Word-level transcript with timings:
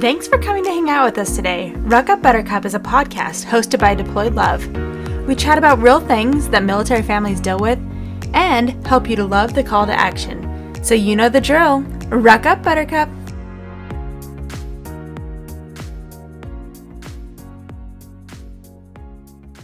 Thanks 0.00 0.28
for 0.28 0.36
coming 0.36 0.62
to 0.64 0.68
hang 0.68 0.90
out 0.90 1.06
with 1.06 1.16
us 1.16 1.34
today. 1.34 1.72
Ruck 1.76 2.10
Up 2.10 2.20
Buttercup 2.20 2.66
is 2.66 2.74
a 2.74 2.78
podcast 2.78 3.46
hosted 3.46 3.80
by 3.80 3.94
Deployed 3.94 4.34
Love. 4.34 4.66
We 5.26 5.34
chat 5.34 5.56
about 5.56 5.80
real 5.80 6.00
things 6.00 6.50
that 6.50 6.64
military 6.64 7.00
families 7.00 7.40
deal 7.40 7.58
with 7.58 7.78
and 8.34 8.86
help 8.86 9.08
you 9.08 9.16
to 9.16 9.24
love 9.24 9.54
the 9.54 9.62
call 9.62 9.86
to 9.86 9.94
action. 9.94 10.74
So 10.84 10.94
you 10.94 11.16
know 11.16 11.30
the 11.30 11.40
drill. 11.40 11.80
Ruck 12.10 12.44
Up 12.44 12.62
Buttercup. 12.62 13.08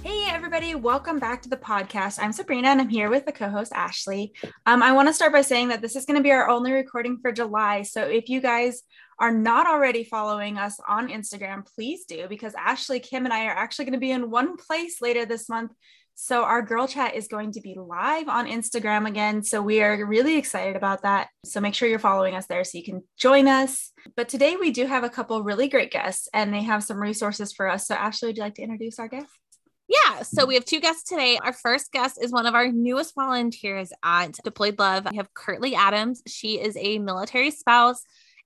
Hey 0.02 0.30
everybody, 0.30 0.74
welcome 0.74 1.18
back 1.18 1.42
to 1.42 1.50
the 1.50 1.58
podcast. 1.58 2.18
I'm 2.18 2.32
Sabrina 2.32 2.68
and 2.68 2.80
I'm 2.80 2.88
here 2.88 3.10
with 3.10 3.26
the 3.26 3.32
co-host 3.32 3.72
Ashley. 3.74 4.32
Um, 4.64 4.82
I 4.82 4.92
want 4.92 5.08
to 5.08 5.14
start 5.14 5.34
by 5.34 5.42
saying 5.42 5.68
that 5.68 5.82
this 5.82 5.94
is 5.94 6.06
going 6.06 6.16
to 6.16 6.22
be 6.22 6.32
our 6.32 6.48
only 6.48 6.72
recording 6.72 7.18
for 7.20 7.32
July. 7.32 7.82
So 7.82 8.04
if 8.04 8.30
you 8.30 8.40
guys 8.40 8.82
are 9.18 9.32
not 9.32 9.66
already 9.66 10.04
following 10.04 10.58
us 10.58 10.78
on 10.86 11.08
Instagram, 11.08 11.66
please 11.74 12.04
do 12.04 12.26
because 12.28 12.54
Ashley, 12.54 13.00
Kim, 13.00 13.24
and 13.24 13.32
I 13.32 13.46
are 13.46 13.56
actually 13.56 13.86
going 13.86 13.92
to 13.94 13.98
be 13.98 14.10
in 14.10 14.30
one 14.30 14.56
place 14.56 15.00
later 15.00 15.24
this 15.24 15.48
month. 15.48 15.72
So 16.14 16.44
our 16.44 16.62
girl 16.62 16.86
chat 16.86 17.14
is 17.14 17.26
going 17.26 17.52
to 17.52 17.60
be 17.60 17.74
live 17.74 18.28
on 18.28 18.46
Instagram 18.46 19.08
again. 19.08 19.42
So 19.42 19.62
we 19.62 19.82
are 19.82 20.04
really 20.04 20.36
excited 20.36 20.76
about 20.76 21.02
that. 21.02 21.28
So 21.44 21.60
make 21.60 21.74
sure 21.74 21.88
you're 21.88 21.98
following 21.98 22.34
us 22.34 22.46
there 22.46 22.64
so 22.64 22.78
you 22.78 22.84
can 22.84 23.02
join 23.16 23.48
us. 23.48 23.92
But 24.14 24.28
today 24.28 24.56
we 24.56 24.70
do 24.70 24.86
have 24.86 25.04
a 25.04 25.10
couple 25.10 25.42
really 25.42 25.68
great 25.68 25.90
guests 25.90 26.28
and 26.34 26.52
they 26.52 26.62
have 26.62 26.84
some 26.84 26.98
resources 26.98 27.52
for 27.52 27.68
us. 27.68 27.86
So 27.86 27.94
Ashley, 27.94 28.28
would 28.28 28.36
you 28.36 28.42
like 28.42 28.54
to 28.54 28.62
introduce 28.62 28.98
our 28.98 29.08
guests? 29.08 29.32
Yeah, 29.88 30.22
so 30.22 30.46
we 30.46 30.54
have 30.54 30.64
two 30.64 30.80
guests 30.80 31.02
today. 31.02 31.38
Our 31.42 31.52
first 31.52 31.92
guest 31.92 32.18
is 32.22 32.30
one 32.30 32.46
of 32.46 32.54
our 32.54 32.70
newest 32.70 33.14
volunteers 33.14 33.92
at 34.02 34.32
Deployed 34.44 34.78
Love. 34.78 35.06
We 35.10 35.16
have 35.16 35.34
Kirtley 35.34 35.74
Adams. 35.74 36.22
She 36.26 36.60
is 36.60 36.76
a 36.78 36.98
military 36.98 37.50
spouse 37.50 38.02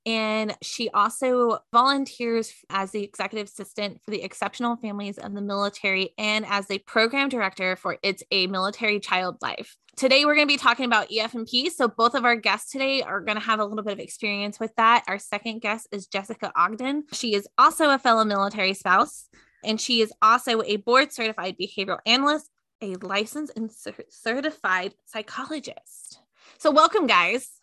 and 0.07 0.57
she 0.63 0.89
also 0.91 1.59
volunteers 1.73 2.55
as 2.71 2.93
the 2.93 3.03
executive 3.03 3.49
assistant 3.49 4.01
for 4.05 4.13
the 4.13 4.23
Exceptional 4.23 4.77
Families 4.77 5.19
of 5.19 5.35
the 5.35 5.43
Military 5.43 6.15
and 6.17 6.47
as 6.47 6.71
a 6.71 6.79
program 6.79 7.29
director 7.29 7.75
for 7.75 7.99
It's 8.05 8.23
a 8.31 8.47
Military 8.47 9.01
Child 9.01 9.39
Life. 9.43 9.77
Today, 9.97 10.25
we're 10.25 10.37
going 10.37 10.47
to 10.47 10.53
be 10.53 10.59
talking 10.59 10.85
about 10.85 11.09
EFMP. 11.11 11.71
So, 11.71 11.89
both 11.89 12.15
of 12.15 12.25
our 12.25 12.37
guests 12.37 12.71
today 12.71 13.03
are 13.03 13.21
going 13.21 13.39
to 13.39 13.45
have 13.45 13.59
a 13.59 13.65
little 13.65 13.83
bit 13.83 13.95
of 13.95 13.99
experience 13.99 14.61
with 14.61 14.75
that. 14.77 15.05
Our 15.09 15.19
second 15.19 15.61
guest 15.61 15.89
is 15.91 16.07
Jessica 16.07 16.53
Ogden. 16.55 17.05
She 17.13 17.35
is 17.35 17.49
also 17.59 17.91
a 17.91 17.99
fellow 17.99 18.25
military 18.25 18.75
spouse, 18.75 19.29
and 19.65 19.81
she 19.81 20.03
is 20.03 20.13
also 20.23 20.63
a 20.63 20.77
board 20.77 21.13
certified 21.13 21.57
behavioral 21.61 21.99
analyst, 22.07 22.49
a 22.81 22.95
licensed 22.97 23.55
and 23.57 23.71
certified 24.11 24.95
psychologist. 25.07 26.21
So, 26.59 26.71
welcome, 26.71 27.07
guys. 27.07 27.56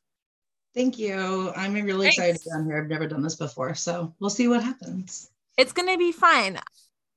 Thank 0.74 0.98
you. 0.98 1.52
I'm 1.56 1.74
really 1.74 2.08
Thanks. 2.08 2.18
excited 2.18 2.42
to 2.42 2.50
be 2.50 2.52
on 2.52 2.66
here. 2.66 2.78
I've 2.78 2.90
never 2.90 3.08
done 3.08 3.22
this 3.22 3.36
before, 3.36 3.76
so 3.76 4.14
we'll 4.20 4.30
see 4.30 4.48
what 4.48 4.64
happens. 4.64 5.30
It's 5.58 5.72
going 5.72 5.90
to 5.90 5.98
be 5.98 6.12
fun. 6.12 6.60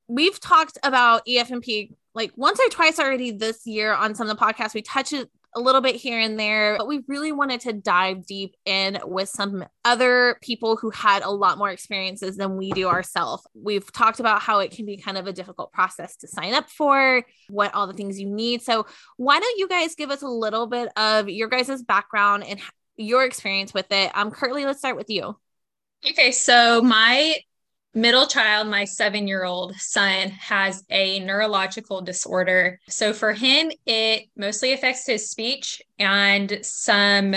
We've 0.08 0.38
talked 0.38 0.78
about 0.82 1.26
EFMP 1.26 1.94
like 2.14 2.32
once 2.36 2.60
or 2.60 2.68
twice 2.70 2.98
already 2.98 3.30
this 3.30 3.66
year 3.66 3.92
on 3.92 4.14
some 4.14 4.28
of 4.28 4.36
the 4.36 4.42
podcasts. 4.42 4.74
We 4.74 4.82
touch 4.82 5.12
it 5.12 5.30
a 5.56 5.60
little 5.60 5.80
bit 5.80 5.96
here 5.96 6.20
and 6.20 6.38
there, 6.38 6.76
but 6.76 6.86
we 6.86 7.02
really 7.08 7.32
wanted 7.32 7.60
to 7.60 7.72
dive 7.72 8.26
deep 8.26 8.54
in 8.66 8.98
with 9.04 9.30
some 9.30 9.64
other 9.86 10.38
people 10.42 10.76
who 10.76 10.90
had 10.90 11.22
a 11.22 11.30
lot 11.30 11.56
more 11.56 11.70
experiences 11.70 12.36
than 12.36 12.58
we 12.58 12.72
do 12.72 12.88
ourselves. 12.88 13.46
We've 13.54 13.90
talked 13.90 14.20
about 14.20 14.42
how 14.42 14.60
it 14.60 14.70
can 14.70 14.84
be 14.84 14.98
kind 14.98 15.16
of 15.16 15.26
a 15.26 15.32
difficult 15.32 15.72
process 15.72 16.16
to 16.18 16.28
sign 16.28 16.52
up 16.52 16.68
for, 16.68 17.24
what 17.48 17.74
all 17.74 17.86
the 17.86 17.94
things 17.94 18.20
you 18.20 18.28
need. 18.28 18.60
So, 18.62 18.86
why 19.16 19.40
don't 19.40 19.58
you 19.58 19.66
guys 19.66 19.94
give 19.94 20.10
us 20.10 20.20
a 20.20 20.28
little 20.28 20.66
bit 20.66 20.90
of 20.96 21.30
your 21.30 21.48
guys' 21.48 21.82
background 21.82 22.44
and 22.44 22.60
your 22.96 23.24
experience 23.24 23.74
with 23.74 23.90
it. 23.90 24.10
Um, 24.14 24.30
Kirtley, 24.30 24.64
let's 24.64 24.78
start 24.78 24.96
with 24.96 25.10
you. 25.10 25.36
Okay, 26.08 26.30
so 26.30 26.82
my 26.82 27.36
middle 27.94 28.26
child, 28.26 28.68
my 28.68 28.84
seven 28.84 29.26
year 29.26 29.44
old 29.44 29.74
son, 29.76 30.28
has 30.30 30.84
a 30.90 31.20
neurological 31.20 32.02
disorder. 32.02 32.78
So 32.88 33.12
for 33.12 33.32
him, 33.32 33.72
it 33.86 34.24
mostly 34.36 34.72
affects 34.72 35.06
his 35.06 35.30
speech 35.30 35.82
and 35.98 36.58
some 36.62 37.34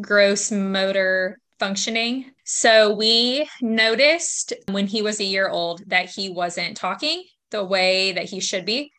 gross 0.00 0.50
motor 0.50 1.38
functioning. 1.58 2.32
So 2.44 2.94
we 2.94 3.48
noticed 3.60 4.52
when 4.68 4.86
he 4.86 5.02
was 5.02 5.20
a 5.20 5.24
year 5.24 5.48
old 5.48 5.82
that 5.88 6.08
he 6.08 6.30
wasn't 6.30 6.76
talking 6.76 7.22
the 7.50 7.64
way 7.64 8.12
that 8.12 8.24
he 8.24 8.40
should 8.40 8.64
be. 8.64 8.92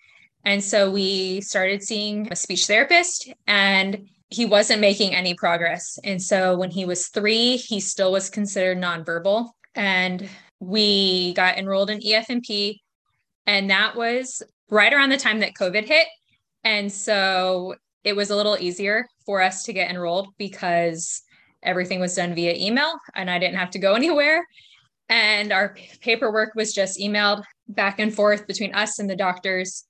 And 0.46 0.64
so 0.64 0.90
we 0.90 1.42
started 1.42 1.84
seeing 1.84 2.32
a 2.32 2.36
speech 2.36 2.66
therapist 2.66 3.32
and 3.46 4.08
he 4.32 4.46
wasn't 4.46 4.80
making 4.80 5.14
any 5.14 5.34
progress. 5.34 6.00
And 6.04 6.22
so 6.22 6.56
when 6.58 6.72
he 6.72 6.86
was 6.86 7.10
three, 7.10 7.58
he 7.58 7.82
still 7.82 8.14
was 8.14 8.30
considered 8.30 8.78
nonverbal. 8.78 9.50
And 9.76 10.28
we 10.62 11.34
got 11.34 11.58
enrolled 11.58 11.90
in 11.90 12.00
EFMP. 12.00 12.80
And 13.46 13.70
that 13.70 13.96
was 13.96 14.42
right 14.70 14.94
around 14.94 15.10
the 15.10 15.18
time 15.18 15.42
that 15.42 15.54
COVID 15.54 15.86
hit. 15.86 16.08
And 16.64 16.90
so 16.92 17.76
it 18.06 18.16
was 18.16 18.30
a 18.30 18.36
little 18.36 18.58
easier 18.58 19.06
for 19.26 19.42
us 19.42 19.64
to 19.64 19.74
get 19.74 19.92
enrolled 19.92 20.30
because 20.38 21.24
everything 21.62 22.00
was 22.00 22.16
done 22.16 22.34
via 22.34 22.54
email 22.56 22.94
and 23.14 23.30
I 23.30 23.38
didn't 23.38 23.58
have 23.58 23.72
to 23.72 23.80
go 23.80 23.94
anywhere. 23.96 24.48
And 25.10 25.52
our 25.52 25.76
paperwork 26.00 26.56
was 26.56 26.74
just 26.74 26.98
emailed 26.98 27.44
back 27.68 28.00
and 28.00 28.16
forth 28.16 28.48
between 28.48 28.74
us 28.74 28.98
and 29.00 29.10
the 29.10 29.16
doctors 29.16 29.84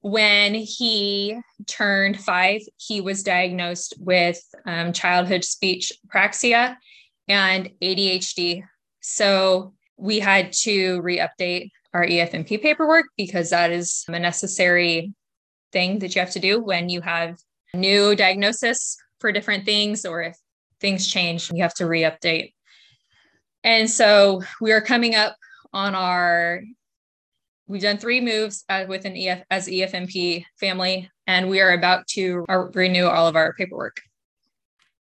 when 0.00 0.54
he 0.54 1.38
turned 1.66 2.18
five, 2.18 2.62
he 2.76 3.00
was 3.00 3.22
diagnosed 3.22 3.94
with 3.98 4.40
um, 4.66 4.92
childhood 4.92 5.44
speech 5.44 5.92
apraxia 6.06 6.76
and 7.28 7.70
ADHD. 7.82 8.62
So 9.00 9.74
we 9.96 10.18
had 10.18 10.52
to 10.52 11.00
re 11.02 11.18
update 11.18 11.70
our 11.92 12.06
EFMP 12.06 12.62
paperwork 12.62 13.06
because 13.16 13.50
that 13.50 13.70
is 13.70 14.04
a 14.08 14.18
necessary 14.18 15.12
thing 15.72 15.98
that 15.98 16.14
you 16.14 16.20
have 16.20 16.32
to 16.32 16.40
do 16.40 16.62
when 16.62 16.88
you 16.88 17.00
have 17.00 17.38
new 17.74 18.16
diagnosis 18.16 18.96
for 19.18 19.32
different 19.32 19.64
things 19.64 20.04
or 20.04 20.22
if 20.22 20.36
things 20.80 21.06
change, 21.06 21.50
you 21.52 21.62
have 21.62 21.74
to 21.74 21.86
re 21.86 22.02
update. 22.02 22.52
And 23.62 23.90
so 23.90 24.42
we 24.60 24.72
are 24.72 24.80
coming 24.80 25.14
up 25.14 25.36
on 25.72 25.94
our 25.94 26.62
We've 27.70 27.80
done 27.80 27.98
three 27.98 28.20
moves 28.20 28.64
uh, 28.68 28.86
with 28.88 29.04
an 29.04 29.16
EF 29.16 29.44
as 29.48 29.68
EFMP 29.68 30.44
family, 30.58 31.08
and 31.28 31.48
we 31.48 31.60
are 31.60 31.70
about 31.70 32.04
to 32.08 32.44
uh, 32.48 32.66
renew 32.74 33.06
all 33.06 33.28
of 33.28 33.36
our 33.36 33.52
paperwork. 33.52 33.98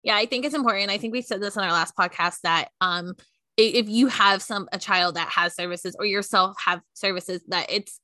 Yeah, 0.04 0.16
I 0.16 0.28
think 0.28 0.46
it's 0.46 0.54
important. 0.54 0.92
I 0.92 1.00
think 1.00 1.12
we 1.12 1.24
said 1.24 1.42
this 1.42 1.58
on 1.58 1.64
our 1.64 1.72
last 1.72 1.98
podcast 1.98 2.42
that 2.44 2.70
um, 2.80 3.16
if 3.58 3.90
you 3.90 4.06
have 4.06 4.44
some 4.44 4.70
a 4.72 4.78
child 4.78 5.16
that 5.16 5.30
has 5.30 5.56
services 5.56 5.96
or 5.98 6.06
yourself 6.06 6.58
have 6.64 6.82
services, 6.94 7.42
that 7.48 7.72
it's 7.72 8.00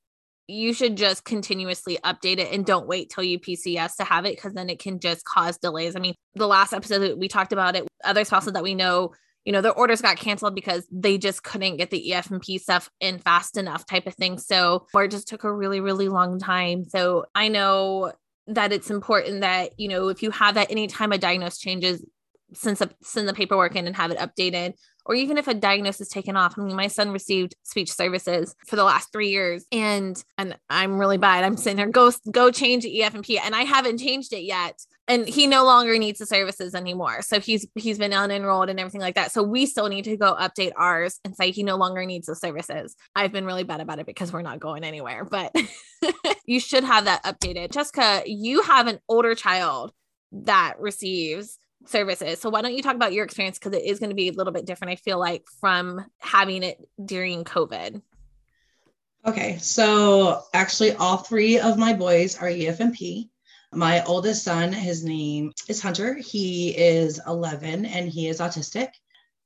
you 0.48 0.74
should 0.74 0.98
just 0.98 1.26
continuously 1.26 2.00
update 2.04 2.40
it 2.40 2.52
and 2.52 2.66
don't 2.66 2.88
wait 2.88 3.12
till 3.12 3.24
you 3.24 3.40
PCS 3.40 3.98
to 3.98 4.04
have 4.04 4.26
it 4.26 4.36
because 4.36 4.54
then 4.54 4.72
it 4.72 4.80
can 4.80 5.00
just 5.00 5.24
cause 5.26 5.60
delays. 5.60 5.96
I 5.96 6.00
mean, 6.00 6.16
the 6.34 6.48
last 6.48 6.74
episode 6.74 7.00
that 7.00 7.20
we 7.20 7.28
talked 7.28 7.54
about 7.54 7.76
it, 7.76 7.88
other 8.04 8.26
spouses 8.26 8.54
that 8.54 8.64
we 8.64 8.74
know 8.74 9.14
you 9.46 9.52
know, 9.52 9.62
their 9.62 9.74
orders 9.74 10.02
got 10.02 10.18
canceled 10.18 10.56
because 10.56 10.86
they 10.92 11.18
just 11.18 11.44
couldn't 11.44 11.78
get 11.78 11.92
the 11.92 12.12
EFMP 12.12 12.60
stuff 12.60 12.90
in 13.00 13.20
fast 13.20 13.58
enough, 13.58 13.86
type 13.86 14.08
of 14.08 14.16
thing. 14.16 14.38
So, 14.38 14.88
or 14.94 15.06
it 15.06 15.12
just 15.12 15.28
took 15.28 15.44
a 15.44 15.54
really, 15.54 15.80
really 15.80 16.10
long 16.10 16.40
time. 16.40 16.84
So, 16.86 17.26
I 17.34 17.48
know 17.48 18.12
that 18.48 18.74
it's 18.74 18.92
important 18.92 19.42
that, 19.42 19.80
you 19.80 19.88
know, 19.88 20.10
if 20.10 20.22
you 20.22 20.32
have 20.32 20.56
that 20.56 20.72
anytime 20.72 21.12
a 21.12 21.18
diagnosis 21.18 21.60
changes, 21.60 22.06
send, 22.54 22.78
send 23.02 23.28
the 23.28 23.34
paperwork 23.34 23.76
in 23.76 23.88
and 23.88 23.96
have 23.96 24.12
it 24.12 24.20
updated 24.20 24.74
or 25.06 25.16
even 25.16 25.38
if 25.38 25.48
a 25.48 25.54
diagnosis 25.54 26.08
is 26.08 26.10
taken 26.10 26.36
off. 26.36 26.58
I 26.58 26.62
mean, 26.62 26.76
my 26.76 26.88
son 26.88 27.12
received 27.12 27.56
speech 27.64 27.92
services 27.92 28.56
for 28.68 28.76
the 28.76 28.84
last 28.84 29.12
three 29.12 29.30
years, 29.30 29.66
and 29.72 30.22
and 30.38 30.58
I'm 30.70 30.98
really 30.98 31.18
bad. 31.18 31.44
I'm 31.44 31.58
sitting 31.58 31.78
there, 31.78 31.88
go 31.88 32.12
go 32.32 32.52
change 32.52 32.86
EFMP, 32.86 33.40
and 33.44 33.56
I 33.56 33.62
haven't 33.62 34.00
changed 34.00 34.34
it 34.34 34.44
yet. 34.44 34.80
And 35.08 35.28
he 35.28 35.46
no 35.46 35.66
longer 35.66 36.00
needs 36.00 36.18
the 36.18 36.26
services 36.26 36.74
anymore. 36.74 37.22
So 37.22 37.40
he's 37.40 37.68
he's 37.76 38.00
been 38.00 38.12
unenrolled 38.12 38.70
and 38.70 38.80
everything 38.80 39.02
like 39.02 39.16
that. 39.16 39.32
So 39.32 39.44
we 39.44 39.68
still 39.68 39.88
need 39.88 40.06
to 40.06 40.18
go 40.18 40.36
update 40.36 40.72
ours 40.76 41.20
and 41.24 41.36
say 41.36 41.52
he 41.52 41.62
no 41.62 41.76
longer 41.76 42.06
needs 42.06 42.26
the 42.26 42.36
services. 42.36 42.96
I've 43.16 43.32
been 43.32 43.46
really 43.46 43.64
bad 43.64 43.82
about 43.82 44.00
it 44.00 44.08
because 44.08 44.34
we're 44.34 44.42
not 44.42 44.60
going 44.60 44.84
anywhere, 44.84 45.24
but 45.24 45.56
you 46.46 46.60
should 46.60 46.84
have 46.84 47.06
that 47.06 47.24
updated. 47.24 47.72
Jessica, 47.72 48.24
you 48.26 48.64
have 48.64 48.88
an 48.88 49.00
older 49.08 49.36
child 49.36 49.92
that 50.32 50.76
receives 50.80 51.60
services. 51.86 52.40
So 52.40 52.50
why 52.50 52.62
don't 52.62 52.74
you 52.74 52.82
talk 52.82 52.96
about 52.96 53.14
your 53.14 53.26
experience 53.26 53.60
because 53.60 53.78
it 53.78 53.86
is 53.86 54.00
going 54.00 54.10
to 54.10 54.16
be 54.16 54.30
a 54.30 54.34
little 54.34 54.54
bit 54.54 54.66
different 54.66 54.92
I 54.92 54.96
feel 54.96 55.20
like 55.20 55.44
from 55.60 56.04
having 56.20 56.64
it 56.64 56.78
during 57.04 57.44
COVID. 57.44 58.02
Okay, 59.26 59.58
so 59.58 60.44
actually 60.54 60.94
all 60.94 61.18
three 61.18 61.60
of 61.60 61.78
my 61.78 61.94
boys 61.94 62.38
are 62.38 62.48
EFMP. 62.48 63.30
My 63.76 64.04
oldest 64.06 64.46
son, 64.46 64.72
his 64.72 65.04
name 65.04 65.52
is 65.68 65.82
Hunter. 65.82 66.14
He 66.16 66.70
is 66.70 67.20
11 67.28 67.86
and 67.86 68.08
he 68.08 68.30
is 68.30 68.40
autistic. 68.40 68.88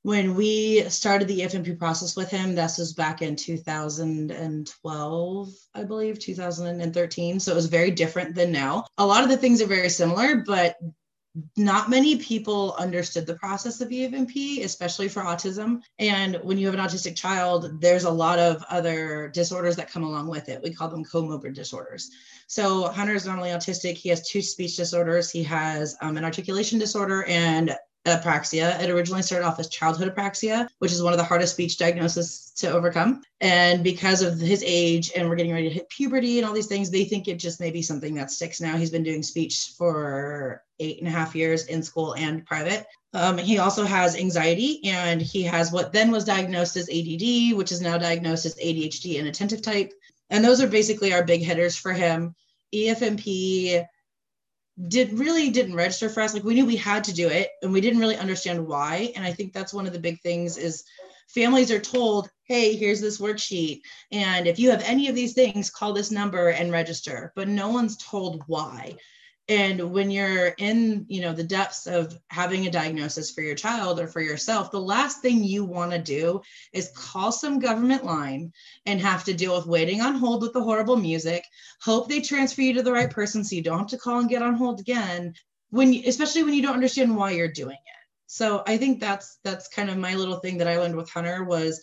When 0.02 0.36
we 0.36 0.88
started 0.88 1.26
the 1.26 1.40
FMP 1.40 1.76
process 1.76 2.14
with 2.16 2.30
him, 2.30 2.54
this 2.54 2.78
was 2.78 2.94
back 2.94 3.22
in 3.22 3.34
2012, 3.34 5.48
I 5.74 5.84
believe, 5.84 6.20
2013. 6.20 7.40
So 7.40 7.52
it 7.52 7.56
was 7.56 7.66
very 7.66 7.90
different 7.90 8.36
than 8.36 8.52
now. 8.52 8.86
A 8.98 9.06
lot 9.06 9.24
of 9.24 9.30
the 9.30 9.36
things 9.36 9.60
are 9.60 9.66
very 9.66 9.90
similar, 9.90 10.36
but 10.36 10.76
not 11.56 11.90
many 11.90 12.16
people 12.16 12.74
understood 12.78 13.26
the 13.26 13.34
process 13.34 13.80
of 13.80 13.88
EFMP, 13.88 14.64
especially 14.64 15.08
for 15.08 15.22
autism. 15.22 15.80
And 15.98 16.36
when 16.42 16.58
you 16.58 16.66
have 16.66 16.74
an 16.74 16.84
autistic 16.84 17.16
child, 17.16 17.80
there's 17.80 18.04
a 18.04 18.10
lot 18.10 18.38
of 18.38 18.64
other 18.68 19.28
disorders 19.28 19.76
that 19.76 19.90
come 19.90 20.02
along 20.02 20.28
with 20.28 20.48
it. 20.48 20.62
We 20.62 20.74
call 20.74 20.88
them 20.88 21.04
comorbid 21.04 21.54
disorders. 21.54 22.10
So 22.50 22.88
Hunter 22.88 23.14
is 23.14 23.26
not 23.26 23.36
only 23.36 23.50
autistic, 23.50 23.96
he 23.96 24.08
has 24.08 24.28
two 24.28 24.42
speech 24.42 24.76
disorders. 24.76 25.30
He 25.30 25.44
has 25.44 25.96
um, 26.00 26.16
an 26.16 26.24
articulation 26.24 26.80
disorder 26.80 27.22
and 27.28 27.76
apraxia. 28.06 28.82
It 28.82 28.90
originally 28.90 29.22
started 29.22 29.46
off 29.46 29.60
as 29.60 29.68
childhood 29.68 30.12
apraxia, 30.12 30.66
which 30.80 30.90
is 30.90 31.00
one 31.00 31.12
of 31.12 31.20
the 31.20 31.24
hardest 31.24 31.52
speech 31.52 31.78
diagnoses 31.78 32.50
to 32.56 32.68
overcome. 32.68 33.22
And 33.40 33.84
because 33.84 34.20
of 34.20 34.40
his 34.40 34.64
age 34.66 35.12
and 35.14 35.28
we're 35.28 35.36
getting 35.36 35.52
ready 35.52 35.68
to 35.68 35.74
hit 35.76 35.88
puberty 35.90 36.38
and 36.38 36.46
all 36.48 36.52
these 36.52 36.66
things, 36.66 36.90
they 36.90 37.04
think 37.04 37.28
it 37.28 37.38
just 37.38 37.60
may 37.60 37.70
be 37.70 37.82
something 37.82 38.16
that 38.16 38.32
sticks 38.32 38.60
now. 38.60 38.76
He's 38.76 38.90
been 38.90 39.04
doing 39.04 39.22
speech 39.22 39.74
for 39.78 40.64
eight 40.80 40.98
and 40.98 41.06
a 41.06 41.12
half 41.12 41.36
years 41.36 41.66
in 41.66 41.84
school 41.84 42.16
and 42.16 42.44
private. 42.44 42.84
Um, 43.14 43.38
he 43.38 43.60
also 43.60 43.84
has 43.84 44.16
anxiety 44.16 44.80
and 44.86 45.22
he 45.22 45.44
has 45.44 45.70
what 45.70 45.92
then 45.92 46.10
was 46.10 46.24
diagnosed 46.24 46.76
as 46.76 46.90
ADD, 46.90 47.56
which 47.56 47.70
is 47.70 47.80
now 47.80 47.96
diagnosed 47.96 48.44
as 48.44 48.56
ADHD 48.56 49.20
and 49.20 49.28
attentive 49.28 49.62
type. 49.62 49.92
And 50.30 50.44
those 50.44 50.60
are 50.60 50.68
basically 50.68 51.12
our 51.12 51.24
big 51.24 51.42
hitters 51.42 51.76
for 51.76 51.92
him. 51.92 52.34
EFMP 52.74 53.84
did 54.88 55.18
really 55.18 55.50
didn't 55.50 55.74
register 55.74 56.08
for 56.08 56.20
us. 56.20 56.32
Like 56.32 56.44
we 56.44 56.54
knew 56.54 56.64
we 56.64 56.76
had 56.76 57.04
to 57.04 57.12
do 57.12 57.28
it 57.28 57.50
and 57.62 57.72
we 57.72 57.80
didn't 57.80 58.00
really 58.00 58.16
understand 58.16 58.66
why. 58.66 59.12
And 59.16 59.24
i 59.24 59.32
think 59.32 59.52
that's 59.52 59.74
one 59.74 59.86
of 59.86 59.92
the 59.92 59.98
big 59.98 60.20
things 60.20 60.56
is 60.56 60.84
families 61.28 61.70
are 61.70 61.80
told 61.80 62.28
hey 62.44 62.74
here's 62.74 63.00
this 63.00 63.20
worksheet 63.20 63.82
and 64.10 64.48
if 64.48 64.58
you 64.58 64.70
have 64.70 64.82
any 64.82 65.08
of 65.08 65.14
these 65.14 65.32
things 65.32 65.70
call 65.70 65.92
this 65.92 66.10
number 66.10 66.48
and 66.48 66.72
register. 66.72 67.32
But 67.36 67.48
no 67.48 67.68
one's 67.68 67.96
told 67.96 68.42
why 68.46 68.96
and 69.50 69.92
when 69.92 70.12
you're 70.12 70.54
in 70.58 71.04
you 71.08 71.20
know 71.20 71.32
the 71.32 71.42
depths 71.42 71.88
of 71.88 72.16
having 72.28 72.66
a 72.66 72.70
diagnosis 72.70 73.32
for 73.32 73.42
your 73.42 73.56
child 73.56 73.98
or 73.98 74.06
for 74.06 74.20
yourself 74.20 74.70
the 74.70 74.80
last 74.80 75.20
thing 75.20 75.42
you 75.42 75.64
want 75.64 75.90
to 75.90 75.98
do 75.98 76.40
is 76.72 76.92
call 76.94 77.32
some 77.32 77.58
government 77.58 78.04
line 78.04 78.52
and 78.86 79.00
have 79.00 79.24
to 79.24 79.34
deal 79.34 79.56
with 79.56 79.66
waiting 79.66 80.00
on 80.00 80.14
hold 80.14 80.40
with 80.40 80.52
the 80.52 80.62
horrible 80.62 80.96
music 80.96 81.44
hope 81.82 82.08
they 82.08 82.20
transfer 82.20 82.62
you 82.62 82.72
to 82.72 82.82
the 82.82 82.92
right 82.92 83.10
person 83.10 83.42
so 83.42 83.56
you 83.56 83.62
don't 83.62 83.80
have 83.80 83.88
to 83.88 83.98
call 83.98 84.20
and 84.20 84.30
get 84.30 84.42
on 84.42 84.54
hold 84.54 84.80
again 84.80 85.34
when 85.70 85.92
you, 85.92 86.02
especially 86.06 86.44
when 86.44 86.54
you 86.54 86.62
don't 86.62 86.74
understand 86.74 87.14
why 87.14 87.30
you're 87.30 87.48
doing 87.48 87.76
it. 87.76 88.06
So 88.26 88.62
i 88.66 88.76
think 88.76 89.00
that's 89.00 89.38
that's 89.42 89.68
kind 89.68 89.90
of 89.90 89.98
my 89.98 90.14
little 90.14 90.38
thing 90.38 90.58
that 90.58 90.68
i 90.68 90.78
learned 90.78 90.96
with 90.96 91.10
hunter 91.10 91.42
was 91.42 91.82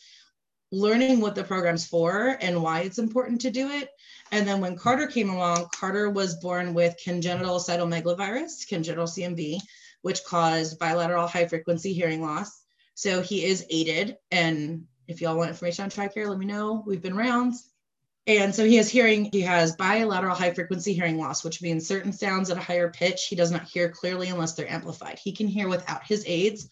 learning 0.71 1.19
what 1.19 1.35
the 1.35 1.43
program's 1.43 1.85
for 1.85 2.37
and 2.41 2.61
why 2.61 2.81
it's 2.81 2.97
important 2.97 3.41
to 3.41 3.51
do 3.51 3.69
it 3.69 3.89
and 4.31 4.47
then 4.47 4.62
when 4.62 4.77
Carter 4.77 5.07
came 5.07 5.29
along, 5.29 5.68
Carter 5.75 6.09
was 6.09 6.35
born 6.35 6.74
with 6.74 7.00
congenital 7.03 7.59
cytomegalovirus, 7.59 8.68
congenital 8.68 9.07
CMV, 9.07 9.59
which 10.01 10.24
caused 10.24 10.79
bilateral 10.79 11.27
high 11.27 11.47
frequency 11.47 11.94
hearing 11.94 12.21
loss. 12.21 12.62
So 12.95 13.21
he 13.21 13.45
is 13.45 13.65
aided. 13.69 14.18
And 14.31 14.85
if 15.07 15.21
y'all 15.21 15.38
want 15.38 15.50
information 15.50 15.83
on 15.83 15.89
TRICARE, 15.89 16.27
let 16.27 16.39
me 16.39 16.45
know. 16.45 16.83
We've 16.85 17.01
been 17.01 17.15
rounds. 17.15 17.69
And 18.25 18.53
so 18.53 18.65
he 18.65 18.75
has 18.75 18.89
hearing, 18.89 19.29
he 19.31 19.41
has 19.41 19.75
bilateral 19.77 20.35
high 20.35 20.53
frequency 20.53 20.94
hearing 20.94 21.18
loss, 21.18 21.45
which 21.45 21.62
means 21.62 21.88
certain 21.88 22.12
sounds 22.12 22.50
at 22.50 22.57
a 22.57 22.62
higher 22.62 22.91
pitch, 22.91 23.27
he 23.27 23.38
does 23.38 23.51
not 23.51 23.63
hear 23.63 23.89
clearly 23.89 24.27
unless 24.27 24.53
they're 24.53 24.69
amplified. 24.69 25.18
He 25.18 25.31
can 25.31 25.47
hear 25.47 25.69
without 25.69 26.06
his 26.06 26.25
aids, 26.27 26.68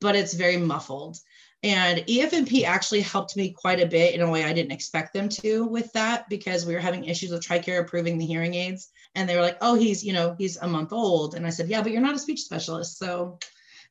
but 0.00 0.16
it's 0.16 0.34
very 0.34 0.56
muffled. 0.56 1.18
And 1.64 1.98
EFMP 2.06 2.64
actually 2.64 3.00
helped 3.00 3.36
me 3.36 3.50
quite 3.50 3.80
a 3.80 3.86
bit 3.86 4.14
in 4.14 4.20
a 4.20 4.30
way 4.30 4.44
I 4.44 4.52
didn't 4.52 4.72
expect 4.72 5.12
them 5.12 5.28
to 5.28 5.64
with 5.64 5.92
that 5.92 6.28
because 6.28 6.64
we 6.64 6.74
were 6.74 6.80
having 6.80 7.04
issues 7.04 7.30
with 7.30 7.42
TRICARE 7.42 7.80
approving 7.80 8.16
the 8.16 8.26
hearing 8.26 8.54
aids. 8.54 8.90
And 9.16 9.28
they 9.28 9.34
were 9.34 9.42
like, 9.42 9.58
oh, 9.60 9.74
he's, 9.74 10.04
you 10.04 10.12
know, 10.12 10.36
he's 10.38 10.56
a 10.58 10.68
month 10.68 10.92
old. 10.92 11.34
And 11.34 11.44
I 11.44 11.50
said, 11.50 11.68
yeah, 11.68 11.82
but 11.82 11.90
you're 11.90 12.00
not 12.00 12.14
a 12.14 12.18
speech 12.20 12.42
specialist. 12.42 12.98
So 12.98 13.38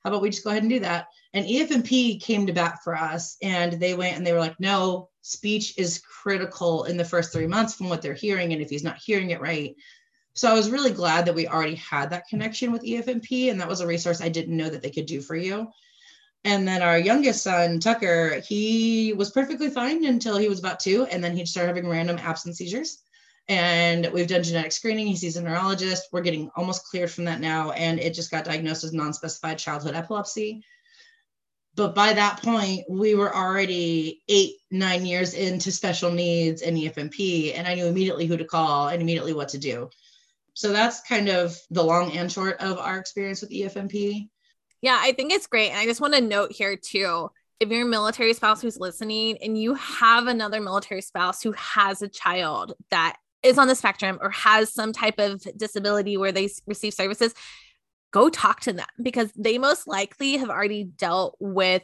how 0.03 0.11
about 0.11 0.21
we 0.21 0.29
just 0.29 0.45
go 0.45 0.51
ahead 0.51 0.63
and 0.63 0.69
do 0.69 0.79
that? 0.79 1.07
And 1.33 1.45
EFMP 1.45 2.21
came 2.21 2.47
to 2.47 2.53
bat 2.53 2.79
for 2.83 2.95
us 2.95 3.35
and 3.41 3.73
they 3.73 3.95
went 3.95 4.15
and 4.15 4.25
they 4.25 4.31
were 4.31 4.39
like, 4.39 4.59
no, 4.59 5.09
speech 5.21 5.77
is 5.77 5.99
critical 5.99 6.85
in 6.85 6.95
the 6.95 7.03
first 7.03 7.33
three 7.33 7.47
months 7.47 7.73
from 7.73 7.89
what 7.89 8.01
they're 8.01 8.13
hearing. 8.13 8.53
And 8.53 8.61
if 8.61 8.69
he's 8.69 8.83
not 8.83 8.97
hearing 8.97 9.31
it 9.31 9.41
right, 9.41 9.75
so 10.37 10.49
I 10.49 10.53
was 10.53 10.69
really 10.69 10.91
glad 10.91 11.25
that 11.25 11.33
we 11.33 11.47
already 11.47 11.75
had 11.75 12.11
that 12.11 12.27
connection 12.29 12.71
with 12.71 12.83
EFMP, 12.83 13.49
and 13.49 13.59
that 13.59 13.67
was 13.67 13.81
a 13.81 13.87
resource 13.87 14.21
I 14.21 14.29
didn't 14.29 14.55
know 14.55 14.69
that 14.69 14.83
they 14.83 14.91
could 14.91 15.07
do 15.07 15.19
for 15.19 15.35
you. 15.35 15.67
And 16.47 16.65
then 16.65 16.81
our 16.81 16.97
youngest 16.97 17.43
son, 17.43 17.77
Tucker, 17.77 18.39
he 18.39 19.11
was 19.11 19.31
perfectly 19.31 19.69
fine 19.69 20.05
until 20.05 20.37
he 20.37 20.47
was 20.47 20.59
about 20.59 20.79
two. 20.79 21.05
And 21.07 21.21
then 21.21 21.35
he 21.35 21.45
started 21.45 21.75
having 21.75 21.89
random 21.89 22.17
absent 22.17 22.55
seizures. 22.55 23.03
And 23.49 24.09
we've 24.13 24.29
done 24.29 24.43
genetic 24.43 24.71
screening. 24.71 25.07
He 25.07 25.17
sees 25.17 25.35
a 25.35 25.41
neurologist. 25.41 26.07
We're 26.13 26.21
getting 26.21 26.49
almost 26.55 26.85
cleared 26.85 27.11
from 27.11 27.25
that 27.25 27.41
now. 27.41 27.71
And 27.71 27.99
it 27.99 28.13
just 28.13 28.31
got 28.31 28.45
diagnosed 28.45 28.85
as 28.85 28.93
non 28.93 29.11
specified 29.11 29.57
childhood 29.57 29.93
epilepsy. 29.93 30.63
But 31.75 31.93
by 31.93 32.13
that 32.13 32.41
point, 32.41 32.85
we 32.89 33.13
were 33.13 33.35
already 33.35 34.23
eight, 34.29 34.53
nine 34.71 35.05
years 35.05 35.33
into 35.33 35.69
special 35.69 36.11
needs 36.11 36.61
and 36.61 36.77
EFMP. 36.77 37.57
And 37.57 37.67
I 37.67 37.75
knew 37.75 37.87
immediately 37.87 38.25
who 38.25 38.37
to 38.37 38.45
call 38.45 38.87
and 38.87 39.01
immediately 39.01 39.33
what 39.33 39.49
to 39.49 39.57
do. 39.57 39.89
So 40.53 40.71
that's 40.71 41.01
kind 41.01 41.27
of 41.27 41.59
the 41.71 41.83
long 41.83 42.13
and 42.13 42.31
short 42.31 42.61
of 42.61 42.77
our 42.77 42.97
experience 42.97 43.41
with 43.41 43.51
EFMP. 43.51 44.29
Yeah, 44.81 44.97
I 44.99 45.11
think 45.11 45.31
it's 45.31 45.47
great. 45.47 45.69
And 45.69 45.79
I 45.79 45.85
just 45.85 46.01
want 46.01 46.13
to 46.13 46.21
note 46.21 46.51
here 46.51 46.75
too 46.77 47.29
if 47.59 47.69
you're 47.69 47.87
a 47.87 47.89
military 47.89 48.33
spouse 48.33 48.61
who's 48.61 48.79
listening 48.79 49.37
and 49.41 49.57
you 49.57 49.73
have 49.73 50.27
another 50.27 50.61
military 50.61 51.01
spouse 51.01 51.41
who 51.41 51.53
has 51.53 52.01
a 52.01 52.07
child 52.07 52.73
that 52.91 53.17
is 53.41 53.57
on 53.57 53.67
the 53.67 53.75
spectrum 53.75 54.19
or 54.21 54.29
has 54.29 54.73
some 54.73 54.93
type 54.93 55.19
of 55.19 55.41
disability 55.57 56.17
where 56.17 56.31
they 56.31 56.49
receive 56.67 56.93
services, 56.93 57.33
go 58.11 58.29
talk 58.29 58.61
to 58.61 58.73
them 58.73 58.85
because 59.01 59.31
they 59.35 59.57
most 59.57 59.87
likely 59.87 60.37
have 60.37 60.49
already 60.49 60.83
dealt 60.83 61.35
with 61.39 61.83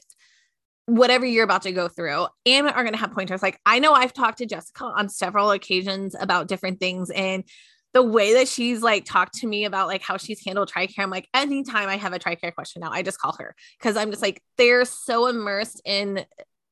whatever 0.86 1.26
you're 1.26 1.44
about 1.44 1.62
to 1.62 1.72
go 1.72 1.88
through 1.88 2.28
and 2.46 2.68
are 2.68 2.84
going 2.84 2.94
to 2.94 3.00
have 3.00 3.14
pointers. 3.14 3.42
Like 3.42 3.60
I 3.66 3.80
know 3.80 3.94
I've 3.94 4.14
talked 4.14 4.40
to 4.40 4.46
Jessica 4.46 4.86
on 4.86 5.10
several 5.10 5.52
occasions 5.52 6.16
about 6.20 6.48
different 6.48 6.80
things 6.80 7.10
and 7.10 7.44
the 7.94 8.04
way 8.04 8.34
that 8.34 8.48
she's 8.48 8.82
like 8.82 9.06
talked 9.06 9.36
to 9.36 9.48
me 9.48 9.66
about 9.66 9.88
like 9.88 10.02
how 10.02 10.18
she's 10.18 10.44
handled 10.44 10.72
TRICARE, 10.72 11.00
I'm 11.00 11.12
like, 11.12 11.30
anytime 11.34 11.90
I 11.90 11.98
have 11.98 12.14
a 12.14 12.20
TRICARE 12.20 12.56
question 12.56 12.82
now, 12.82 12.92
I 12.92 13.04
just 13.04 13.20
call 13.20 13.36
her. 13.40 13.56
Because 13.78 13.96
I'm 13.96 14.10
just 14.10 14.22
like, 14.22 14.42
they're 14.58 14.86
so 14.86 15.28
immersed 15.28 15.82
in 15.86 16.26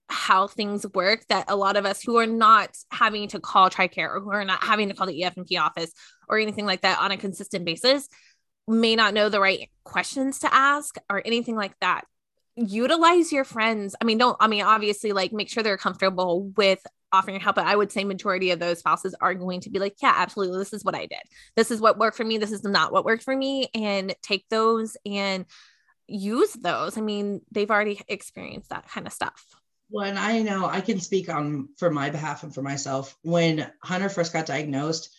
how 0.09 0.47
things 0.47 0.85
work 0.93 1.23
that 1.29 1.45
a 1.47 1.55
lot 1.55 1.77
of 1.77 1.85
us 1.85 2.01
who 2.01 2.17
are 2.17 2.27
not 2.27 2.75
having 2.91 3.27
to 3.29 3.39
call 3.39 3.69
TRICARE 3.69 4.15
or 4.15 4.19
who 4.19 4.31
are 4.31 4.43
not 4.43 4.63
having 4.63 4.89
to 4.89 4.95
call 4.95 5.07
the 5.07 5.21
EFMP 5.21 5.59
office 5.59 5.91
or 6.27 6.39
anything 6.39 6.65
like 6.65 6.81
that 6.81 6.99
on 6.99 7.11
a 7.11 7.17
consistent 7.17 7.65
basis 7.65 8.09
may 8.67 8.95
not 8.95 9.13
know 9.13 9.29
the 9.29 9.39
right 9.39 9.69
questions 9.83 10.39
to 10.39 10.53
ask 10.53 10.95
or 11.09 11.21
anything 11.25 11.55
like 11.55 11.77
that. 11.81 12.05
Utilize 12.55 13.31
your 13.31 13.43
friends. 13.43 13.95
I 14.01 14.05
mean 14.05 14.17
don't 14.17 14.37
i 14.39 14.47
mean 14.47 14.63
obviously 14.63 15.13
like 15.13 15.31
make 15.31 15.49
sure 15.49 15.63
they're 15.63 15.77
comfortable 15.77 16.51
with 16.57 16.85
offering 17.13 17.35
your 17.35 17.43
help 17.43 17.55
but 17.55 17.65
i 17.65 17.75
would 17.75 17.91
say 17.91 18.03
majority 18.03 18.51
of 18.51 18.59
those 18.59 18.79
spouses 18.79 19.15
are 19.19 19.33
going 19.33 19.59
to 19.61 19.69
be 19.69 19.79
like 19.79 19.95
yeah 20.01 20.13
absolutely 20.15 20.57
this 20.57 20.73
is 20.73 20.83
what 20.83 20.95
i 20.95 21.05
did. 21.05 21.19
This 21.55 21.71
is 21.71 21.81
what 21.81 21.97
worked 21.97 22.17
for 22.17 22.23
me 22.23 22.37
this 22.37 22.51
is 22.51 22.63
not 22.63 22.91
what 22.91 23.05
worked 23.05 23.23
for 23.23 23.35
me 23.35 23.69
and 23.73 24.15
take 24.21 24.47
those 24.49 24.97
and 25.05 25.45
use 26.07 26.53
those. 26.53 26.97
I 26.97 27.01
mean 27.01 27.41
they've 27.51 27.69
already 27.69 28.01
experienced 28.07 28.69
that 28.69 28.87
kind 28.89 29.07
of 29.07 29.13
stuff. 29.13 29.43
When 29.89 30.17
i 30.17 30.41
know 30.41 30.65
i 30.65 30.79
can 30.81 30.99
speak 30.99 31.29
on 31.29 31.69
for 31.77 31.91
my 31.91 32.09
behalf 32.09 32.43
and 32.43 32.53
for 32.53 32.61
myself 32.61 33.17
when 33.23 33.69
hunter 33.83 34.09
first 34.09 34.31
got 34.31 34.45
diagnosed 34.45 35.09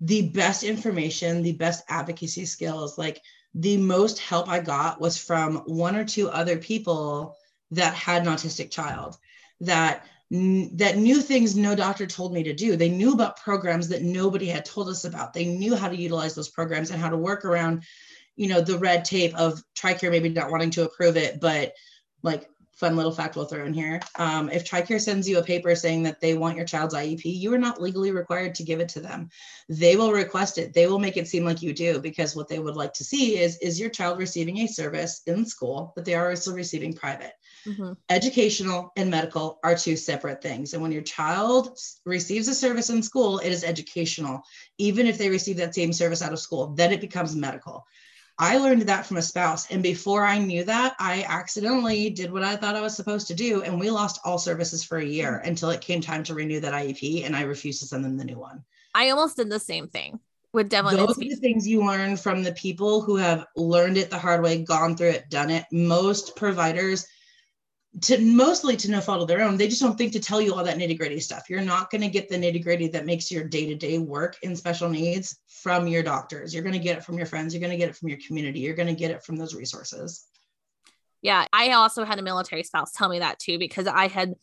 the 0.00 0.28
best 0.28 0.62
information 0.64 1.42
the 1.42 1.54
best 1.54 1.82
advocacy 1.88 2.44
skills 2.44 2.98
like 2.98 3.22
the 3.54 3.78
most 3.78 4.18
help 4.18 4.50
i 4.50 4.60
got 4.60 5.00
was 5.00 5.16
from 5.16 5.62
one 5.64 5.96
or 5.96 6.04
two 6.04 6.28
other 6.28 6.58
people 6.58 7.34
that 7.70 7.94
had 7.94 8.26
an 8.26 8.28
autistic 8.28 8.70
child 8.70 9.16
that 9.60 10.04
that 10.30 10.96
knew 10.96 11.20
things 11.20 11.54
no 11.56 11.74
doctor 11.74 12.06
told 12.06 12.32
me 12.32 12.42
to 12.42 12.52
do. 12.52 12.76
They 12.76 12.88
knew 12.88 13.12
about 13.12 13.40
programs 13.40 13.88
that 13.88 14.02
nobody 14.02 14.46
had 14.46 14.64
told 14.64 14.88
us 14.88 15.04
about. 15.04 15.32
They 15.32 15.44
knew 15.44 15.76
how 15.76 15.88
to 15.88 15.96
utilize 15.96 16.34
those 16.34 16.48
programs 16.48 16.90
and 16.90 17.00
how 17.00 17.10
to 17.10 17.16
work 17.16 17.44
around, 17.44 17.84
you 18.34 18.48
know, 18.48 18.60
the 18.60 18.78
red 18.78 19.04
tape 19.04 19.34
of 19.36 19.62
TRICARE 19.76 20.10
maybe 20.10 20.28
not 20.28 20.50
wanting 20.50 20.70
to 20.70 20.84
approve 20.84 21.16
it, 21.16 21.40
but 21.40 21.74
like 22.22 22.48
fun 22.76 22.94
little 22.94 23.12
fact 23.12 23.36
we'll 23.36 23.46
throw 23.46 23.64
in 23.64 23.72
here. 23.72 24.00
Um, 24.18 24.50
if 24.50 24.64
TRICARE 24.64 25.00
sends 25.00 25.28
you 25.28 25.38
a 25.38 25.44
paper 25.44 25.74
saying 25.74 26.02
that 26.02 26.20
they 26.20 26.34
want 26.34 26.56
your 26.56 26.66
child's 26.66 26.94
IEP, 26.94 27.22
you 27.24 27.54
are 27.54 27.58
not 27.58 27.80
legally 27.80 28.10
required 28.10 28.54
to 28.56 28.64
give 28.64 28.80
it 28.80 28.88
to 28.90 29.00
them. 29.00 29.30
They 29.68 29.96
will 29.96 30.12
request 30.12 30.58
it. 30.58 30.74
They 30.74 30.86
will 30.86 30.98
make 30.98 31.16
it 31.16 31.28
seem 31.28 31.44
like 31.44 31.62
you 31.62 31.72
do 31.72 32.00
because 32.00 32.36
what 32.36 32.48
they 32.48 32.58
would 32.58 32.76
like 32.76 32.92
to 32.94 33.04
see 33.04 33.38
is 33.38 33.58
is 33.58 33.80
your 33.80 33.90
child 33.90 34.18
receiving 34.18 34.58
a 34.58 34.66
service 34.66 35.22
in 35.26 35.46
school 35.46 35.92
that 35.96 36.04
they 36.04 36.14
are 36.14 36.30
also 36.30 36.52
receiving 36.52 36.92
private. 36.92 37.32
Mm-hmm. 37.66 37.92
Educational 38.08 38.92
and 38.96 39.10
medical 39.10 39.58
are 39.64 39.76
two 39.76 39.96
separate 39.96 40.42
things. 40.42 40.72
And 40.72 40.82
when 40.82 40.92
your 40.92 41.02
child 41.02 41.78
receives 42.04 42.48
a 42.48 42.54
service 42.54 42.90
in 42.90 43.02
school, 43.02 43.38
it 43.38 43.50
is 43.50 43.64
educational. 43.64 44.42
Even 44.78 45.06
if 45.06 45.18
they 45.18 45.28
receive 45.28 45.56
that 45.58 45.74
same 45.74 45.92
service 45.92 46.22
out 46.22 46.32
of 46.32 46.38
school, 46.38 46.68
then 46.68 46.92
it 46.92 47.00
becomes 47.00 47.34
medical. 47.34 47.86
I 48.38 48.58
learned 48.58 48.82
that 48.82 49.06
from 49.06 49.16
a 49.16 49.22
spouse. 49.22 49.70
And 49.70 49.82
before 49.82 50.24
I 50.24 50.38
knew 50.38 50.62
that, 50.64 50.94
I 50.98 51.24
accidentally 51.26 52.10
did 52.10 52.30
what 52.30 52.42
I 52.42 52.56
thought 52.56 52.76
I 52.76 52.82
was 52.82 52.94
supposed 52.94 53.28
to 53.28 53.34
do. 53.34 53.62
And 53.62 53.80
we 53.80 53.90
lost 53.90 54.20
all 54.24 54.38
services 54.38 54.84
for 54.84 54.98
a 54.98 55.04
year 55.04 55.38
mm-hmm. 55.38 55.48
until 55.48 55.70
it 55.70 55.80
came 55.80 56.00
time 56.00 56.22
to 56.24 56.34
renew 56.34 56.60
that 56.60 56.74
IEP. 56.74 57.24
And 57.24 57.34
I 57.34 57.42
refused 57.42 57.80
to 57.80 57.86
send 57.86 58.04
them 58.04 58.18
the 58.18 58.24
new 58.24 58.38
one. 58.38 58.62
I 58.94 59.10
almost 59.10 59.36
did 59.36 59.50
the 59.50 59.60
same 59.60 59.88
thing 59.88 60.20
with 60.52 60.68
Devlin. 60.68 60.96
Those 60.96 61.18
are 61.18 61.20
the 61.20 61.36
things 61.36 61.66
you 61.66 61.84
learn 61.84 62.16
from 62.16 62.42
the 62.42 62.52
people 62.52 63.00
who 63.00 63.16
have 63.16 63.46
learned 63.56 63.96
it 63.96 64.10
the 64.10 64.18
hard 64.18 64.42
way, 64.42 64.62
gone 64.62 64.96
through 64.96 65.10
it, 65.10 65.30
done 65.30 65.50
it. 65.50 65.64
Most 65.72 66.36
providers, 66.36 67.06
to 68.02 68.18
mostly 68.20 68.76
to 68.76 68.90
no 68.90 69.00
fault 69.00 69.22
of 69.22 69.28
their 69.28 69.42
own, 69.42 69.56
they 69.56 69.68
just 69.68 69.80
don't 69.80 69.96
think 69.96 70.12
to 70.12 70.20
tell 70.20 70.40
you 70.40 70.54
all 70.54 70.64
that 70.64 70.76
nitty 70.76 70.98
gritty 70.98 71.20
stuff. 71.20 71.48
You're 71.48 71.62
not 71.62 71.90
going 71.90 72.02
to 72.02 72.08
get 72.08 72.28
the 72.28 72.36
nitty 72.36 72.62
gritty 72.62 72.88
that 72.88 73.06
makes 73.06 73.30
your 73.30 73.44
day 73.44 73.66
to 73.66 73.74
day 73.74 73.98
work 73.98 74.36
in 74.42 74.54
special 74.54 74.88
needs 74.88 75.38
from 75.48 75.86
your 75.86 76.02
doctors. 76.02 76.52
You're 76.52 76.62
going 76.62 76.74
to 76.74 76.78
get 76.78 76.98
it 76.98 77.04
from 77.04 77.16
your 77.16 77.26
friends. 77.26 77.54
You're 77.54 77.60
going 77.60 77.70
to 77.70 77.78
get 77.78 77.88
it 77.88 77.96
from 77.96 78.08
your 78.08 78.18
community. 78.26 78.60
You're 78.60 78.74
going 78.74 78.88
to 78.88 78.94
get 78.94 79.10
it 79.10 79.22
from 79.22 79.36
those 79.36 79.54
resources. 79.54 80.26
Yeah, 81.22 81.46
I 81.52 81.72
also 81.72 82.04
had 82.04 82.18
a 82.18 82.22
military 82.22 82.62
spouse 82.62 82.92
tell 82.92 83.08
me 83.08 83.20
that 83.20 83.38
too 83.38 83.58
because 83.58 83.86
I 83.86 84.08
had 84.08 84.34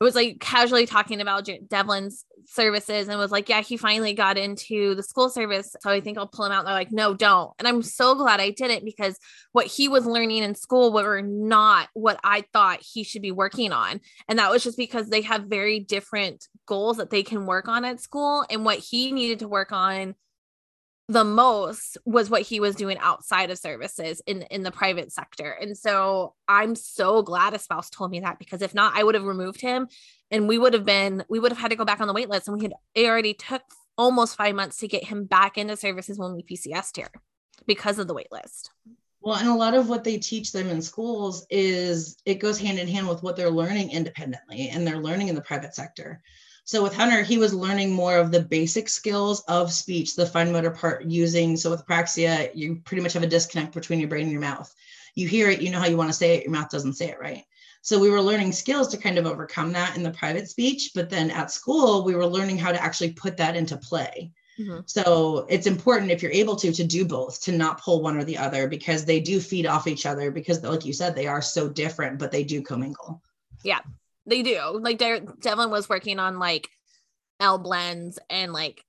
I 0.00 0.04
was 0.04 0.14
like 0.14 0.38
casually 0.38 0.86
talking 0.86 1.20
about 1.20 1.48
Devlin's 1.68 2.24
services 2.46 3.08
and 3.08 3.18
was 3.18 3.32
like, 3.32 3.48
yeah, 3.48 3.62
he 3.62 3.76
finally 3.76 4.14
got 4.14 4.38
into 4.38 4.94
the 4.94 5.02
school 5.02 5.28
service. 5.28 5.74
So 5.80 5.90
I 5.90 6.00
think 6.00 6.16
I'll 6.16 6.28
pull 6.28 6.46
him 6.46 6.52
out. 6.52 6.60
And 6.60 6.68
they're 6.68 6.74
like, 6.74 6.92
no, 6.92 7.14
don't. 7.14 7.52
And 7.58 7.66
I'm 7.66 7.82
so 7.82 8.14
glad 8.14 8.40
I 8.40 8.50
did 8.50 8.70
it 8.70 8.84
because 8.84 9.18
what 9.52 9.66
he 9.66 9.88
was 9.88 10.06
learning 10.06 10.44
in 10.44 10.54
school 10.54 10.92
were 10.92 11.20
not 11.20 11.88
what 11.94 12.20
I 12.22 12.44
thought 12.52 12.80
he 12.80 13.02
should 13.02 13.22
be 13.22 13.32
working 13.32 13.72
on. 13.72 14.00
And 14.28 14.38
that 14.38 14.50
was 14.50 14.62
just 14.62 14.78
because 14.78 15.08
they 15.08 15.22
have 15.22 15.44
very 15.44 15.80
different 15.80 16.46
goals 16.66 16.98
that 16.98 17.10
they 17.10 17.22
can 17.22 17.44
work 17.46 17.66
on 17.66 17.84
at 17.84 18.00
school. 18.00 18.44
And 18.48 18.64
what 18.64 18.78
he 18.78 19.10
needed 19.10 19.40
to 19.40 19.48
work 19.48 19.72
on 19.72 20.14
the 21.08 21.24
most 21.24 21.96
was 22.04 22.28
what 22.28 22.42
he 22.42 22.60
was 22.60 22.76
doing 22.76 22.98
outside 22.98 23.50
of 23.50 23.58
services 23.58 24.20
in 24.26 24.42
in 24.42 24.62
the 24.62 24.70
private 24.70 25.10
sector. 25.10 25.50
And 25.50 25.76
so 25.76 26.34
i'm 26.46 26.74
so 26.74 27.22
glad 27.22 27.54
a 27.54 27.58
spouse 27.58 27.90
told 27.90 28.10
me 28.10 28.20
that 28.20 28.38
because 28.38 28.62
if 28.62 28.74
not 28.74 28.96
i 28.96 29.02
would 29.02 29.14
have 29.14 29.24
removed 29.24 29.60
him 29.60 29.88
and 30.30 30.46
we 30.46 30.58
would 30.58 30.74
have 30.74 30.84
been 30.84 31.24
we 31.28 31.40
would 31.40 31.52
have 31.52 31.58
had 31.58 31.70
to 31.70 31.76
go 31.76 31.84
back 31.84 32.00
on 32.00 32.08
the 32.08 32.14
wait 32.14 32.28
list. 32.28 32.48
And 32.48 32.56
we 32.56 32.64
had 32.64 32.74
it 32.94 33.06
already 33.06 33.34
took 33.34 33.62
almost 33.96 34.36
five 34.36 34.54
months 34.54 34.76
to 34.78 34.88
get 34.88 35.04
him 35.04 35.24
back 35.24 35.58
into 35.58 35.76
services 35.76 36.18
when 36.18 36.34
we 36.34 36.42
pcs 36.42 36.94
here 36.94 37.10
because 37.66 37.98
of 37.98 38.06
the 38.06 38.14
wait 38.14 38.30
list. 38.30 38.70
Well 39.20 39.36
and 39.36 39.48
a 39.48 39.54
lot 39.54 39.74
of 39.74 39.88
what 39.88 40.04
they 40.04 40.18
teach 40.18 40.52
them 40.52 40.68
in 40.68 40.82
schools 40.82 41.46
is 41.48 42.18
it 42.26 42.34
goes 42.34 42.58
hand 42.58 42.78
in 42.78 42.86
hand 42.86 43.08
with 43.08 43.22
what 43.22 43.34
they're 43.34 43.50
learning 43.50 43.90
independently 43.92 44.68
and 44.68 44.86
they're 44.86 44.98
learning 44.98 45.28
in 45.28 45.34
the 45.34 45.40
private 45.40 45.74
sector 45.74 46.20
so 46.68 46.82
with 46.82 46.94
Hunter, 46.94 47.22
he 47.22 47.38
was 47.38 47.54
learning 47.54 47.94
more 47.94 48.18
of 48.18 48.30
the 48.30 48.42
basic 48.42 48.90
skills 48.90 49.40
of 49.48 49.72
speech, 49.72 50.14
the 50.14 50.26
fine 50.26 50.52
motor 50.52 50.70
part 50.70 51.02
using. 51.06 51.56
So 51.56 51.70
with 51.70 51.86
apraxia, 51.86 52.50
you 52.54 52.82
pretty 52.84 53.02
much 53.02 53.14
have 53.14 53.22
a 53.22 53.26
disconnect 53.26 53.72
between 53.72 54.00
your 54.00 54.10
brain 54.10 54.24
and 54.24 54.32
your 54.32 54.42
mouth. 54.42 54.70
You 55.14 55.28
hear 55.28 55.48
it, 55.48 55.62
you 55.62 55.70
know 55.70 55.78
how 55.78 55.86
you 55.86 55.96
want 55.96 56.10
to 56.10 56.14
say 56.14 56.36
it, 56.36 56.42
your 56.44 56.52
mouth 56.52 56.68
doesn't 56.68 56.92
say 56.92 57.08
it 57.08 57.18
right. 57.18 57.42
So 57.80 57.98
we 57.98 58.10
were 58.10 58.20
learning 58.20 58.52
skills 58.52 58.88
to 58.88 58.98
kind 58.98 59.16
of 59.16 59.24
overcome 59.24 59.72
that 59.72 59.96
in 59.96 60.02
the 60.02 60.10
private 60.10 60.46
speech, 60.46 60.90
but 60.94 61.08
then 61.08 61.30
at 61.30 61.50
school 61.50 62.04
we 62.04 62.14
were 62.14 62.26
learning 62.26 62.58
how 62.58 62.70
to 62.70 62.82
actually 62.82 63.12
put 63.12 63.38
that 63.38 63.56
into 63.56 63.78
play. 63.78 64.30
Mm-hmm. 64.60 64.80
So 64.84 65.46
it's 65.48 65.66
important 65.66 66.10
if 66.10 66.22
you're 66.22 66.32
able 66.32 66.56
to 66.56 66.70
to 66.70 66.84
do 66.84 67.06
both, 67.06 67.40
to 67.44 67.52
not 67.52 67.80
pull 67.80 68.02
one 68.02 68.18
or 68.18 68.24
the 68.24 68.36
other 68.36 68.68
because 68.68 69.06
they 69.06 69.20
do 69.20 69.40
feed 69.40 69.64
off 69.64 69.86
each 69.86 70.04
other 70.04 70.30
because 70.30 70.62
like 70.62 70.84
you 70.84 70.92
said 70.92 71.14
they 71.14 71.28
are 71.28 71.40
so 71.40 71.66
different, 71.66 72.18
but 72.18 72.30
they 72.30 72.44
do 72.44 72.60
commingle. 72.60 73.22
Yeah. 73.64 73.80
They 74.28 74.42
do. 74.42 74.78
Like 74.80 74.98
Devlin 74.98 75.70
was 75.70 75.88
working 75.88 76.18
on 76.18 76.38
like 76.38 76.68
L 77.40 77.58
blends 77.58 78.18
and 78.28 78.52
like 78.52 78.84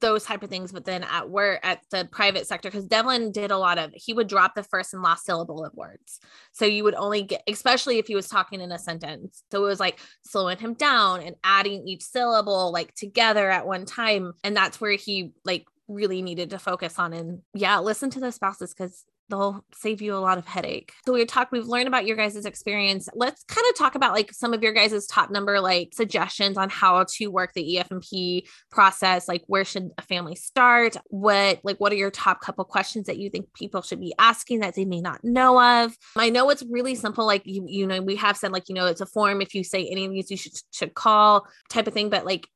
those 0.00 0.24
type 0.24 0.42
of 0.42 0.50
things 0.50 0.70
but 0.70 0.84
then 0.84 1.02
at 1.02 1.28
work 1.28 1.58
at 1.62 1.80
the 1.90 2.08
private 2.12 2.46
sector 2.46 2.70
because 2.70 2.86
devlin 2.86 3.32
did 3.32 3.50
a 3.50 3.58
lot 3.58 3.78
of 3.78 3.90
he 3.94 4.12
would 4.12 4.28
drop 4.28 4.54
the 4.54 4.62
first 4.62 4.94
and 4.94 5.02
last 5.02 5.24
syllable 5.24 5.64
of 5.64 5.74
words. 5.74 6.20
So 6.52 6.64
you 6.64 6.84
would 6.84 6.94
only 6.94 7.22
get 7.22 7.42
especially 7.48 7.98
if 7.98 8.06
he 8.06 8.14
was 8.14 8.28
talking 8.28 8.60
in 8.60 8.70
a 8.72 8.78
sentence. 8.78 9.42
So 9.50 9.64
it 9.64 9.68
was 9.68 9.80
like 9.80 9.98
slowing 10.24 10.58
him 10.58 10.74
down 10.74 11.22
and 11.22 11.36
adding 11.42 11.88
each 11.88 12.02
syllable 12.02 12.72
like 12.72 12.94
together 12.94 13.50
at 13.50 13.66
one 13.66 13.84
time. 13.84 14.32
And 14.44 14.56
that's 14.56 14.80
where 14.80 14.92
he 14.92 15.32
like 15.44 15.66
really 15.88 16.22
needed 16.22 16.50
to 16.50 16.58
focus 16.58 17.00
on 17.00 17.12
and 17.12 17.40
yeah 17.52 17.80
listen 17.80 18.10
to 18.10 18.20
the 18.20 18.30
spouses 18.30 18.72
because 18.72 19.04
they'll 19.30 19.64
save 19.72 20.02
you 20.02 20.14
a 20.14 20.18
lot 20.18 20.38
of 20.38 20.46
headache. 20.46 20.92
So 21.06 21.12
we 21.12 21.24
talked, 21.24 21.52
we've 21.52 21.66
learned 21.66 21.88
about 21.88 22.06
your 22.06 22.16
guys' 22.16 22.44
experience. 22.44 23.08
Let's 23.14 23.44
kind 23.44 23.66
of 23.70 23.78
talk 23.78 23.94
about 23.94 24.12
like 24.12 24.32
some 24.32 24.52
of 24.52 24.62
your 24.62 24.72
guys' 24.72 25.06
top 25.06 25.30
number 25.30 25.60
like 25.60 25.90
suggestions 25.94 26.58
on 26.58 26.68
how 26.68 27.04
to 27.16 27.26
work 27.28 27.52
the 27.54 27.76
EFMP 27.76 28.46
process. 28.70 29.28
Like 29.28 29.42
where 29.46 29.64
should 29.64 29.90
a 29.98 30.02
family 30.02 30.34
start? 30.34 30.96
What 31.06 31.60
like 31.62 31.78
what 31.78 31.92
are 31.92 31.96
your 31.96 32.10
top 32.10 32.40
couple 32.40 32.64
questions 32.64 33.06
that 33.06 33.18
you 33.18 33.30
think 33.30 33.52
people 33.54 33.82
should 33.82 34.00
be 34.00 34.14
asking 34.18 34.60
that 34.60 34.74
they 34.74 34.84
may 34.84 35.00
not 35.00 35.24
know 35.24 35.60
of? 35.84 35.96
I 36.16 36.30
know 36.30 36.50
it's 36.50 36.64
really 36.68 36.94
simple, 36.94 37.26
like 37.26 37.42
you, 37.44 37.64
you 37.66 37.86
know, 37.86 38.02
we 38.02 38.16
have 38.16 38.36
said 38.36 38.52
like, 38.52 38.68
you 38.68 38.74
know, 38.74 38.86
it's 38.86 39.00
a 39.00 39.06
form 39.06 39.40
if 39.40 39.54
you 39.54 39.64
say 39.64 39.86
any 39.86 40.04
of 40.04 40.12
these 40.12 40.30
you 40.30 40.36
should 40.36 40.52
should 40.72 40.94
call 40.94 41.46
type 41.68 41.86
of 41.86 41.94
thing, 41.94 42.10
but 42.10 42.24
like 42.24 42.46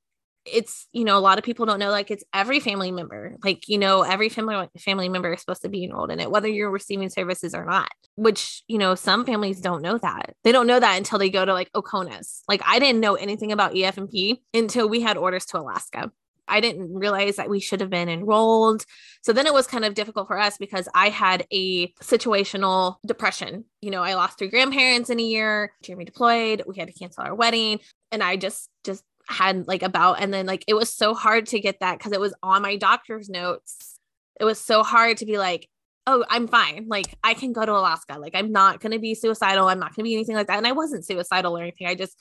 it's 0.47 0.87
you 0.93 1.05
know 1.05 1.17
a 1.17 1.21
lot 1.21 1.39
of 1.39 1.45
people 1.45 1.65
don't 1.65 1.79
know 1.79 1.91
like 1.91 2.11
it's 2.11 2.25
every 2.35 2.61
family 2.61 2.91
member 2.91 3.37
like 3.43 3.69
you 3.69 3.79
know 3.79 4.03
every 4.03 4.29
family 4.29 4.69
family 4.79 5.09
member 5.09 5.33
is 5.33 5.41
supposed 5.41 5.63
to 5.63 5.69
be 5.69 5.85
enrolled 5.85 6.11
in 6.11 6.21
it 6.21 6.31
whether 6.31 6.49
you're 6.49 6.71
receiving 6.71 7.09
services 7.09 7.55
or 7.55 7.65
not 7.65 7.91
which 8.17 8.63
you 8.69 8.79
know 8.79 8.95
some 8.95 9.25
families 9.25 9.61
don't 9.61 9.83
know 9.83 9.97
that 9.99 10.35
they 10.45 10.53
don't 10.53 10.67
know 10.67 10.81
that 10.81 10.97
until 10.97 11.19
they 11.19 11.31
go 11.31 11.45
to 11.45 11.53
like 11.53 11.73
oconus 11.73 12.41
like 12.49 12.61
i 12.67 12.79
didn't 12.79 13.01
know 13.01 13.15
anything 13.15 13.53
about 13.53 13.75
efmp 13.75 14.39
until 14.53 14.89
we 14.89 15.01
had 15.01 15.17
orders 15.17 15.47
to 15.47 15.59
alaska 15.59 16.11
I 16.47 16.61
didn't 16.61 16.93
realize 16.95 17.37
that 17.37 17.49
we 17.49 17.61
should 17.61 17.81
have 17.81 17.91
been 17.91 18.09
enrolled. 18.09 18.85
So 19.23 19.33
then 19.33 19.47
it 19.47 19.55
was 19.55 19.67
kind 19.67 19.85
of 19.85 19.95
difficult 19.95 20.27
for 20.27 20.39
us 20.39 20.59
because 20.59 20.89
I 20.95 21.09
had 21.09 21.47
a 21.51 21.89
situational 22.03 22.97
depression. 23.07 23.65
You 23.81 23.91
know, 23.91 24.03
I 24.03 24.15
lost 24.15 24.39
three 24.39 24.49
grandparents 24.49 25.11
in 25.11 25.19
a 25.19 25.23
year. 25.23 25.73
Jeremy 25.83 26.05
deployed. 26.05 26.63
We 26.67 26.77
had 26.77 26.89
to 26.89 26.95
cancel 26.95 27.25
our 27.25 27.35
wedding. 27.35 27.81
And 28.13 28.23
I 28.23 28.37
just, 28.37 28.69
just 28.85 29.05
had 29.29 29.67
like 29.67 29.83
about 29.83 30.21
and 30.21 30.33
then 30.33 30.47
like 30.47 30.65
it 30.69 30.75
was 30.75 30.93
so 30.93 31.15
hard 31.15 31.47
to 31.47 31.61
get 31.61 31.81
that 31.81 31.99
because 31.99 32.13
it 32.13 32.21
was 32.21 32.35
on 32.43 32.63
my 32.63 32.77
doctor's 32.77 33.29
notes. 33.29 33.99
It 34.39 34.45
was 34.45 34.61
so 34.61 34.83
hard 34.83 35.19
to 35.19 35.27
be 35.27 35.39
like 35.39 35.69
oh 36.07 36.25
i'm 36.29 36.47
fine. 36.49 36.87
Like 36.89 37.17
i 37.23 37.35
can 37.35 37.53
go 37.53 37.65
to 37.65 37.73
alaska. 37.73 38.19
Like 38.19 38.35
i'm 38.35 38.53
not 38.53 38.81
going 38.81 38.93
to 38.93 38.99
be 38.99 39.15
suicidal. 39.15 39.69
I'm 39.69 39.79
not 39.79 39.95
going 39.95 40.05
to 40.05 40.09
be 40.09 40.15
anything 40.15 40.37
like 40.37 40.49
that. 40.49 40.59
And 40.59 40.67
i 40.67 40.73
wasn't 40.73 41.07
suicidal 41.07 41.57
or 41.57 41.63
anything. 41.63 41.87
I 41.87 41.95
just 41.95 42.19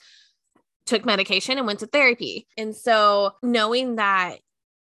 took 0.86 1.04
medication 1.04 1.58
and 1.58 1.66
went 1.66 1.80
to 1.80 1.86
therapy. 1.86 2.46
And 2.56 2.76
so 2.76 3.32
knowing 3.42 3.96
that 3.96 4.38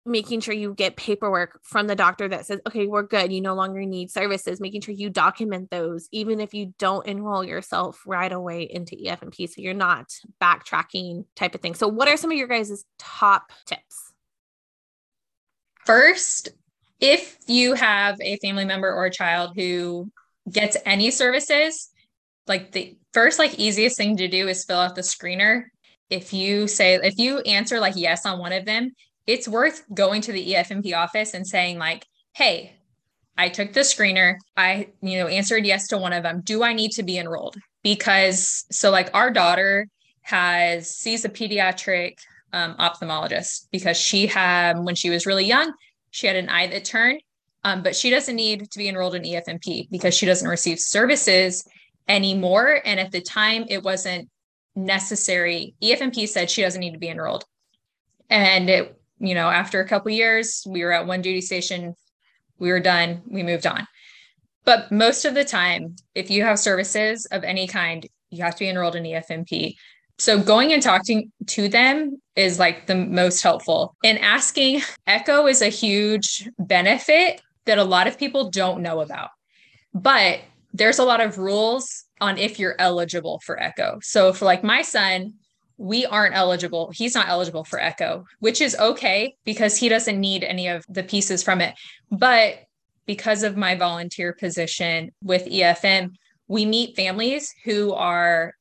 making 0.09 0.41
sure 0.41 0.55
you 0.55 0.75
get 0.75 0.97
paperwork 0.97 1.61
from 1.63 1.87
the 1.87 1.95
doctor 1.95 2.29
that 2.29 2.47
says, 2.47 2.61
okay, 2.67 2.87
we're 2.87 3.03
good. 3.03 3.33
You 3.33 3.41
no 3.41 3.55
longer 3.55 3.85
need 3.85 4.11
services, 4.11 4.61
making 4.61 4.81
sure 4.81 4.95
you 4.95 5.11
document 5.11 5.71
those, 5.71 6.09
even 6.11 6.41
if 6.41 6.55
you 6.55 6.75
don't 6.79 7.07
enroll 7.07 7.45
yourself 7.45 8.03
right 8.07 8.33
away 8.33 8.63
into 8.63 8.97
EFMP. 8.97 9.49
So 9.49 9.61
you're 9.61 9.75
not 9.75 10.07
backtracking 10.43 11.25
type 11.37 11.55
of 11.55 11.61
thing. 11.61 11.75
So, 11.75 11.89
what 11.89 12.09
are 12.09 12.17
some 12.17 12.31
of 12.31 12.37
your 12.37 12.49
guys' 12.49 12.85
top 12.99 13.53
tips? 13.67 14.13
First, 15.87 16.51
if 17.01 17.37
you 17.47 17.75
have 17.75 18.17
a 18.21 18.37
family 18.39 18.65
member 18.65 18.93
or 18.93 19.07
a 19.07 19.11
child 19.11 19.53
who 19.55 20.11
gets 20.51 20.77
any 20.85 21.11
services, 21.11 21.91
like 22.47 22.73
the 22.73 22.97
first, 23.13 23.39
like 23.39 23.59
easiest 23.59 23.97
thing 23.97 24.17
to 24.17 24.29
do 24.29 24.49
is 24.49 24.65
fill 24.65 24.79
out 24.79 24.95
the 24.95 25.03
screener. 25.03 25.65
If 26.11 26.33
you 26.33 26.67
say, 26.67 26.95
if 26.95 27.19
you 27.19 27.39
answer 27.41 27.81
like 27.81 27.95
yes 27.97 28.25
on 28.27 28.39
one 28.39 28.53
of 28.53 28.65
them, 28.65 28.93
it's 29.29 29.47
worth 29.47 29.85
going 29.95 30.23
to 30.23 30.33
the 30.33 30.55
EFMP 30.55 30.97
office 30.97 31.35
and 31.35 31.47
saying 31.47 31.79
like, 31.79 32.07
"Hey, 32.33 32.77
I 33.37 33.51
took 33.51 33.73
the 33.75 33.81
screener. 33.81 34.37
I, 34.57 34.89
you 35.03 35.19
know, 35.19 35.29
answered 35.29 35.67
yes 35.67 35.87
to 35.89 35.99
one 35.99 36.15
of 36.15 36.25
them. 36.25 36.41
Do 36.43 36.65
I 36.65 36.73
need 36.73 36.93
to 36.93 37.03
be 37.05 37.19
enrolled?" 37.19 37.57
Because 37.85 38.65
so 38.73 38.91
like 38.91 39.11
our 39.15 39.31
daughter 39.31 39.87
has 40.23 40.91
sees 40.91 41.25
a 41.25 41.29
pediatric 41.29 42.17
um, 42.53 42.75
ophthalmologist 42.77 43.69
because 43.71 43.99
she 43.99 44.27
had 44.27 44.79
when 44.83 44.95
she 44.95 45.11
was 45.11 45.27
really 45.27 45.45
young, 45.45 45.75
she 46.11 46.27
had 46.27 46.37
an 46.37 46.49
eye 46.49 46.67
that 46.69 46.87
turned, 46.87 47.21
um, 47.65 47.83
but 47.83 47.95
she 47.95 48.09
doesn't 48.09 48.35
need 48.35 48.71
to 48.71 48.79
be 48.79 48.89
enrolled 48.89 49.15
in 49.15 49.23
EFMP 49.23 49.91
because 49.91 50.15
she 50.15 50.25
doesn't 50.25 50.49
receive 50.49 50.79
services 50.81 51.69
anymore. 52.09 52.81
And 52.87 52.99
at 52.99 53.13
the 53.13 53.21
time, 53.21 53.67
it 53.69 53.83
wasn't 53.83 54.31
necessary. 54.75 55.75
EFMP 55.83 56.27
said 56.27 56.51
she 56.51 56.63
doesn't 56.63 56.81
need 56.81 56.93
to 56.93 56.99
be 56.99 57.09
enrolled, 57.09 57.45
and 58.31 58.71
it 58.71 58.98
you 59.21 59.35
know, 59.35 59.49
after 59.49 59.81
a 59.81 59.89
couple 59.89 60.11
years, 60.11 60.63
we 60.67 60.85
were 60.85 60.93
at 60.93 61.07
one 61.07 61.23
duty 61.23 61.41
station, 61.41 61.95
we 62.59 62.71
were 62.71 62.81
done, 62.81 63.23
we 63.27 63.43
moved 63.43 63.67
on. 63.67 63.87
But 64.65 64.93
most 64.93 65.25
of 65.25 65.35
the 65.35 65.45
time, 65.45 65.97
if 66.15 66.31
you 66.31 66.45
have 66.45 66.59
services 66.59 67.27
of 67.27 67.43
any 67.45 67.67
kind, 67.67 68.07
you 68.31 68.43
have 68.45 68.55
to 68.55 68.61
be 68.61 68.69
enrolled 68.69 68.97
in 68.97 69.05
EFMP. 69.05 69.77
So 70.19 70.39
going 70.39 70.73
and 70.73 70.83
talking 70.83 71.33
to 71.47 71.69
them 71.69 72.21
is 72.35 72.59
like 72.59 72.87
the 72.87 72.95
most 72.95 73.43
helpful. 73.43 73.97
And 74.05 74.19
asking 74.19 74.83
Echo 75.07 75.47
is 75.47 75.63
a 75.63 75.69
huge 75.69 76.49
benefit 76.59 77.41
that 77.67 77.79
a 77.79 77.85
lot 77.85 78.09
of 78.09 78.19
people 78.19 78.51
don't 78.51 78.83
know 78.83 79.01
about. 79.01 79.31
But 79.95 80.41
there's 80.75 80.99
a 80.99 81.05
lot 81.05 81.21
of 81.21 81.39
rules 81.39 82.05
on 82.21 82.37
if 82.37 82.59
you're 82.59 82.77
eligible 82.79 83.41
for 83.45 83.61
Echo. 83.61 83.99
So 84.03 84.33
for 84.33 84.45
like 84.45 84.65
my 84.65 84.83
son, 84.83 85.35
we 85.79 86.05
aren't 86.05 86.35
eligible. 86.35 86.91
He's 86.93 87.15
not 87.15 87.29
eligible 87.29 87.65
for 87.65 87.81
Echo, 87.81 88.25
which 88.41 88.61
is 88.61 88.77
okay 88.79 89.37
because 89.45 89.77
he 89.77 89.89
doesn't 89.89 90.21
need 90.21 90.45
any 90.45 90.67
of 90.69 90.85
the 90.89 91.05
pieces 91.05 91.43
from 91.43 91.61
it. 91.61 91.75
But 92.11 92.59
because 93.07 93.45
of 93.45 93.57
my 93.57 93.77
volunteer 93.77 94.33
position 94.33 95.13
with 95.23 95.47
EFM, 95.47 96.11
we 96.49 96.67
meet 96.67 96.97
families 96.97 97.55
who 97.65 97.93
are 97.95 98.53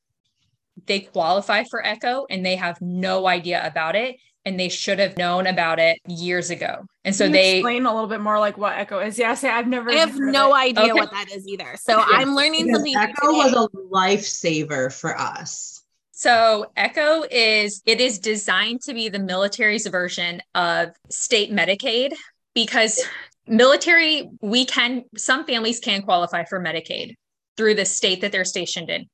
they 0.86 1.00
qualify 1.00 1.64
for 1.64 1.84
Echo 1.86 2.28
and 2.30 2.46
they 2.46 2.56
have 2.56 2.80
no 2.82 3.28
idea 3.28 3.66
about 3.66 3.96
it 3.96 4.16
and 4.46 4.60
they 4.60 4.70
should 4.70 5.00
have 5.00 5.18
known 5.18 5.48
about 5.48 5.80
it 5.80 6.00
years 6.08 6.52
ago. 6.52 6.86
And 7.04 7.16
so 7.16 7.26
Can 7.26 7.34
you 7.34 7.40
they 7.42 7.58
explain 7.58 7.86
a 7.86 7.94
little 7.94 8.08
bit 8.08 8.22
more 8.22 8.40
like 8.40 8.58
what 8.58 8.78
Echo 8.78 9.00
is. 9.00 9.18
Yeah, 9.18 9.34
say 9.34 9.50
I've 9.50 9.68
never. 9.68 9.90
I 9.92 9.96
have 9.96 10.18
no 10.18 10.54
idea 10.54 10.84
Okay. 10.84 10.94
what 10.94 11.12
that 11.12 11.32
is 11.34 11.48
either. 11.48 11.76
So 11.82 12.00
I'm 12.00 12.36
learning 12.36 12.66
Because 12.68 12.78
something. 12.78 12.96
Echo 12.96 13.28
today. 13.28 13.38
was 13.38 13.54
a 13.54 13.68
lifesaver 13.94 14.94
for 14.94 15.18
us. 15.20 15.77
So 16.20 16.72
Echo 16.76 17.26
is 17.30 17.84
it 17.86 18.02
is 18.02 18.18
designed 18.18 18.82
to 18.86 18.96
be 18.96 19.08
the 19.08 19.20
military's 19.20 19.86
version 19.86 20.42
of 20.56 20.90
state 21.12 21.52
Medicaid 21.52 22.14
because 22.56 23.00
military 23.46 24.28
we 24.42 24.66
can 24.66 25.04
some 25.16 25.46
families 25.46 25.80
can 25.80 26.02
qualify 26.02 26.44
for 26.46 26.60
Medicaid 26.60 27.14
through 27.56 27.76
the 27.76 27.86
state 27.86 28.22
that 28.22 28.32
they're 28.32 28.46
stationed 28.46 28.90
in 28.90 29.06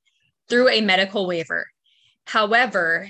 through 0.47 0.69
a 0.69 0.79
medical 0.79 1.27
waiver. 1.27 1.67
However, 2.25 3.09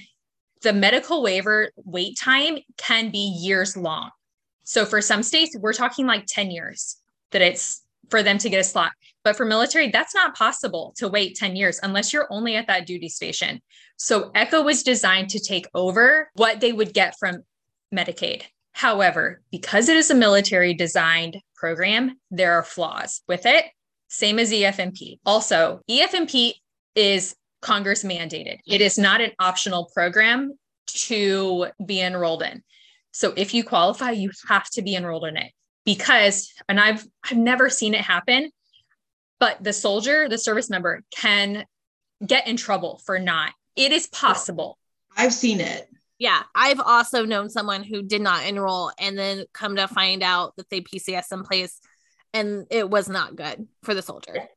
the 0.64 0.74
medical 0.74 1.22
waiver 1.22 1.70
wait 1.76 2.18
time 2.20 2.58
can 2.78 3.12
be 3.12 3.20
years 3.20 3.78
long. 3.78 4.10
So 4.64 4.86
for 4.86 5.02
some 5.02 5.22
states 5.22 5.56
we're 5.56 5.72
talking 5.72 6.08
like 6.08 6.26
10 6.26 6.50
years 6.50 6.98
that 7.30 7.44
it's 7.44 7.84
for 8.10 8.24
them 8.24 8.40
to 8.40 8.50
get 8.50 8.60
a 8.60 8.64
slot. 8.64 8.92
But 9.24 9.38
for 9.38 9.46
military, 9.46 9.90
that's 9.90 10.14
not 10.14 10.36
possible 10.36 10.94
to 10.98 11.08
wait 11.08 11.36
10 11.36 11.56
years 11.56 11.80
unless 11.82 12.12
you're 12.12 12.28
only 12.30 12.56
at 12.56 12.68
that 12.68 12.86
duty 12.86 13.10
station. 13.10 13.62
So 13.98 14.32
Echo 14.36 14.64
was 14.64 14.84
designed 14.84 15.30
to 15.32 15.40
take 15.40 15.68
over 15.74 16.30
what 16.34 16.60
they 16.60 16.72
would 16.72 16.94
get 16.94 17.16
from 17.20 17.44
Medicaid. 17.94 18.44
However, 18.74 19.42
because 19.52 19.88
it 19.88 19.98
is 19.98 20.10
a 20.10 20.16
military 20.16 20.74
designed 20.74 21.38
program, 21.56 22.18
there 22.32 22.54
are 22.54 22.64
flaws 22.64 23.22
with 23.28 23.46
it, 23.46 23.66
same 24.08 24.40
as 24.40 24.52
EFMP. 24.52 25.20
Also, 25.26 25.82
EFMP 25.90 26.54
is 26.96 27.36
Congress 27.62 28.04
mandated. 28.04 28.60
It 28.68 28.82
is 28.82 28.98
not 28.98 29.22
an 29.22 29.32
optional 29.40 29.90
program 29.94 30.58
to 30.88 31.68
be 31.86 32.02
enrolled 32.02 32.44
in. 32.44 32.64
So 33.12 33.34
if 33.38 33.54
you 33.54 33.64
qualify, 33.64 34.12
you 34.12 34.32
have 34.50 34.70
to 34.72 34.82
be 34.82 34.96
enrolled 34.96 35.26
in 35.26 35.38
it 35.38 35.52
because 35.86 36.52
and 36.68 36.80
I've 36.80 37.06
I've 37.24 37.38
never 37.38 37.70
seen 37.70 37.94
it 37.94 38.02
happen, 38.02 38.52
but 39.40 39.64
the 39.64 39.74
soldier, 39.74 40.28
the 40.30 40.38
service 40.38 40.70
member 40.70 41.04
can 41.16 41.66
get 42.26 42.48
in 42.48 42.58
trouble 42.58 43.02
for 43.06 43.20
not. 43.20 43.52
It 43.76 43.92
is 43.92 44.08
possible. 44.08 44.78
I've 45.16 45.34
seen 45.34 45.60
it. 45.60 45.90
Yeah, 46.20 46.44
I've 46.56 46.80
also 46.80 47.26
known 47.26 47.50
someone 47.50 47.84
who 47.84 48.02
did 48.02 48.22
not 48.22 48.46
enroll 48.46 48.92
and 48.98 49.18
then 49.18 49.46
come 49.54 49.76
to 49.76 49.88
find 49.88 50.24
out 50.24 50.56
that 50.58 50.70
they 50.70 50.82
PCS 50.82 51.32
in 51.32 51.44
place 51.44 51.80
and 52.34 52.66
it 52.72 52.90
was 52.90 53.10
not 53.10 53.36
good 53.36 53.68
for 53.84 53.94
the 53.94 54.02
soldier. 54.02 54.48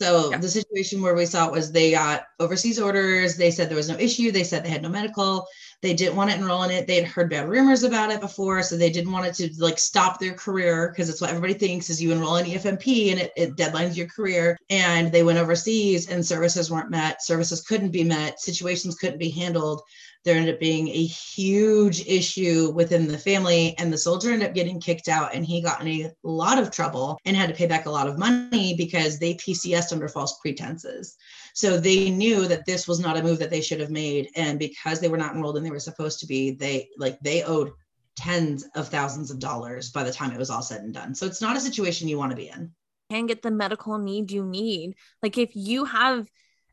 So 0.00 0.30
Yeah. 0.30 0.38
the 0.38 0.48
situation 0.48 1.02
where 1.02 1.14
we 1.14 1.26
saw 1.26 1.46
it 1.46 1.52
was 1.52 1.70
they 1.70 1.90
got 1.90 2.22
overseas 2.38 2.80
orders. 2.80 3.36
They 3.36 3.50
said 3.50 3.68
there 3.68 3.76
was 3.76 3.90
no 3.90 3.98
issue. 3.98 4.32
They 4.32 4.44
said 4.44 4.64
they 4.64 4.70
had 4.70 4.82
no 4.82 4.88
medical. 4.88 5.46
They 5.82 5.92
didn't 5.94 6.16
want 6.16 6.30
to 6.30 6.36
enroll 6.36 6.62
in 6.62 6.70
it. 6.70 6.86
They 6.86 6.96
had 6.96 7.04
heard 7.04 7.28
bad 7.28 7.48
rumors 7.48 7.82
about 7.82 8.10
it 8.10 8.20
before, 8.20 8.62
so 8.62 8.76
they 8.76 8.90
didn't 8.90 9.12
want 9.12 9.26
it 9.26 9.34
to 9.34 9.62
like 9.62 9.78
stop 9.78 10.18
their 10.18 10.32
career 10.32 10.88
because 10.88 11.10
it's 11.10 11.20
what 11.20 11.30
everybody 11.30 11.54
thinks 11.54 11.90
is 11.90 12.02
you 12.02 12.12
enroll 12.12 12.36
in 12.36 12.46
EFMP 12.46 13.10
and 13.10 13.20
it, 13.20 13.32
it 13.36 13.56
deadlines 13.56 13.96
your 13.96 14.06
career. 14.06 14.56
And 14.70 15.12
they 15.12 15.22
went 15.22 15.38
overseas 15.38 16.08
and 16.08 16.24
services 16.24 16.70
weren't 16.70 16.90
met. 16.90 17.22
Services 17.22 17.60
couldn't 17.62 17.90
be 17.90 18.04
met. 18.04 18.40
Situations 18.40 18.94
couldn't 18.94 19.18
be 19.18 19.30
handled. 19.30 19.82
There 20.24 20.36
ended 20.36 20.54
up 20.54 20.60
being 20.60 20.88
a 20.88 21.04
huge 21.04 22.06
issue 22.06 22.72
within 22.74 23.08
the 23.08 23.16
family, 23.16 23.74
and 23.78 23.92
the 23.92 23.98
soldier 23.98 24.30
ended 24.30 24.48
up 24.48 24.54
getting 24.54 24.80
kicked 24.80 25.08
out, 25.08 25.34
and 25.34 25.46
he 25.46 25.62
got 25.62 25.80
in 25.80 25.88
a 25.88 26.12
lot 26.22 26.58
of 26.58 26.70
trouble 26.70 27.18
and 27.24 27.36
had 27.36 27.48
to 27.48 27.54
pay 27.54 27.66
back 27.66 27.86
a 27.86 27.90
lot 27.90 28.06
of 28.06 28.18
money 28.18 28.74
because 28.76 29.18
they 29.18 29.34
PCSed 29.34 29.92
under 29.92 30.08
false 30.08 30.38
pretenses. 30.40 31.16
So 31.54 31.78
they 31.78 32.10
knew 32.10 32.46
that 32.48 32.66
this 32.66 32.86
was 32.86 33.00
not 33.00 33.16
a 33.16 33.22
move 33.22 33.38
that 33.38 33.50
they 33.50 33.62
should 33.62 33.80
have 33.80 33.90
made, 33.90 34.28
and 34.36 34.58
because 34.58 35.00
they 35.00 35.08
were 35.08 35.16
not 35.16 35.34
enrolled 35.34 35.56
and 35.56 35.64
they 35.64 35.70
were 35.70 35.80
supposed 35.80 36.20
to 36.20 36.26
be, 36.26 36.50
they 36.50 36.90
like 36.98 37.18
they 37.20 37.42
owed 37.42 37.72
tens 38.16 38.66
of 38.74 38.88
thousands 38.88 39.30
of 39.30 39.38
dollars 39.38 39.90
by 39.90 40.02
the 40.02 40.12
time 40.12 40.32
it 40.32 40.38
was 40.38 40.50
all 40.50 40.62
said 40.62 40.82
and 40.82 40.92
done. 40.92 41.14
So 41.14 41.26
it's 41.26 41.40
not 41.40 41.56
a 41.56 41.60
situation 41.60 42.08
you 42.08 42.18
want 42.18 42.30
to 42.30 42.36
be 42.36 42.48
in. 42.48 42.72
Can 43.10 43.26
get 43.26 43.42
the 43.42 43.50
medical 43.50 43.98
need 43.98 44.30
you 44.30 44.44
need. 44.44 44.94
Like 45.22 45.38
if 45.38 45.50
you 45.54 45.84
have 45.86 46.28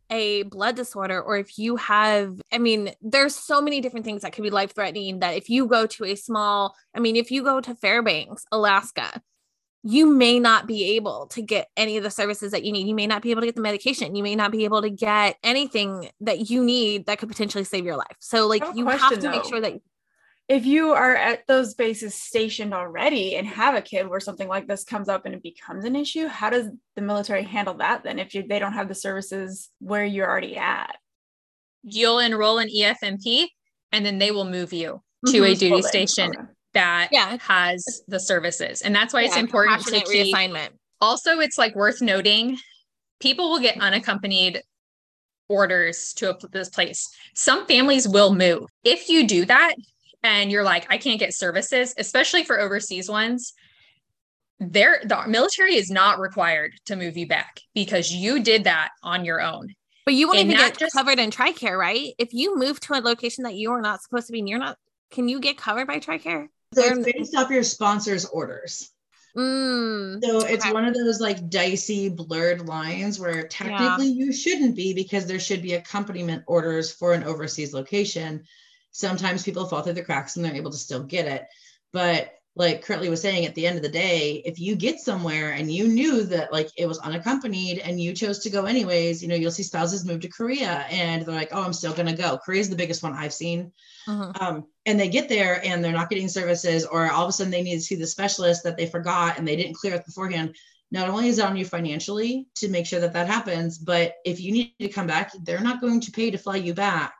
a 0.10 0.44
blood 0.44 0.76
disorder 0.76 1.22
or 1.22 1.38
if 1.38 1.58
you 1.58 1.76
have 1.76 2.42
i 2.52 2.58
mean 2.58 2.92
there's 3.02 3.36
so 3.36 3.62
many 3.62 3.82
different 3.82 4.06
things 4.06 4.22
that 4.22 4.34
could 4.34 4.44
be 4.44 4.50
life 4.50 4.74
threatening 4.74 5.20
that 5.20 5.36
if 5.36 5.50
you 5.50 5.68
go 5.68 5.86
to 5.86 6.06
a 6.06 6.16
small 6.16 6.76
i 6.96 7.00
mean 7.00 7.16
if 7.16 7.32
you 7.32 7.44
go 7.44 7.60
to 7.60 7.76
fairbanks 7.76 8.46
alaska 8.52 9.22
you 9.84 10.06
may 10.06 10.38
not 10.38 10.68
be 10.68 10.96
able 10.96 11.28
to 11.28 11.42
get 11.42 11.70
any 11.78 11.96
of 11.96 12.04
the 12.04 12.12
services 12.12 12.52
that 12.52 12.66
you 12.66 12.74
need. 12.74 12.88
You 12.88 12.96
may 12.96 13.08
not 13.08 13.22
be 13.22 13.32
able 13.32 13.42
to 13.42 13.48
get 13.48 13.56
the 13.56 13.62
medication. 13.62 14.16
You 14.16 14.24
may 14.24 14.36
not 14.36 14.52
be 14.52 14.66
able 14.66 14.82
to 14.82 14.90
get 14.90 15.38
anything 15.44 16.10
that 16.20 16.50
you 16.50 16.62
need 16.62 17.06
that 17.06 17.20
could 17.20 17.30
potentially 17.30 17.64
save 17.64 17.86
your 17.86 17.96
life. 17.96 18.18
So 18.20 18.48
like 18.48 18.64
you 18.76 18.86
have 18.88 19.18
to 19.18 19.30
make 19.30 19.46
sure 19.46 19.62
that 19.62 19.80
If 20.50 20.66
you 20.66 20.92
are 20.94 21.16
at 21.16 21.46
those 21.48 21.74
bases 21.74 22.16
stationed 22.16 22.74
already 22.74 23.36
and 23.36 23.46
have 23.46 23.76
a 23.76 23.82
kid 23.82 24.08
where 24.08 24.22
something 24.22 24.48
like 24.48 24.68
this 24.68 24.86
comes 24.86 25.10
up 25.10 25.26
and 25.26 25.36
it 25.36 25.44
becomes 25.44 25.84
an 25.84 25.96
issue, 25.96 26.28
how 26.28 26.50
does 26.50 26.68
the 26.96 27.02
military 27.02 27.44
handle 27.44 27.74
that 27.76 28.04
then 28.04 28.18
if 28.18 28.34
you, 28.34 28.46
they 28.48 28.60
don't 28.60 28.74
have 28.74 28.88
the 28.88 28.96
services 28.96 29.70
where 29.80 30.06
you're 30.06 30.30
already 30.30 30.56
at? 30.56 30.96
You'll 31.84 32.20
enroll 32.20 32.60
in 32.60 32.70
EFMP 32.70 33.48
and 33.92 34.06
then 34.06 34.20
they 34.20 34.32
will 34.32 34.50
move 34.50 34.72
you 34.72 35.02
to 35.26 35.32
mm-hmm. 35.32 35.44
a 35.44 35.56
duty 35.56 35.72
Well, 35.72 35.84
station 35.84 36.30
okay. 36.30 36.48
that 36.74 37.10
Yeah. 37.12 37.38
has 37.42 38.04
the 38.08 38.20
services. 38.20 38.82
And 38.82 38.96
that's 38.96 39.14
why 39.14 39.24
it's 39.24 39.36
important 39.36 39.82
to 39.84 39.92
compassionate 39.92 40.10
keep 40.10 40.34
reassignment 40.34 40.70
also 41.02 41.40
it's 41.40 41.58
like 41.58 41.76
worth 41.76 42.02
noting 42.02 42.58
people 43.20 43.50
will 43.50 43.60
get 43.60 43.80
unaccompanied 43.82 44.62
orders 45.50 46.14
to 46.14 46.32
a, 46.32 46.48
this 46.52 46.70
place 46.70 47.08
some 47.34 47.66
families 47.68 48.08
will 48.08 48.34
move 48.34 48.64
if 48.84 49.10
you 49.10 49.28
do 49.28 49.46
that 49.46 49.76
and 50.24 50.52
you're 50.52 50.64
like 50.64 50.86
i 50.90 50.98
can't 50.98 51.20
get 51.20 51.34
services 51.34 51.94
especially 51.98 52.44
for 52.44 52.60
overseas 52.60 53.10
ones 53.10 53.54
there 54.60 55.02
the 55.06 55.24
military 55.28 55.76
is 55.76 55.92
not 55.92 56.20
required 56.20 56.74
to 56.86 56.96
move 56.96 57.16
you 57.18 57.28
back 57.28 57.60
because 57.76 58.12
you 58.12 58.42
did 58.42 58.64
that 58.64 58.90
on 59.04 59.24
your 59.24 59.40
own 59.42 59.74
But 60.06 60.16
you 60.16 60.28
won't 60.28 60.40
And 60.40 60.52
even 60.52 60.58
get 60.62 60.78
just- 60.80 60.96
covered 60.96 61.20
in 61.20 61.30
TRICARE, 61.32 61.78
right? 61.78 62.14
If 62.18 62.30
you 62.34 62.58
move 62.58 62.80
to 62.82 62.94
a 62.94 63.02
location 63.02 63.44
that 63.44 63.56
you 63.56 63.72
are 63.72 63.82
not 63.82 64.02
supposed 64.02 64.28
to 64.28 64.32
be 64.34 64.40
and 64.40 64.48
you're 64.50 64.58
not, 64.58 64.78
can 65.12 65.28
you 65.28 65.40
get 65.42 65.58
covered 65.58 65.86
by 65.86 66.00
TRICARE? 66.00 66.48
So 66.74 66.82
They're- 66.82 66.98
it's 66.98 67.12
based 67.12 67.36
off 67.36 67.52
your 67.52 67.64
sponsor's 67.64 68.24
orders. 68.26 68.90
Mm, 69.38 70.24
So 70.24 70.40
it's 70.48 70.64
Okay. 70.66 70.74
one 70.74 70.86
of 70.86 70.94
those 70.96 71.20
like 71.20 71.50
dicey, 71.50 72.10
blurred 72.10 72.66
lines 72.68 73.20
where 73.20 73.48
technically 73.48 74.08
you 74.08 74.32
shouldn't 74.34 74.76
be 74.76 74.94
because 74.94 75.28
there 75.28 75.40
should 75.42 75.62
be 75.62 75.74
accompaniment 75.74 76.44
orders 76.48 76.90
for 76.92 77.14
an 77.14 77.24
overseas 77.24 77.74
location. 77.74 78.44
Sometimes 78.98 79.44
people 79.44 79.66
fall 79.66 79.84
through 79.84 79.94
the 79.94 80.04
cracks 80.04 80.36
and 80.36 80.44
they're 80.44 80.56
able 80.56 80.72
to 80.72 80.78
still 80.78 81.04
get 81.04 81.28
it. 81.28 81.46
But 81.94 82.34
like 82.56 82.84
Kirtley 82.84 83.10
was 83.10 83.22
saying, 83.22 83.46
at 83.46 83.54
the 83.54 83.68
end 83.68 83.78
of 83.78 83.84
the 83.84 83.90
day, 83.90 84.42
if 84.44 84.60
you 84.60 84.76
get 84.76 85.00
somewhere 85.00 85.52
and 85.52 85.72
you 85.72 85.88
knew 85.88 86.24
that 86.24 86.52
like 86.52 86.72
it 86.76 86.88
was 86.88 86.98
unaccompanied 86.98 87.78
and 87.78 88.02
you 88.02 88.14
chose 88.14 88.40
to 88.40 88.50
go 88.50 88.66
anyways, 88.66 89.22
you 89.22 89.28
know, 89.28 89.36
you'll 89.36 89.52
see 89.52 89.62
spouses 89.62 90.04
move 90.04 90.22
to 90.22 90.28
Korea 90.28 90.88
and 90.90 91.24
they're 91.24 91.36
like, 91.36 91.50
oh, 91.52 91.62
I'm 91.62 91.74
still 91.74 91.94
going 91.94 92.08
to 92.08 92.20
go. 92.20 92.40
Korea 92.40 92.62
is 92.62 92.72
the 92.72 92.76
biggest 92.76 93.04
one 93.04 93.14
I've 93.14 93.34
seen 93.34 93.72
mhm. 94.08 94.42
um, 94.42 94.66
and 94.88 95.00
they 95.00 95.10
get 95.10 95.30
there 95.30 95.64
and 95.64 95.84
they're 95.84 95.92
not 95.92 96.10
getting 96.10 96.28
services 96.28 96.84
or 96.84 97.12
all 97.12 97.24
of 97.24 97.30
a 97.30 97.32
sudden 97.32 97.52
they 97.52 97.62
need 97.62 97.76
to 97.76 97.82
see 97.82 97.96
the 97.96 98.08
specialist 98.08 98.64
that 98.64 98.78
they 98.78 98.88
forgot 98.88 99.38
and 99.38 99.48
they 99.48 99.56
didn't 99.56 99.76
clear 99.76 99.94
it 99.94 100.06
beforehand 100.06 100.56
not 100.90 101.10
only 101.10 101.28
is 101.28 101.38
it 101.38 101.46
on 101.46 101.58
you 101.58 101.66
financially 101.66 102.48
to 102.56 102.70
make 102.70 102.86
sure 102.86 103.02
that 103.02 103.14
that 103.14 103.28
happens 103.28 103.78
but 103.78 104.16
if 104.26 104.40
you 104.40 104.52
need 104.52 104.74
to 104.80 104.90
come 104.90 105.08
back 105.08 105.32
they're 105.44 105.60
not 105.60 105.82
going 105.82 106.00
to 106.02 106.12
pay 106.12 106.32
to 106.32 106.38
fly 106.38 106.56
you 106.56 106.74
back 106.74 107.14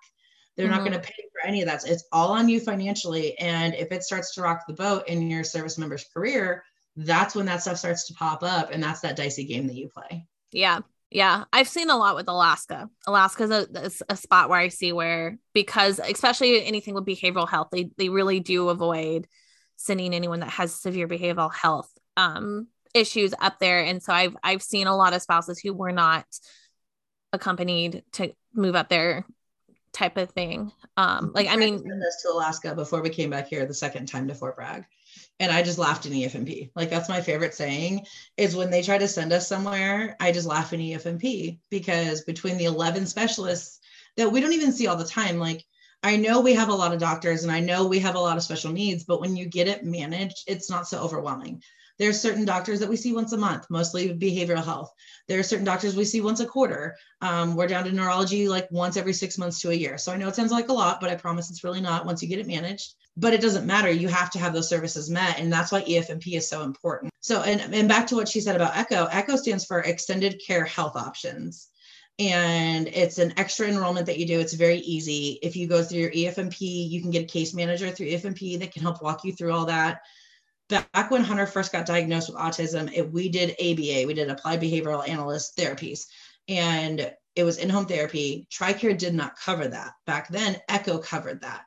they're 0.58 0.68
not 0.70 0.82
Mhm. 0.82 0.86
going 0.90 1.00
to 1.02 1.08
pay 1.08 1.24
for 1.32 1.48
any 1.48 1.62
of 1.62 1.68
that 1.68 1.88
it's 1.88 2.04
all 2.12 2.32
on 2.32 2.50
you 2.50 2.60
financially 2.60 3.38
and 3.40 3.74
if 3.76 3.92
it 3.92 4.04
starts 4.04 4.34
to 4.34 4.42
rock 4.42 4.64
the 4.68 4.74
boat 4.74 5.08
in 5.08 5.30
your 5.30 5.44
service 5.44 5.78
member's 5.78 6.06
career 6.14 6.64
that's 6.96 7.36
when 7.36 7.46
that 7.46 7.62
stuff 7.62 7.78
starts 7.78 8.08
to 8.08 8.14
pop 8.16 8.42
up 8.44 8.72
and 8.72 8.82
that's 8.82 9.02
that 9.02 9.16
dicey 9.16 9.46
game 9.46 9.68
that 9.68 9.76
you 9.76 9.88
play 9.88 10.26
Yeah. 10.52 10.80
Yeah. 11.10 11.46
I've 11.54 11.70
seen 11.70 11.90
a 11.90 11.96
lot 11.96 12.16
with 12.16 12.28
Alaska. 12.28 12.90
Alaska's 13.06 13.50
a, 13.52 13.68
is 13.86 14.04
a 14.10 14.18
spot 14.18 14.50
where 14.50 14.60
I 14.60 14.68
see 14.68 14.92
where, 14.92 15.38
because 15.54 16.00
especially 16.00 16.66
anything 16.66 16.96
with 16.96 17.06
behavioral 17.06 17.48
health, 17.48 17.70
they, 17.72 17.92
they 17.98 18.10
really 18.10 18.42
do 18.42 18.68
avoid 18.68 19.26
sending 19.78 20.14
anyone 20.14 20.42
that 20.42 20.50
has 20.50 20.74
severe 20.74 21.08
behavioral 21.08 21.54
health 21.54 21.90
um, 22.18 22.68
issues 22.94 23.34
up 23.40 23.58
there. 23.60 23.80
And 23.86 24.04
so 24.04 24.12
I've, 24.12 24.36
I've 24.44 24.62
seen 24.64 24.88
a 24.88 24.98
lot 24.98 25.14
of 25.14 25.22
spouses 25.22 25.60
who 25.60 25.74
were 25.74 25.94
not 25.94 26.26
accompanied 27.32 28.04
to 28.14 28.34
move 28.54 28.76
up 28.76 28.90
there 28.90 29.26
type 29.94 30.18
of 30.18 30.30
thing. 30.32 30.72
Um, 30.96 31.32
like, 31.34 31.48
I 31.48 31.56
mean, 31.56 31.80
send 31.80 32.04
us 32.04 32.22
to 32.24 32.32
Alaska 32.32 32.76
before 32.76 33.02
we 33.02 33.10
came 33.10 33.30
back 33.30 33.48
here 33.48 33.66
the 33.66 33.74
second 33.74 34.08
time 34.08 34.28
to 34.28 34.36
Fort 34.36 34.56
Bragg. 34.56 34.86
And 35.40 35.52
I 35.52 35.62
just 35.62 35.78
laughed 35.78 36.06
in 36.06 36.14
EFMP. 36.14 36.72
Like 36.76 36.90
that's 36.90 37.10
my 37.10 37.22
favorite 37.22 37.54
saying 37.54 38.06
is 38.38 38.56
when 38.56 38.72
they 38.72 38.82
try 38.82 38.98
to 38.98 39.08
send 39.08 39.32
us 39.32 39.48
somewhere, 39.48 40.16
I 40.20 40.32
just 40.32 40.48
laugh 40.48 40.74
in 40.74 40.80
EFMP 40.80 41.60
because 41.70 42.22
between 42.22 42.58
the 42.58 42.66
11 42.66 43.06
specialists 43.06 43.80
that 44.16 44.32
we 44.32 44.42
don't 44.42 44.54
even 44.54 44.72
see 44.72 44.88
all 44.88 44.96
the 44.96 45.06
time, 45.06 45.38
like 45.38 45.64
I 46.04 46.18
know 46.18 46.42
we 46.42 46.54
have 46.54 46.70
a 46.70 46.76
lot 46.76 46.94
of 46.94 47.00
doctors 47.00 47.44
and 47.44 47.52
I 47.52 47.60
know 47.60 47.86
we 47.86 48.00
have 48.00 48.16
a 48.16 48.20
lot 48.20 48.38
of 48.38 48.44
special 48.44 48.72
needs, 48.72 49.04
but 49.04 49.22
when 49.22 49.36
you 49.36 49.46
get 49.46 49.68
it 49.68 49.84
managed, 49.84 50.44
it's 50.48 50.70
not 50.70 50.88
so 50.88 51.00
overwhelming. 51.00 51.62
There 52.00 52.10
are 52.10 52.14
certain 52.14 52.46
doctors 52.46 52.80
that 52.80 52.90
we 52.90 52.96
see 52.96 53.14
once 53.14 53.34
a 53.34 53.38
month, 53.38 53.66
mostly 53.70 54.14
behavioral 54.14 54.64
health. 54.64 54.94
There 55.28 55.40
are 55.40 55.44
certain 55.44 55.66
doctors 55.66 55.96
we 55.96 56.06
see 56.06 56.22
once 56.22 56.40
a 56.40 56.46
quarter. 56.46 56.96
Um, 57.22 57.56
we're 57.56 57.68
down 57.68 57.86
to 57.86 57.92
neurology 57.92 58.48
like 58.48 58.68
once 58.72 58.98
every 58.98 59.14
six 59.14 59.38
months 59.38 59.60
to 59.62 59.72
a 59.72 59.74
year. 59.74 59.98
So 59.98 60.12
I 60.12 60.18
know 60.18 60.28
it 60.28 60.36
sounds 60.36 60.52
like 60.52 60.70
a 60.70 60.74
lot, 60.74 61.02
but 61.02 61.10
I 61.10 61.16
promise 61.16 61.50
it's 61.50 61.64
really 61.64 61.82
not 61.82 62.06
once 62.06 62.22
you 62.22 62.30
get 62.30 62.40
it 62.40 62.48
managed. 62.48 62.94
But 63.20 63.34
it 63.34 63.42
doesn't 63.42 63.66
matter. 63.66 63.90
You 63.90 64.10
have 64.10 64.30
to 64.32 64.40
have 64.40 64.54
those 64.54 64.70
services 64.70 65.10
met. 65.10 65.40
And 65.40 65.52
that's 65.52 65.72
why 65.72 65.82
EFMP 65.82 66.38
is 66.38 66.48
so 66.48 66.62
important. 66.62 67.12
So, 67.20 67.42
and, 67.42 67.74
and 67.74 67.90
back 67.90 68.06
to 68.08 68.16
what 68.16 68.28
she 68.30 68.42
said 68.42 68.56
about 68.56 68.78
ECHO, 68.78 69.08
ECHO 69.12 69.38
stands 69.38 69.66
for 69.66 69.80
Extended 69.80 70.40
Care 70.46 70.66
Health 70.66 70.96
Options 70.96 71.70
and 72.20 72.88
it's 72.88 73.20
an 73.20 73.34
extra 73.38 73.68
enrollment 73.68 74.08
that 74.08 74.18
you 74.18 74.26
do. 74.26 74.40
It's 74.40 74.54
very 74.54 74.80
easy. 74.80 75.38
If 75.44 75.56
you 75.56 75.68
go 75.68 75.84
through 75.84 76.00
your 76.00 76.12
EFMP, 76.12 76.90
you 76.90 77.02
can 77.02 77.12
get 77.12 77.24
a 77.24 77.28
case 77.28 77.54
manager 77.54 77.92
through 77.92 78.08
EFMP 78.08 78.60
that 78.60 78.72
can 78.72 78.82
help 78.82 79.04
walk 79.04 79.24
you 79.24 79.34
through 79.34 79.54
all 79.54 79.66
that. 79.66 80.02
Back 80.70 81.12
when 81.12 81.24
Hunter 81.24 81.48
first 81.48 81.72
got 81.72 81.86
diagnosed 81.86 82.30
with 82.30 82.38
autism, 82.38 82.92
it, 82.94 83.12
we 83.12 83.30
did 83.30 83.52
ABA, 83.52 84.06
we 84.06 84.14
did 84.14 84.30
applied 84.30 84.62
behavioral 84.62 85.08
analyst 85.08 85.58
therapies, 85.58 86.08
and 86.50 87.14
it 87.36 87.44
was 87.44 87.58
in 87.58 87.70
home 87.70 87.86
therapy. 87.86 88.48
TRICARE 88.52 88.98
did 88.98 89.14
not 89.14 89.40
cover 89.40 89.68
that. 89.68 89.94
Back 90.06 90.28
then, 90.30 90.58
ECHO 90.68 90.98
covered 90.98 91.42
that. 91.42 91.62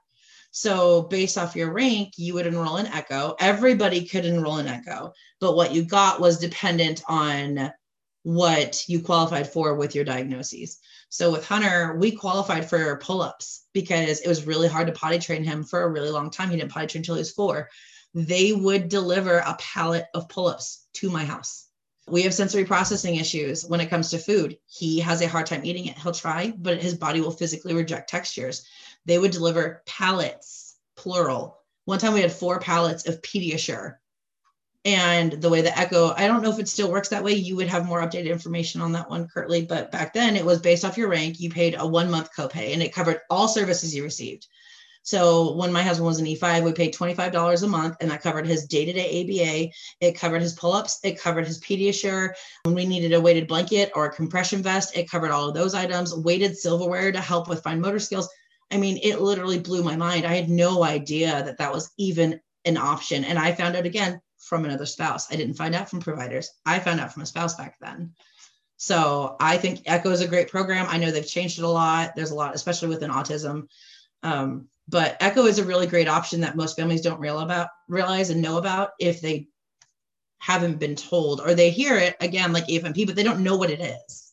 So, 0.51 1.03
based 1.03 1.39
off 1.39 1.57
your 1.57 1.73
rank, 1.73 2.15
you 2.17 2.35
would 2.35 2.47
enroll 2.47 2.77
in 2.77 2.87
ECHO. 2.87 3.37
Everybody 3.39 4.05
could 4.05 4.25
enroll 4.25 4.59
in 4.59 4.67
ECHO, 4.67 5.13
but 5.41 5.57
what 5.57 5.73
you 5.73 5.85
got 5.85 6.21
was 6.21 6.39
dependent 6.39 7.03
on 7.09 7.73
what 8.23 8.87
you 8.89 9.01
qualified 9.01 9.51
for 9.51 9.75
with 9.77 9.95
your 9.95 10.05
diagnoses. 10.05 10.79
So 11.09 11.33
with 11.33 11.47
Hunter, 11.47 11.97
we 11.99 12.13
qualified 12.13 12.69
for 12.69 12.99
pull-ups 12.99 13.67
because 13.73 14.21
it 14.21 14.29
was 14.29 14.47
really 14.47 14.69
hard 14.69 14.87
to 14.89 14.93
potty 14.93 15.19
train 15.19 15.43
him 15.43 15.65
for 15.65 15.83
a 15.83 15.89
really 15.89 16.11
long 16.11 16.31
time. 16.31 16.51
He 16.51 16.57
didn't 16.57 16.71
potty 16.71 16.87
train 16.87 17.01
until 17.01 17.15
he 17.15 17.21
was 17.21 17.33
four. 17.33 17.69
They 18.15 18.53
would 18.53 18.89
deliver 18.89 19.39
a 19.39 19.57
pallet 19.59 20.07
of 20.15 20.29
pull-ups 20.29 20.87
to 20.95 21.11
my 21.11 21.25
house. 21.25 21.67
We 22.09 22.23
have 22.23 22.35
sensory 22.35 22.65
processing 22.65 23.17
issues 23.17 23.65
when 23.65 23.81
it 23.81 23.91
comes 23.91 24.11
to 24.11 24.19
food. 24.19 24.59
He 24.67 24.99
has 25.01 25.23
a 25.23 25.29
hard 25.29 25.47
time 25.47 25.65
eating 25.65 25.87
it. 25.87 25.99
He'll 25.99 26.13
try, 26.13 26.53
but 26.57 26.83
his 26.83 26.95
body 26.95 27.21
will 27.21 27.31
physically 27.31 27.75
reject 27.75 28.11
textures. 28.11 28.65
They 29.07 29.19
would 29.19 29.31
deliver 29.31 29.83
pallets, 29.87 30.77
plural. 30.97 31.59
One 31.85 31.99
time 32.01 32.15
we 32.15 32.21
had 32.21 32.33
four 32.33 32.59
pallets 32.59 33.07
of 33.07 33.23
Pediasure 33.23 33.97
and 34.85 35.33
the 35.33 35.49
way 35.51 35.61
the 35.61 35.79
echo 35.79 36.15
i 36.17 36.27
don't 36.27 36.43
know 36.43 36.51
if 36.51 36.59
it 36.59 36.69
still 36.69 36.91
works 36.91 37.11
that 37.11 37.23
way 37.23 37.33
you 37.33 37.55
would 37.55 37.69
have 37.69 37.85
more 37.85 38.01
updated 38.01 38.31
information 38.31 38.81
on 38.81 38.93
that 38.93 39.11
one 39.11 39.29
Kirtley 39.29 39.63
but 39.63 39.93
back 39.93 40.15
then 40.15 40.37
it 40.37 40.45
was 40.45 40.61
based 40.61 40.85
off 40.85 40.97
your 40.97 41.09
rank 41.09 41.39
you 41.39 41.51
paid 41.51 41.75
a 41.79 41.87
one 41.87 42.11
month 42.11 42.31
copay 42.35 42.73
and 42.73 42.83
it 42.83 42.95
covered 42.95 43.21
all 43.29 43.47
services 43.47 43.95
you 43.95 44.03
received 44.03 44.47
so 45.03 45.55
when 45.57 45.73
my 45.73 45.83
husband 45.83 46.07
was 46.07 46.19
an 46.19 46.27
e5 46.27 46.63
we 46.63 46.73
paid 46.73 46.95
$25 46.95 47.63
a 47.63 47.67
month 47.67 47.97
and 48.01 48.11
that 48.11 48.23
covered 48.23 48.47
his 48.47 48.67
day-to-day 48.67 49.23
aba 49.23 49.71
it 50.01 50.13
covered 50.13 50.43
his 50.43 50.55
pull-ups 50.55 51.01
it 51.05 51.21
covered 51.21 51.47
his 51.47 51.61
pediasure 51.61 52.31
when 52.65 52.75
we 52.75 52.87
needed 52.87 53.13
a 53.13 53.21
weighted 53.21 53.49
blanket 53.49 53.91
or 53.95 54.07
a 54.07 54.13
compression 54.13 54.63
vest 54.63 54.97
it 54.97 55.11
covered 55.11 55.31
all 55.31 55.49
of 55.49 55.55
those 55.55 55.75
items 55.75 56.15
weighted 56.15 56.57
silverware 56.57 57.13
to 57.13 57.21
help 57.21 57.49
with 57.49 57.63
fine 57.63 57.81
motor 57.81 57.99
skills 57.99 58.29
i 58.71 58.77
mean 58.77 58.99
it 59.03 59.21
literally 59.21 59.59
blew 59.59 59.83
my 59.83 59.97
mind 59.97 60.27
i 60.27 60.35
had 60.35 60.49
no 60.49 60.85
idea 60.85 61.43
that 61.45 61.59
that 61.59 61.73
was 61.73 61.93
even 61.99 62.41
an 62.65 62.77
option 62.77 63.25
and 63.25 63.39
i 63.39 63.53
found 63.53 63.77
out 63.77 63.87
again 63.87 64.21
from 64.41 64.65
another 64.65 64.87
spouse. 64.87 65.31
I 65.31 65.37
didn't 65.37 65.55
find 65.55 65.75
out 65.75 65.89
from 65.89 66.01
providers. 66.01 66.51
I 66.67 66.81
found 66.81 67.01
out 67.01 67.13
from 67.13 67.23
a 67.23 67.27
spouse 67.27 67.55
back 67.55 67.77
then. 67.81 68.15
So 68.79 69.37
I 69.39 69.59
think 69.59 69.83
Echo 69.87 70.11
is 70.11 70.23
a 70.23 70.29
great 70.29 70.49
program. 70.49 70.87
I 70.89 70.97
know 70.97 71.11
they've 71.11 71.27
changed 71.27 71.59
it 71.59 71.65
a 71.65 71.69
lot. 71.69 72.17
There's 72.17 72.31
a 72.31 72.35
lot, 72.35 72.55
especially 72.55 72.89
within 72.89 73.11
autism. 73.11 73.69
Um, 74.23 74.69
but 74.91 75.17
Echo 75.21 75.47
is 75.47 75.59
a 75.59 75.65
really 75.65 75.87
great 75.87 76.09
option 76.09 76.41
that 76.41 76.57
most 76.57 76.77
families 76.77 77.01
don't 77.01 77.21
real 77.21 77.41
about, 77.41 77.69
realize 77.89 78.31
and 78.31 78.43
know 78.43 78.59
about 78.59 78.91
if 78.99 79.21
they 79.21 79.49
haven't 80.39 80.79
been 80.79 80.97
told 80.97 81.41
or 81.41 81.55
they 81.55 81.71
hear 81.71 81.97
it 81.97 82.17
again 82.21 82.53
like 82.53 82.67
EFMP, 82.67 83.07
but 83.07 83.17
they 83.17 83.23
don't 83.23 83.43
know 83.43 83.57
what 83.57 83.71
it 83.71 83.81
is 83.81 84.31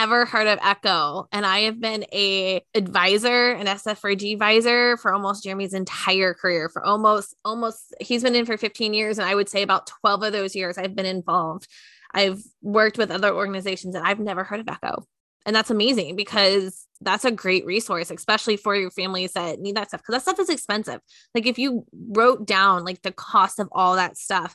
ever 0.00 0.24
heard 0.24 0.46
of 0.46 0.58
Echo, 0.62 1.28
and 1.30 1.44
I 1.44 1.60
have 1.60 1.78
been 1.78 2.06
a 2.10 2.62
advisor, 2.74 3.50
an 3.50 3.66
SFRG 3.66 4.32
advisor 4.32 4.96
for 4.96 5.12
almost 5.12 5.44
Jeremy's 5.44 5.74
entire 5.74 6.32
career. 6.32 6.70
For 6.70 6.82
almost, 6.82 7.36
almost, 7.44 7.94
he's 8.00 8.22
been 8.22 8.34
in 8.34 8.46
for 8.46 8.56
15 8.56 8.94
years, 8.94 9.18
and 9.18 9.28
I 9.28 9.34
would 9.34 9.50
say 9.50 9.62
about 9.62 9.90
12 10.00 10.22
of 10.22 10.32
those 10.32 10.56
years 10.56 10.78
I've 10.78 10.96
been 10.96 11.04
involved. 11.04 11.68
I've 12.14 12.42
worked 12.62 12.96
with 12.96 13.10
other 13.10 13.30
organizations, 13.34 13.94
and 13.94 14.06
I've 14.06 14.20
never 14.20 14.42
heard 14.42 14.60
of 14.60 14.68
Echo, 14.68 15.04
and 15.46 15.56
that's 15.56 15.70
amazing 15.70 16.16
because 16.16 16.86
that's 17.00 17.24
a 17.24 17.30
great 17.30 17.64
resource, 17.64 18.10
especially 18.10 18.56
for 18.56 18.76
your 18.76 18.90
families 18.90 19.32
that 19.32 19.58
need 19.58 19.76
that 19.76 19.88
stuff. 19.88 20.02
Because 20.02 20.16
that 20.16 20.22
stuff 20.22 20.38
is 20.38 20.50
expensive. 20.50 21.00
Like 21.34 21.46
if 21.46 21.58
you 21.58 21.86
wrote 21.92 22.46
down 22.46 22.84
like 22.84 23.00
the 23.02 23.12
cost 23.12 23.58
of 23.58 23.68
all 23.72 23.96
that 23.96 24.18
stuff, 24.18 24.54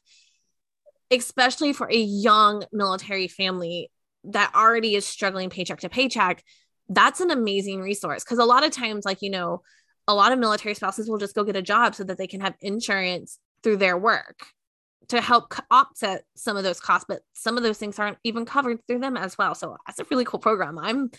especially 1.10 1.74
for 1.74 1.90
a 1.92 1.98
young 1.98 2.66
military 2.72 3.28
family 3.28 3.92
that 4.26 4.52
already 4.56 4.96
is 4.96 5.06
struggling 5.06 5.50
paycheck 5.50 5.80
to 5.80 5.90
paycheck, 5.90 6.44
that's 6.90 7.20
an 7.20 7.32
amazing 7.32 7.82
resource. 7.82 8.24
Because 8.24 8.38
a 8.38 8.46
lot 8.46 8.64
of 8.64 8.72
times, 8.72 9.06
like, 9.06 9.22
you 9.22 9.32
know, 9.32 9.62
a 10.08 10.14
lot 10.14 10.32
of 10.32 10.38
military 10.38 10.76
spouses 10.76 11.10
will 11.10 11.18
just 11.18 11.36
go 11.36 11.44
get 11.44 11.56
a 11.56 11.62
job 11.62 11.96
so 11.96 12.04
that 12.04 12.20
they 12.20 12.28
can 12.28 12.42
have 12.42 12.54
insurance 12.62 13.40
through 13.64 13.78
their 13.78 13.98
work 13.98 14.46
to 15.10 15.22
help 15.22 15.54
offset 15.72 16.24
some 16.36 16.58
of 16.58 16.64
those 16.64 16.80
costs, 16.80 17.06
but 17.08 17.22
some 17.34 17.58
of 17.58 17.64
those 17.64 17.78
things 17.78 18.00
aren't 18.00 18.18
even 18.24 18.46
covered 18.46 18.80
through 18.88 19.00
them 19.00 19.18
as 19.18 19.38
well. 19.38 19.56
So 19.56 19.78
that's 19.86 20.00
a 20.00 20.06
really 20.10 20.26
cool 20.26 20.40
program. 20.40 20.78
I'm, 20.78 21.12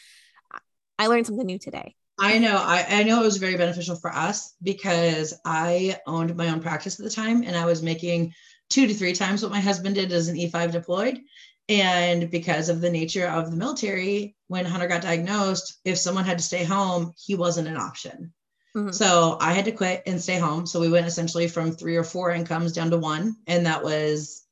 I 0.99 1.07
learned 1.07 1.27
something 1.27 1.47
new 1.47 1.59
today. 1.59 1.95
I 2.19 2.39
know. 2.39 2.57
I, 2.57 2.87
I 2.89 3.03
know 3.03 3.21
it 3.21 3.25
was 3.25 3.37
very 3.37 3.57
beneficial 3.57 3.97
for 3.97 4.11
us 4.11 4.55
because 4.63 5.35
I 5.45 5.99
owned 6.07 6.35
my 6.35 6.49
own 6.49 6.61
practice 6.61 6.99
at 6.99 7.05
the 7.05 7.11
time 7.11 7.43
and 7.43 7.55
I 7.55 7.67
was 7.67 7.83
making 7.83 8.33
two 8.71 8.87
to 8.87 8.95
three 8.95 9.13
times 9.13 9.43
what 9.43 9.53
my 9.53 9.61
husband 9.61 9.97
did 9.97 10.13
as 10.13 10.29
an 10.29 10.37
E5 10.37 10.73
deployed. 10.73 11.21
And 11.69 12.31
because 12.31 12.69
of 12.69 12.81
the 12.81 12.91
nature 12.91 13.27
of 13.27 13.51
the 13.51 13.57
military, 13.57 14.37
when 14.47 14.65
Hunter 14.65 14.87
got 14.87 15.03
diagnosed, 15.03 15.81
if 15.85 15.99
someone 15.99 16.25
had 16.25 16.39
to 16.39 16.45
stay 16.45 16.65
home, 16.65 17.13
he 17.19 17.35
wasn't 17.35 17.69
an 17.69 17.77
option. 17.77 18.33
Mm-hmm. 18.77 18.93
So 18.93 19.39
I 19.41 19.53
had 19.53 19.65
to 19.65 19.73
quit 19.73 20.03
and 20.07 20.21
stay 20.21 20.39
home. 20.39 20.67
So 20.67 20.81
we 20.81 20.91
went 20.91 21.07
essentially 21.07 21.49
from 21.49 21.73
three 21.73 21.97
or 21.97 22.05
four 22.05 22.31
incomes 22.31 22.73
down 22.73 22.91
to 22.91 22.99
one. 22.99 23.37
And 23.47 23.65
that 23.65 23.83
was 23.83 24.45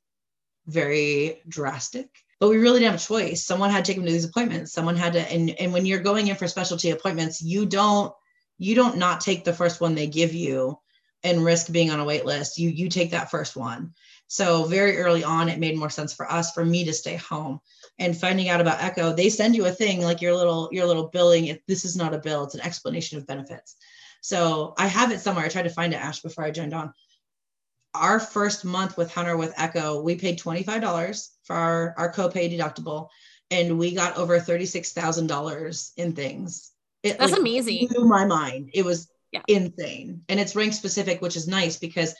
very 0.65 1.41
drastic. 1.47 2.09
But 2.39 2.49
we 2.49 2.57
really 2.57 2.79
didn't 2.79 2.93
have 2.93 3.01
a 3.01 3.03
choice. 3.03 3.45
Someone 3.45 3.69
had 3.69 3.85
to 3.85 3.91
take 3.91 3.97
him 3.99 4.05
to 4.05 4.11
these 4.11 4.25
appointments. 4.25 4.73
Someone 4.73 4.97
had 4.97 5.13
to, 5.13 5.19
and, 5.31 5.51
and 5.51 5.71
when 5.71 5.85
you're 5.85 5.99
going 5.99 6.27
in 6.27 6.35
for 6.35 6.47
specialty 6.47 6.89
appointments, 6.89 7.41
you 7.41 7.65
don't 7.65 8.13
you 8.57 8.73
don't 8.73 8.97
not 8.97 9.19
take 9.21 9.43
the 9.43 9.53
first 9.53 9.81
one 9.81 9.95
they 9.95 10.07
give 10.07 10.33
you 10.33 10.79
and 11.23 11.43
risk 11.43 11.71
being 11.71 11.91
on 11.91 11.99
a 11.99 12.05
wait 12.05 12.25
list. 12.25 12.57
You 12.57 12.69
you 12.69 12.89
take 12.89 13.11
that 13.11 13.31
first 13.31 13.55
one. 13.55 13.93
So 14.27 14.63
very 14.63 14.97
early 14.97 15.23
on, 15.23 15.49
it 15.49 15.59
made 15.59 15.77
more 15.77 15.89
sense 15.89 16.13
for 16.13 16.29
us, 16.31 16.51
for 16.51 16.65
me 16.65 16.83
to 16.85 16.93
stay 16.93 17.15
home. 17.15 17.59
And 17.99 18.17
finding 18.17 18.49
out 18.49 18.59
about 18.59 18.81
Echo, 18.81 19.13
they 19.13 19.29
send 19.29 19.55
you 19.55 19.65
a 19.65 19.71
thing 19.71 20.01
like 20.01 20.21
your 20.21 20.35
little 20.35 20.69
your 20.71 20.85
little 20.85 21.07
billing. 21.07 21.45
It, 21.45 21.63
this 21.67 21.85
is 21.85 21.95
not 21.95 22.13
a 22.13 22.19
bill; 22.19 22.43
it's 22.43 22.55
an 22.55 22.61
explanation 22.61 23.17
of 23.17 23.27
benefits. 23.27 23.75
So 24.25 24.73
I 24.75 24.87
have 24.87 25.11
it 25.11 25.21
somewhere. 25.21 25.45
I 25.45 25.49
tried 25.49 25.69
to 25.69 25.69
find 25.69 25.93
it, 25.93 26.01
Ash, 26.01 26.19
before 26.19 26.43
I 26.43 26.49
joined 26.49 26.73
on. 26.73 26.91
Our 27.93 28.19
first 28.19 28.65
month 28.65 28.97
with 28.97 29.13
Hunter 29.13 29.37
with 29.37 29.53
Echo, 29.55 30.01
we 30.01 30.15
paid 30.15 30.39
twenty 30.39 30.63
five 30.63 30.81
dollars 30.81 31.29
for 31.43 31.55
our 31.55 31.93
our 31.95 32.11
copay 32.11 32.51
deductible, 32.51 33.09
and 33.51 33.77
we 33.77 33.93
got 33.93 34.17
over 34.17 34.39
thirty 34.39 34.65
six 34.65 34.93
thousand 34.93 35.27
dollars 35.27 35.91
in 35.95 36.13
things. 36.13 36.71
It, 37.03 37.19
That's 37.19 37.33
like, 37.33 37.39
amazing. 37.39 37.87
Blew 37.91 38.07
my 38.07 38.25
mind. 38.25 38.71
It 38.73 38.83
was 38.83 39.11
yeah. 39.31 39.43
insane, 39.47 40.23
and 40.27 40.39
it's 40.39 40.55
rank 40.55 40.73
specific, 40.73 41.21
which 41.21 41.35
is 41.35 41.47
nice 41.47 41.77
because 41.77 42.15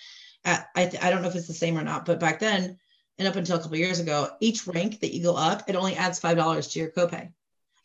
uh, 0.46 0.60
I, 0.76 0.84
I 1.02 1.10
don't 1.10 1.24
know 1.24 1.30
if 1.30 1.36
it's 1.36 1.48
the 1.48 1.54
same 1.54 1.76
or 1.76 1.84
not, 1.84 2.06
but 2.06 2.20
back 2.20 2.39
then 2.39 2.78
and 3.18 3.28
up 3.28 3.36
until 3.36 3.58
a 3.58 3.62
couple 3.63 3.78
years 3.78 4.00
ago, 4.00 4.30
each 4.41 4.68
rank 4.68 5.00
that 5.00 5.12
you 5.12 5.24
go 5.24 5.36
up, 5.36 5.63
it 5.68 5.76
only 5.76 5.96
adds 5.96 6.20
five 6.20 6.38
dollars 6.38 6.68
to 6.68 6.80
your 6.80 6.91
copay. 6.91 7.32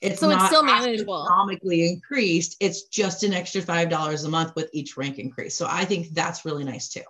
It's 0.00 0.20
so 0.20 0.30
it's 0.30 0.46
still 0.46 0.62
manageable. 0.62 1.24
Economically 1.24 1.88
increased. 1.88 2.56
It's 2.60 2.84
just 2.84 3.22
an 3.22 3.34
extra 3.34 3.60
five 3.60 3.90
dollars 3.90 4.24
a 4.24 4.28
month 4.28 4.54
with 4.56 4.70
each 4.72 4.96
rank 4.96 5.18
increase. 5.18 5.56
So 5.56 5.66
I 5.68 5.84
think 5.84 6.08
that's 6.10 6.44
really 6.44 6.64
nice 6.64 6.88
too. 6.88 7.02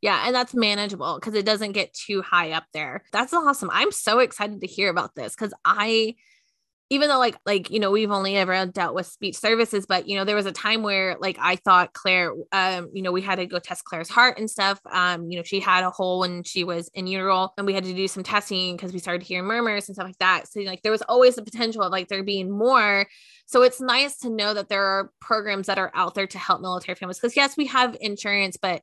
Yeah, 0.00 0.22
and 0.26 0.34
that's 0.34 0.54
manageable 0.54 1.18
because 1.18 1.34
it 1.34 1.44
doesn't 1.44 1.72
get 1.72 1.92
too 1.92 2.22
high 2.22 2.52
up 2.52 2.64
there. 2.72 3.02
That's 3.12 3.34
awesome. 3.34 3.68
I'm 3.72 3.92
so 3.92 4.20
excited 4.20 4.60
to 4.60 4.66
hear 4.66 4.90
about 4.90 5.14
this 5.14 5.34
because 5.34 5.52
I 5.64 6.14
even 6.90 7.08
though 7.08 7.18
like 7.18 7.36
like 7.44 7.70
you 7.70 7.78
know 7.78 7.90
we've 7.90 8.10
only 8.10 8.36
ever 8.36 8.66
dealt 8.66 8.94
with 8.94 9.06
speech 9.06 9.36
services 9.36 9.84
but 9.86 10.08
you 10.08 10.16
know 10.16 10.24
there 10.24 10.36
was 10.36 10.46
a 10.46 10.52
time 10.52 10.82
where 10.82 11.16
like 11.20 11.36
i 11.40 11.56
thought 11.56 11.92
claire 11.92 12.32
um 12.52 12.88
you 12.92 13.02
know 13.02 13.12
we 13.12 13.20
had 13.20 13.36
to 13.36 13.46
go 13.46 13.58
test 13.58 13.84
claire's 13.84 14.08
heart 14.08 14.38
and 14.38 14.50
stuff. 14.50 14.80
Um 14.90 15.30
you 15.30 15.36
know 15.36 15.42
she 15.42 15.60
had 15.60 15.84
a 15.84 15.90
hole 15.90 16.20
when 16.20 16.42
she 16.42 16.64
was 16.64 16.90
in 16.94 17.06
utero 17.06 17.50
and 17.56 17.66
we 17.66 17.74
had 17.74 17.84
to 17.84 17.94
do 17.94 18.08
some 18.08 18.22
testing 18.22 18.76
because 18.76 18.92
we 18.92 18.98
started 18.98 19.22
hearing 19.22 19.46
murmurs 19.46 19.88
and 19.88 19.96
stuff 19.96 20.06
like 20.06 20.18
that. 20.18 20.48
So 20.48 20.60
like 20.60 20.82
there 20.82 20.92
was 20.92 21.02
always 21.02 21.36
the 21.36 21.42
potential 21.42 21.82
of 21.82 21.92
like 21.92 22.08
there 22.08 22.22
being 22.22 22.50
more. 22.50 23.06
So 23.46 23.62
it's 23.62 23.80
nice 23.80 24.18
to 24.18 24.30
know 24.30 24.52
that 24.54 24.68
there 24.68 24.84
are 24.84 25.10
programs 25.20 25.66
that 25.68 25.78
are 25.78 25.90
out 25.94 26.14
there 26.14 26.26
to 26.26 26.38
help 26.38 26.60
military 26.60 26.96
families 26.96 27.18
because 27.18 27.36
yes 27.36 27.56
we 27.56 27.66
have 27.66 27.96
insurance 28.00 28.56
but 28.56 28.82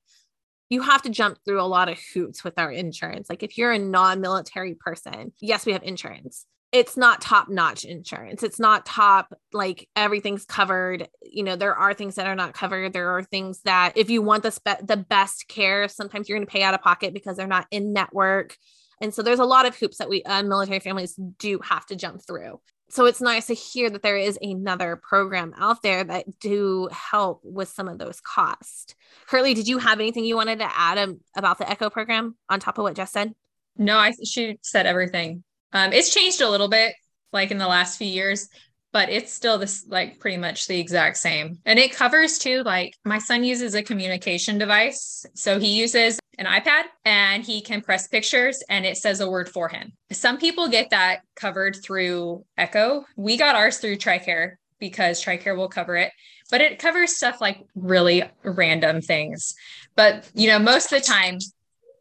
you 0.70 0.82
have 0.82 1.04
to 1.04 1.10
jump 1.10 1.38
through 1.46 1.62
a 1.62 1.63
lot 1.63 1.89
of 1.89 2.00
hoops 2.13 2.44
with 2.44 2.58
our 2.58 2.72
insurance. 2.72 3.30
Like 3.30 3.44
if 3.44 3.56
you're 3.56 3.72
a 3.72 3.80
non-military 3.80 4.76
person 4.76 5.34
yes 5.39 5.65
we 5.65 5.74
have 5.74 5.84
insurance 5.84 6.46
it's 6.75 6.97
not 6.97 7.21
top 7.21 7.47
notch 7.47 7.85
insurance. 7.85 8.43
It's 8.43 8.59
not 8.59 8.85
top, 8.85 9.33
like 9.53 9.88
everything's 9.95 10.43
covered. 10.43 11.07
You 11.21 11.43
know, 11.43 11.55
there 11.55 11.73
are 11.73 11.93
things 11.93 12.15
that 12.15 12.27
are 12.27 12.35
not 12.35 12.53
covered. 12.53 12.91
There 12.91 13.15
are 13.15 13.23
things 13.23 13.61
that 13.61 13.93
if 13.95 14.09
you 14.09 14.21
want 14.21 14.43
the, 14.43 14.51
spe- 14.51 14.85
the 14.85 14.97
best 14.97 15.47
care, 15.47 15.88
sometimes 15.88 16.27
you're 16.27 16.38
going 16.38 16.45
to 16.45 16.51
pay 16.51 16.63
out 16.63 16.73
of 16.73 16.81
pocket 16.81 17.13
because 17.13 17.38
they're 17.38 17.47
not 17.47 17.65
in 17.71 17.93
network. 17.93 18.57
And 18.99 19.13
so 19.13 19.21
there's 19.21 19.39
a 19.39 19.45
lot 19.45 19.65
of 19.65 19.77
hoops 19.77 19.99
that 19.99 20.09
we 20.09 20.21
uh, 20.23 20.43
military 20.43 20.81
families 20.81 21.17
do 21.39 21.61
have 21.63 21.85
to 21.85 21.95
jump 21.95 22.21
through. 22.27 22.59
So 22.89 23.05
it's 23.05 23.21
nice 23.21 23.47
to 23.47 23.53
hear 23.53 23.89
that 23.89 24.03
there 24.03 24.17
is 24.17 24.38
another 24.41 24.97
program 24.97 25.53
out 25.57 25.81
there 25.81 26.03
that 26.03 26.39
do 26.39 26.89
help 26.91 27.39
with 27.43 27.69
some 27.69 27.88
of 27.88 27.99
those 27.99 28.19
costs. 28.19 28.95
Kirtley, 29.27 29.53
did 29.53 29.69
you 29.69 29.77
have 29.77 30.01
anything 30.01 30.25
you 30.25 30.35
wanted 30.35 30.59
to 30.59 30.77
add 30.77 30.97
um, 30.97 31.21
about 31.38 31.57
the 31.57 31.69
ECHO 31.69 31.89
program 31.89 32.35
on 32.49 32.59
top 32.59 32.77
of 32.77 32.83
what 32.83 32.95
Jess 32.95 33.13
said? 33.13 33.33
No, 33.77 33.97
I 33.97 34.11
she 34.25 34.59
said 34.61 34.85
everything. 34.85 35.45
Um, 35.75 35.91
it's 35.91 36.13
changed 36.13 36.39
a 36.39 36.49
little 36.49 36.69
bit, 36.69 36.95
like 37.33 37.51
in 37.51 37.57
the 37.57 37.67
last 37.67 37.97
few 37.97 38.07
years, 38.07 38.47
but 38.93 39.09
it's 39.09 39.33
still 39.33 39.57
this 39.57 39.85
like 39.89 40.21
pretty 40.21 40.38
much 40.38 40.67
the 40.67 40.79
exact 40.79 41.17
same. 41.17 41.59
And 41.65 41.77
it 41.77 41.91
covers 41.91 42.38
too, 42.38 42.63
like 42.63 42.95
my 43.03 43.17
son 43.17 43.43
uses 43.43 43.75
a 43.75 43.83
communication 43.83 44.57
device. 44.57 45.25
So 45.33 45.59
he 45.59 45.77
uses 45.77 46.17
an 46.39 46.45
iPad 46.45 46.83
and 47.03 47.43
he 47.43 47.59
can 47.59 47.81
press 47.81 48.07
pictures 48.07 48.63
and 48.69 48.85
it 48.85 48.95
says 48.95 49.19
a 49.19 49.29
word 49.29 49.49
for 49.49 49.67
him. 49.67 49.91
Some 50.13 50.38
people 50.38 50.69
get 50.69 50.91
that 50.91 51.23
covered 51.35 51.75
through 51.75 52.45
Echo. 52.57 53.03
We 53.17 53.35
got 53.35 53.55
ours 53.55 53.79
through 53.79 53.97
TRICARE 53.97 54.55
because 54.79 55.21
TRICARE 55.21 55.57
will 55.57 55.67
cover 55.67 55.97
it, 55.97 56.13
but 56.49 56.61
it 56.61 56.79
covers 56.79 57.17
stuff 57.17 57.41
like 57.41 57.65
really 57.75 58.23
random 58.45 59.01
things. 59.01 59.55
But, 59.97 60.31
you 60.35 60.47
know, 60.47 60.59
most 60.59 60.93
of 60.93 61.01
the 61.01 61.05
time 61.05 61.39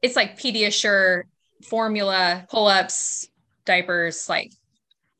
it's 0.00 0.14
like 0.14 0.38
Pediasure, 0.38 1.22
formula, 1.64 2.46
pull 2.48 2.68
ups, 2.68 3.26
diapers, 3.64 4.28
like 4.28 4.52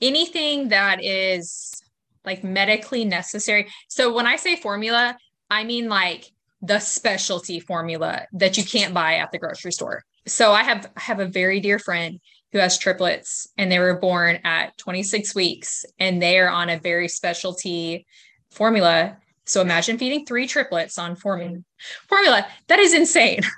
anything 0.01 0.69
that 0.69 1.03
is 1.03 1.83
like 2.25 2.45
medically 2.45 3.05
necessary. 3.05 3.69
So 3.89 4.13
when 4.13 4.27
I 4.27 4.37
say 4.37 4.57
formula, 4.57 5.17
I 5.51 5.65
mean 5.65 5.89
like 5.89 6.27
the 6.63 6.79
specialty 6.79 7.61
formula 7.61 8.27
that 8.33 8.57
you 8.57 8.65
can't 8.65 8.95
buy 8.95 9.17
at 9.17 9.31
the 9.31 9.39
grocery 9.39 9.73
store. 9.73 10.03
So 10.27 10.53
I 10.53 10.63
have 10.63 10.91
I 10.97 11.01
have 11.01 11.21
a 11.21 11.27
very 11.27 11.61
dear 11.61 11.79
friend 11.79 12.21
who 12.53 12.59
has 12.59 12.79
triplets 12.79 13.49
and 13.59 13.71
they 13.71 13.79
were 13.79 13.99
born 13.99 14.39
at 14.45 14.77
26 14.79 15.35
weeks 15.35 15.85
and 15.99 16.23
they 16.23 16.39
are 16.39 16.49
on 16.49 16.71
a 16.71 16.79
very 16.79 17.09
specialty 17.09 18.07
formula. 18.51 19.19
So 19.45 19.61
imagine 19.61 19.99
feeding 19.99 20.25
three 20.25 20.47
triplets 20.47 20.97
on 20.97 21.17
formula. 21.17 21.59
Formula 22.09 22.47
that 22.69 22.79
is 22.79 22.95
insane. 22.95 23.41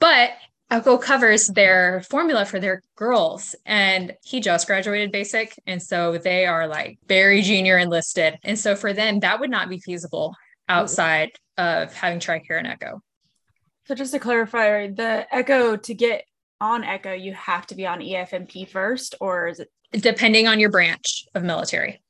But 0.00 0.32
Echo 0.70 0.98
covers 0.98 1.46
their 1.48 2.02
formula 2.10 2.44
for 2.44 2.58
their 2.58 2.82
girls. 2.96 3.54
And 3.66 4.14
he 4.22 4.40
just 4.40 4.66
graduated 4.66 5.12
basic. 5.12 5.54
And 5.66 5.82
so 5.82 6.18
they 6.18 6.46
are 6.46 6.66
like 6.66 6.98
very 7.06 7.42
junior 7.42 7.78
enlisted. 7.78 8.38
And 8.42 8.58
so 8.58 8.74
for 8.74 8.92
them, 8.92 9.20
that 9.20 9.40
would 9.40 9.50
not 9.50 9.68
be 9.68 9.78
feasible 9.78 10.34
outside 10.68 11.30
of 11.58 11.92
having 11.94 12.18
TRICARE 12.18 12.58
and 12.58 12.66
Echo. 12.66 13.02
So 13.86 13.94
just 13.94 14.12
to 14.14 14.18
clarify, 14.18 14.88
the 14.88 15.26
Echo 15.30 15.76
to 15.76 15.94
get 15.94 16.24
on 16.60 16.84
Echo, 16.84 17.12
you 17.12 17.34
have 17.34 17.66
to 17.66 17.74
be 17.74 17.86
on 17.86 18.00
EFMP 18.00 18.66
first, 18.68 19.14
or 19.20 19.48
is 19.48 19.60
it? 19.60 19.70
Depending 19.92 20.48
on 20.48 20.58
your 20.58 20.70
branch 20.70 21.26
of 21.34 21.44
military. 21.44 22.02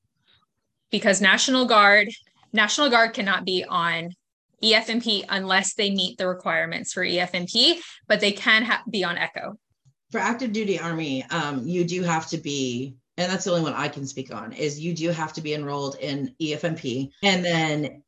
Because 0.91 1.21
National 1.21 1.67
Guard, 1.67 2.09
National 2.53 2.89
Guard 2.89 3.13
cannot 3.13 3.45
be 3.45 3.65
on 3.69 4.15
EFMP 4.65 5.25
unless 5.29 5.75
they 5.75 5.91
meet 5.91 6.19
the 6.19 6.27
requirements 6.27 6.93
for 6.93 7.05
EFMP, 7.05 7.77
but 8.09 8.21
they 8.21 8.33
can 8.33 8.65
ha- 8.65 8.83
be 8.89 9.05
on 9.05 9.19
ECHO. 9.19 9.59
For 10.11 10.19
active 10.19 10.53
duty 10.53 10.79
Army, 10.79 11.25
um, 11.25 11.67
you 11.67 11.85
do 11.85 12.03
have 12.03 12.29
to 12.29 12.39
be, 12.39 12.97
and 13.17 13.31
that's 13.31 13.45
the 13.45 13.51
only 13.51 13.63
one 13.63 13.75
I 13.75 13.89
can 13.89 14.07
speak 14.07 14.35
on, 14.35 14.53
is 14.53 14.81
you 14.81 14.95
do 14.95 15.11
have 15.11 15.33
to 15.35 15.41
be 15.41 15.55
enrolled 15.55 15.97
in 16.01 16.35
EFMP. 16.41 17.11
And 17.23 17.45
then 17.45 18.03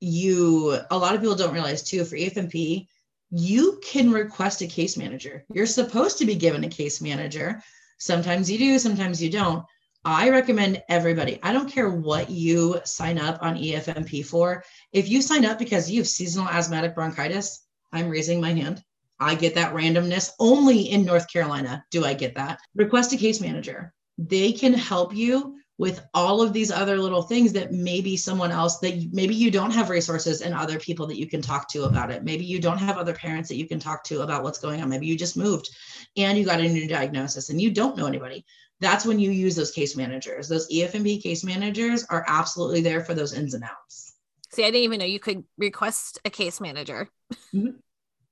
you, 0.00 0.78
a 0.90 0.98
lot 0.98 1.14
of 1.14 1.20
people 1.20 1.36
don't 1.36 1.54
realize 1.54 1.82
too, 1.82 2.04
for 2.04 2.16
EFMP, 2.16 2.86
you 3.30 3.80
can 3.82 4.10
request 4.10 4.62
a 4.62 4.66
case 4.66 4.96
manager. 4.96 5.44
You're 5.52 5.66
supposed 5.66 6.18
to 6.18 6.26
be 6.26 6.34
given 6.34 6.64
a 6.64 6.68
case 6.68 7.00
manager. 7.00 7.62
Sometimes 7.98 8.50
you 8.50 8.58
do, 8.58 8.78
sometimes 8.78 9.22
you 9.22 9.30
don't. 9.30 9.64
I 10.04 10.28
recommend 10.28 10.82
everybody, 10.90 11.38
I 11.42 11.52
don't 11.52 11.70
care 11.70 11.88
what 11.88 12.28
you 12.28 12.80
sign 12.84 13.18
up 13.18 13.38
on 13.40 13.56
EFMP 13.56 14.24
for. 14.24 14.62
If 14.92 15.08
you 15.08 15.22
sign 15.22 15.46
up 15.46 15.58
because 15.58 15.90
you 15.90 16.00
have 16.00 16.08
seasonal 16.08 16.48
asthmatic 16.48 16.94
bronchitis, 16.94 17.64
I'm 17.90 18.10
raising 18.10 18.38
my 18.40 18.52
hand. 18.52 18.82
I 19.18 19.34
get 19.34 19.54
that 19.54 19.72
randomness 19.72 20.32
only 20.38 20.90
in 20.90 21.06
North 21.06 21.32
Carolina. 21.32 21.84
Do 21.90 22.04
I 22.04 22.12
get 22.12 22.34
that? 22.34 22.58
Request 22.74 23.14
a 23.14 23.16
case 23.16 23.40
manager. 23.40 23.94
They 24.18 24.52
can 24.52 24.74
help 24.74 25.14
you 25.14 25.56
with 25.78 26.04
all 26.12 26.42
of 26.42 26.52
these 26.52 26.70
other 26.70 26.98
little 26.98 27.22
things 27.22 27.52
that 27.52 27.72
maybe 27.72 28.16
someone 28.16 28.52
else 28.52 28.78
that 28.78 29.08
maybe 29.12 29.34
you 29.34 29.50
don't 29.50 29.72
have 29.72 29.90
resources 29.90 30.40
and 30.40 30.54
other 30.54 30.78
people 30.78 31.06
that 31.06 31.18
you 31.18 31.26
can 31.26 31.40
talk 31.40 31.68
to 31.68 31.84
about 31.84 32.10
it. 32.10 32.22
Maybe 32.22 32.44
you 32.44 32.60
don't 32.60 32.78
have 32.78 32.98
other 32.98 33.14
parents 33.14 33.48
that 33.48 33.56
you 33.56 33.66
can 33.66 33.80
talk 33.80 34.04
to 34.04 34.20
about 34.20 34.42
what's 34.42 34.60
going 34.60 34.82
on. 34.82 34.88
Maybe 34.88 35.06
you 35.06 35.16
just 35.16 35.36
moved 35.36 35.70
and 36.16 36.38
you 36.38 36.44
got 36.44 36.60
a 36.60 36.68
new 36.68 36.86
diagnosis 36.86 37.50
and 37.50 37.60
you 37.60 37.70
don't 37.70 37.96
know 37.96 38.06
anybody 38.06 38.44
that's 38.84 39.06
when 39.06 39.18
you 39.18 39.30
use 39.30 39.56
those 39.56 39.70
case 39.70 39.96
managers. 39.96 40.48
Those 40.48 40.68
EFMP 40.68 41.22
case 41.22 41.44
managers 41.44 42.04
are 42.10 42.24
absolutely 42.28 42.82
there 42.82 43.04
for 43.04 43.14
those 43.14 43.32
ins 43.32 43.54
and 43.54 43.64
outs. 43.64 44.14
See, 44.50 44.62
I 44.62 44.66
didn't 44.66 44.82
even 44.82 45.00
know 45.00 45.06
you 45.06 45.18
could 45.18 45.44
request 45.58 46.20
a 46.24 46.30
case 46.30 46.60
manager. 46.60 47.08
Mm-hmm. 47.54 47.70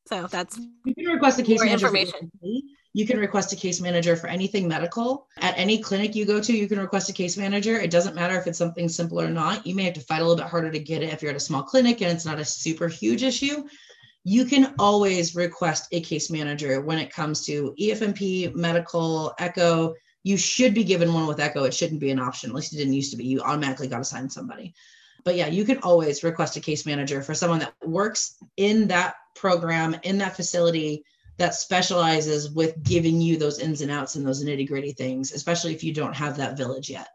So 0.07 0.27
that's 0.27 0.59
you 0.85 0.95
can 0.97 1.07
request 1.07 1.39
a 1.39 1.45
case 1.45 1.61
manager. 1.61 1.87
Information. 1.87 2.31
You 2.93 3.07
can 3.07 3.19
request 3.19 3.53
a 3.53 3.57
case 3.57 3.81
manager 3.81 4.17
for 4.17 4.27
anything 4.27 4.67
medical. 4.67 5.29
At 5.39 5.57
any 5.57 5.79
clinic 5.79 6.17
you 6.17 6.27
go 6.27 6.41
to, 6.41 6.53
you 6.53 6.69
can 6.69 6.81
request 6.81 7.09
a 7.09 7.13
case 7.13 7.39
manager. 7.39 7.77
It 7.77 7.93
doesn't 7.93 8.17
matter 8.17 8.37
if 8.37 8.49
it's 8.49 8.59
something 8.59 8.89
simple 8.89 9.21
or 9.21 9.31
not. 9.31 9.65
You 9.65 9.77
may 9.77 9.85
have 9.85 9.95
to 9.95 10.01
fight 10.01 10.21
a 10.21 10.25
little 10.25 10.37
bit 10.37 10.51
harder 10.51 10.73
to 10.73 10.79
get 10.79 11.03
it 11.03 11.13
if 11.13 11.23
you're 11.23 11.31
at 11.31 11.37
a 11.37 11.41
small 11.41 11.63
clinic 11.63 12.03
and 12.03 12.11
it's 12.11 12.27
not 12.27 12.41
a 12.41 12.45
super 12.45 12.89
huge 12.89 13.23
issue. 13.23 13.65
You 14.25 14.45
can 14.45 14.75
always 14.79 15.35
request 15.35 15.89
a 15.93 16.01
case 16.01 16.31
manager 16.31 16.81
when 16.81 16.99
it 16.99 17.13
comes 17.13 17.47
to 17.47 17.75
EFMP, 17.81 18.55
medical, 18.55 19.33
echo, 19.39 19.95
you 20.23 20.37
should 20.37 20.75
be 20.75 20.85
given 20.85 21.13
one 21.13 21.27
with 21.27 21.41
echo. 21.41 21.65
It 21.65 21.75
shouldn't 21.75 22.01
be 22.01 22.11
an 22.11 22.21
option. 22.21 22.51
At 22.51 22.57
least 22.57 22.73
it 22.73 22.77
didn't 22.77 22.93
used 22.93 23.11
to 23.11 23.17
be. 23.17 23.25
You 23.25 23.41
automatically 23.41 23.89
got 23.89 24.01
assigned 24.01 24.33
somebody. 24.33 24.75
But 25.25 25.37
yeah 25.37 25.47
you 25.47 25.65
can 25.65 25.79
always 25.79 26.25
request 26.25 26.57
a 26.57 26.61
case 26.61 26.85
manager 26.85 27.23
for 27.23 27.35
someone 27.35 27.61
that 27.61 27.75
works 27.85 28.37
in 28.57 28.89
that 28.89 29.15
program 29.35 29.97
in 30.03 30.19
that 30.19 30.37
facility 30.37 31.05
that 31.39 31.55
specializes 31.55 32.51
with 32.51 32.83
giving 32.83 33.21
you 33.21 33.37
those 33.39 33.59
ins 33.59 33.81
and 33.81 33.91
outs 33.91 34.17
and 34.17 34.27
those 34.27 34.45
nitty 34.45 34.69
gritty 34.69 34.93
things 34.93 35.33
especially 35.33 35.75
if 35.75 35.85
you 35.85 35.95
don't 35.95 36.15
have 36.15 36.37
that 36.37 36.57
village 36.57 36.91
yet. 36.91 37.09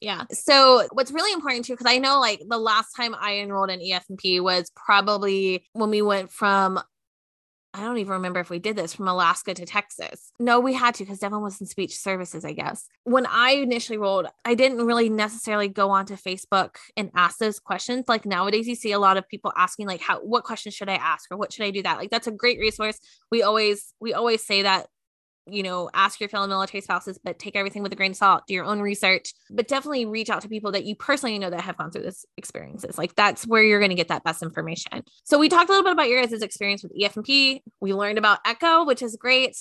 Yeah. 0.00 0.24
So 0.32 0.86
what's 0.92 1.12
really 1.12 1.32
important 1.32 1.64
too, 1.64 1.72
because 1.72 1.90
I 1.90 1.98
know 1.98 2.20
like 2.20 2.42
the 2.46 2.58
last 2.58 2.92
time 2.94 3.14
I 3.18 3.38
enrolled 3.38 3.70
in 3.70 3.80
EFMP 3.80 4.42
was 4.42 4.70
probably 4.74 5.64
when 5.72 5.90
we 5.90 6.02
went 6.02 6.30
from 6.30 6.78
I 7.74 7.80
don't 7.80 7.98
even 7.98 8.12
remember 8.12 8.38
if 8.38 8.50
we 8.50 8.60
did 8.60 8.76
this 8.76 8.94
from 8.94 9.08
Alaska 9.08 9.52
to 9.52 9.66
Texas. 9.66 10.30
No, 10.38 10.60
we 10.60 10.74
had 10.74 10.94
to 10.94 11.02
because 11.04 11.18
Devlin 11.18 11.42
was 11.42 11.60
in 11.60 11.66
speech 11.66 11.98
services, 11.98 12.44
I 12.44 12.52
guess. 12.52 12.86
When 13.02 13.26
I 13.26 13.50
initially 13.50 13.98
rolled, 13.98 14.28
I 14.44 14.54
didn't 14.54 14.86
really 14.86 15.08
necessarily 15.08 15.66
go 15.66 15.90
onto 15.90 16.14
Facebook 16.14 16.76
and 16.96 17.10
ask 17.16 17.38
those 17.38 17.58
questions. 17.58 18.04
Like 18.06 18.26
nowadays, 18.26 18.68
you 18.68 18.76
see 18.76 18.92
a 18.92 19.00
lot 19.00 19.16
of 19.16 19.28
people 19.28 19.52
asking, 19.56 19.88
like, 19.88 20.00
how 20.00 20.20
what 20.20 20.44
questions 20.44 20.76
should 20.76 20.88
I 20.88 20.94
ask 20.94 21.30
or 21.32 21.36
what 21.36 21.52
should 21.52 21.64
I 21.64 21.72
do 21.72 21.82
that? 21.82 21.98
Like 21.98 22.10
that's 22.10 22.28
a 22.28 22.32
great 22.32 22.60
resource. 22.60 23.00
We 23.32 23.42
always 23.42 23.92
we 23.98 24.14
always 24.14 24.46
say 24.46 24.62
that 24.62 24.86
you 25.46 25.62
know, 25.62 25.90
ask 25.92 26.20
your 26.20 26.28
fellow 26.28 26.46
military 26.46 26.80
spouses, 26.80 27.18
but 27.22 27.38
take 27.38 27.56
everything 27.56 27.82
with 27.82 27.92
a 27.92 27.96
grain 27.96 28.12
of 28.12 28.16
salt, 28.16 28.44
do 28.46 28.54
your 28.54 28.64
own 28.64 28.80
research, 28.80 29.32
but 29.50 29.68
definitely 29.68 30.06
reach 30.06 30.30
out 30.30 30.42
to 30.42 30.48
people 30.48 30.72
that 30.72 30.84
you 30.84 30.96
personally 30.96 31.38
know 31.38 31.50
that 31.50 31.60
have 31.60 31.76
gone 31.76 31.90
through 31.90 32.02
this 32.02 32.24
experiences. 32.36 32.96
Like 32.96 33.14
that's 33.14 33.46
where 33.46 33.62
you're 33.62 33.80
going 33.80 33.90
to 33.90 33.96
get 33.96 34.08
that 34.08 34.24
best 34.24 34.42
information. 34.42 35.04
So 35.24 35.38
we 35.38 35.48
talked 35.48 35.68
a 35.68 35.72
little 35.72 35.84
bit 35.84 35.92
about 35.92 36.08
your 36.08 36.24
guys' 36.24 36.42
experience 36.42 36.82
with 36.82 36.92
EFMP. 36.98 37.60
We 37.80 37.92
learned 37.92 38.18
about 38.18 38.38
Echo, 38.46 38.84
which 38.84 39.02
is 39.02 39.16
great 39.16 39.56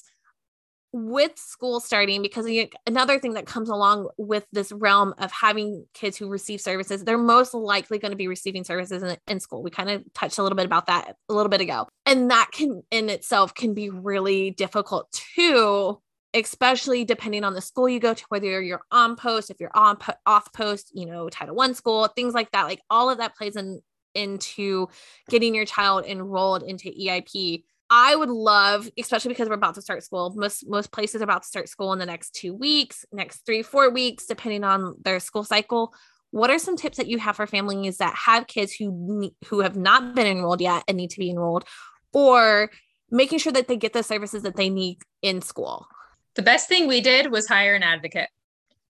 with 0.94 1.38
school 1.38 1.80
starting 1.80 2.22
because 2.22 2.48
another 2.86 3.18
thing 3.20 3.34
that 3.34 3.48
comes 3.48 3.68
along 3.68 4.08
with 4.18 4.46
this 4.52 4.72
realm 4.72 5.14
of 5.18 5.32
having 5.32 5.86
kids 5.96 6.16
who 6.16 6.30
receive 6.30 6.62
services 6.62 7.04
they're 7.04 7.18
most 7.18 7.56
likely 7.56 7.98
going 7.98 8.12
to 8.12 8.18
be 8.18 8.28
receiving 8.28 8.64
services 8.64 9.02
in, 9.02 9.18
in 9.28 9.40
school. 9.40 9.64
We 9.64 9.72
kind 9.72 9.90
of 9.90 10.04
touched 10.14 10.38
a 10.38 10.44
little 10.44 10.56
bit 10.56 10.68
about 10.68 10.86
that 10.86 11.16
a 11.30 11.34
little 11.34 11.50
bit 11.50 11.62
ago. 11.62 11.88
And 12.06 12.30
that 12.30 12.50
can 12.52 12.84
in 12.92 13.10
itself 13.10 13.56
can 13.56 13.74
be 13.74 13.90
really 13.90 14.52
difficult 14.52 15.12
too 15.36 16.00
especially 16.36 17.06
depending 17.06 17.44
on 17.44 17.54
the 17.54 17.62
school 17.62 17.88
you 17.88 18.00
go 18.00 18.12
to 18.12 18.26
whether 18.30 18.60
you're 18.60 18.82
on 18.90 19.16
post 19.16 19.52
if 19.52 19.60
you're 19.60 19.70
on 19.76 19.96
off 20.26 20.52
post 20.52 20.90
you 20.96 21.06
know 21.06 21.30
title 21.30 21.56
one 21.56 21.74
school 21.74 22.08
things 22.08 22.34
like 22.34 22.52
that. 22.52 22.64
Like 22.64 22.82
all 22.90 23.10
of 23.10 23.18
that 23.18 23.36
plays 23.36 23.56
in 23.56 23.82
into 24.16 24.88
getting 25.30 25.56
your 25.56 25.66
child 25.66 26.06
enrolled 26.06 26.64
into 26.64 26.90
IEP 26.90 27.64
I 27.96 28.16
would 28.16 28.30
love, 28.30 28.90
especially 28.98 29.30
because 29.30 29.48
we're 29.48 29.54
about 29.54 29.76
to 29.76 29.82
start 29.84 30.04
school. 30.04 30.34
Most 30.36 30.68
most 30.68 30.92
places 30.92 31.22
are 31.22 31.26
about 31.26 31.44
to 31.44 31.48
start 31.48 31.70
school 31.70 31.94
in 31.94 32.00
the 32.00 32.08
next 32.08 32.34
two 32.34 32.52
weeks, 32.52 33.06
next 33.12 33.46
three, 33.46 33.62
four 33.62 33.92
weeks, 33.92 34.26
depending 34.26 34.64
on 34.64 34.96
their 35.04 35.20
school 35.20 35.44
cycle. 35.44 35.94
What 36.32 36.50
are 36.50 36.58
some 36.58 36.76
tips 36.76 36.98
that 36.98 37.06
you 37.06 37.20
have 37.20 37.36
for 37.36 37.46
families 37.46 37.98
that 37.98 38.16
have 38.16 38.48
kids 38.48 38.74
who 38.74 39.32
who 39.46 39.60
have 39.60 39.76
not 39.76 40.16
been 40.16 40.26
enrolled 40.26 40.60
yet 40.60 40.84
and 40.88 40.98
need 40.98 41.12
to 41.12 41.20
be 41.20 41.30
enrolled, 41.30 41.66
or 42.14 42.72
making 43.12 43.38
sure 43.38 43.54
that 43.54 43.68
they 43.68 43.78
get 43.78 43.94
the 43.94 44.02
services 44.02 44.42
that 44.42 44.56
they 44.56 44.72
need 44.72 44.98
in 45.22 45.44
school? 45.44 45.86
The 46.34 46.42
best 46.42 46.68
thing 46.68 46.88
we 46.88 47.00
did 47.00 47.30
was 47.30 47.48
hire 47.48 47.76
an 47.76 47.84
advocate. 47.84 48.30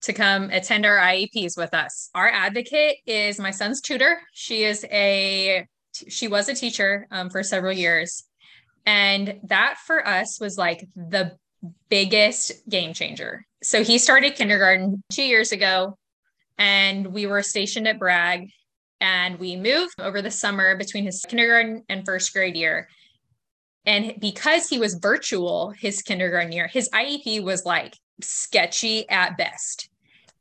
to 0.02 0.14
come 0.14 0.50
attend 0.50 0.86
our 0.86 0.98
IEPs 0.98 1.58
with 1.58 1.74
us. 1.74 2.10
Our 2.14 2.28
advocate 2.28 2.98
is 3.06 3.40
my 3.40 3.52
son's 3.52 3.80
tutor. 3.80 4.20
She 4.34 4.64
is 4.66 4.86
a 4.92 5.66
she 5.94 6.28
was 6.28 6.50
a 6.50 6.54
teacher 6.54 7.08
um, 7.12 7.30
for 7.30 7.44
several 7.44 7.74
years, 7.74 8.24
and 8.90 9.40
that 9.44 9.78
for 9.86 10.06
us 10.08 10.40
was 10.42 10.58
like 10.58 10.88
the 10.96 11.38
biggest 11.90 12.68
game 12.68 12.92
changer. 12.92 13.46
So 13.62 13.84
he 13.84 14.00
started 14.00 14.34
kindergarten 14.34 15.04
two 15.12 15.22
years 15.22 15.52
ago, 15.52 15.96
and 16.58 17.14
we 17.14 17.28
were 17.28 17.44
stationed 17.44 17.88
at 17.88 18.00
Bragg, 18.00 18.50
and 19.00 19.38
we 19.38 19.56
moved 19.58 19.94
over 20.00 20.24
the 20.24 20.32
summer 20.32 20.76
between 20.76 21.04
his 21.04 21.24
kindergarten 21.24 21.84
and 21.88 22.04
first 22.04 22.34
grade 22.34 22.56
year. 22.56 22.90
And 23.86 24.16
because 24.20 24.68
he 24.68 24.80
was 24.80 24.96
virtual 24.96 25.70
his 25.70 26.02
kindergarten 26.02 26.52
year, 26.52 26.68
his 26.68 26.90
IEP 26.90 27.44
was 27.44 27.66
like 27.66 27.96
sketchy 28.24 29.08
at 29.08 29.38
best. 29.38 29.88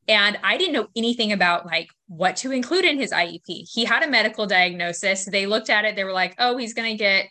And 0.09 0.39
I 0.43 0.57
didn't 0.57 0.73
know 0.73 0.89
anything 0.97 1.33
about 1.33 1.67
like 1.67 1.91
what 2.07 2.37
to 2.37 2.53
include 2.53 2.87
in 2.87 2.99
his 2.99 3.13
IEP. 3.13 3.69
He 3.71 3.85
had 3.85 4.03
a 4.03 4.11
medical 4.11 4.47
diagnosis. 4.47 5.27
They 5.27 5.45
looked 5.45 5.69
at 5.69 5.85
it, 5.85 5.97
they 5.97 6.05
were 6.05 6.13
like, 6.13 6.35
oh, 6.39 6.57
he's 6.57 6.73
going 6.73 6.91
to 6.91 6.97
get 6.97 7.27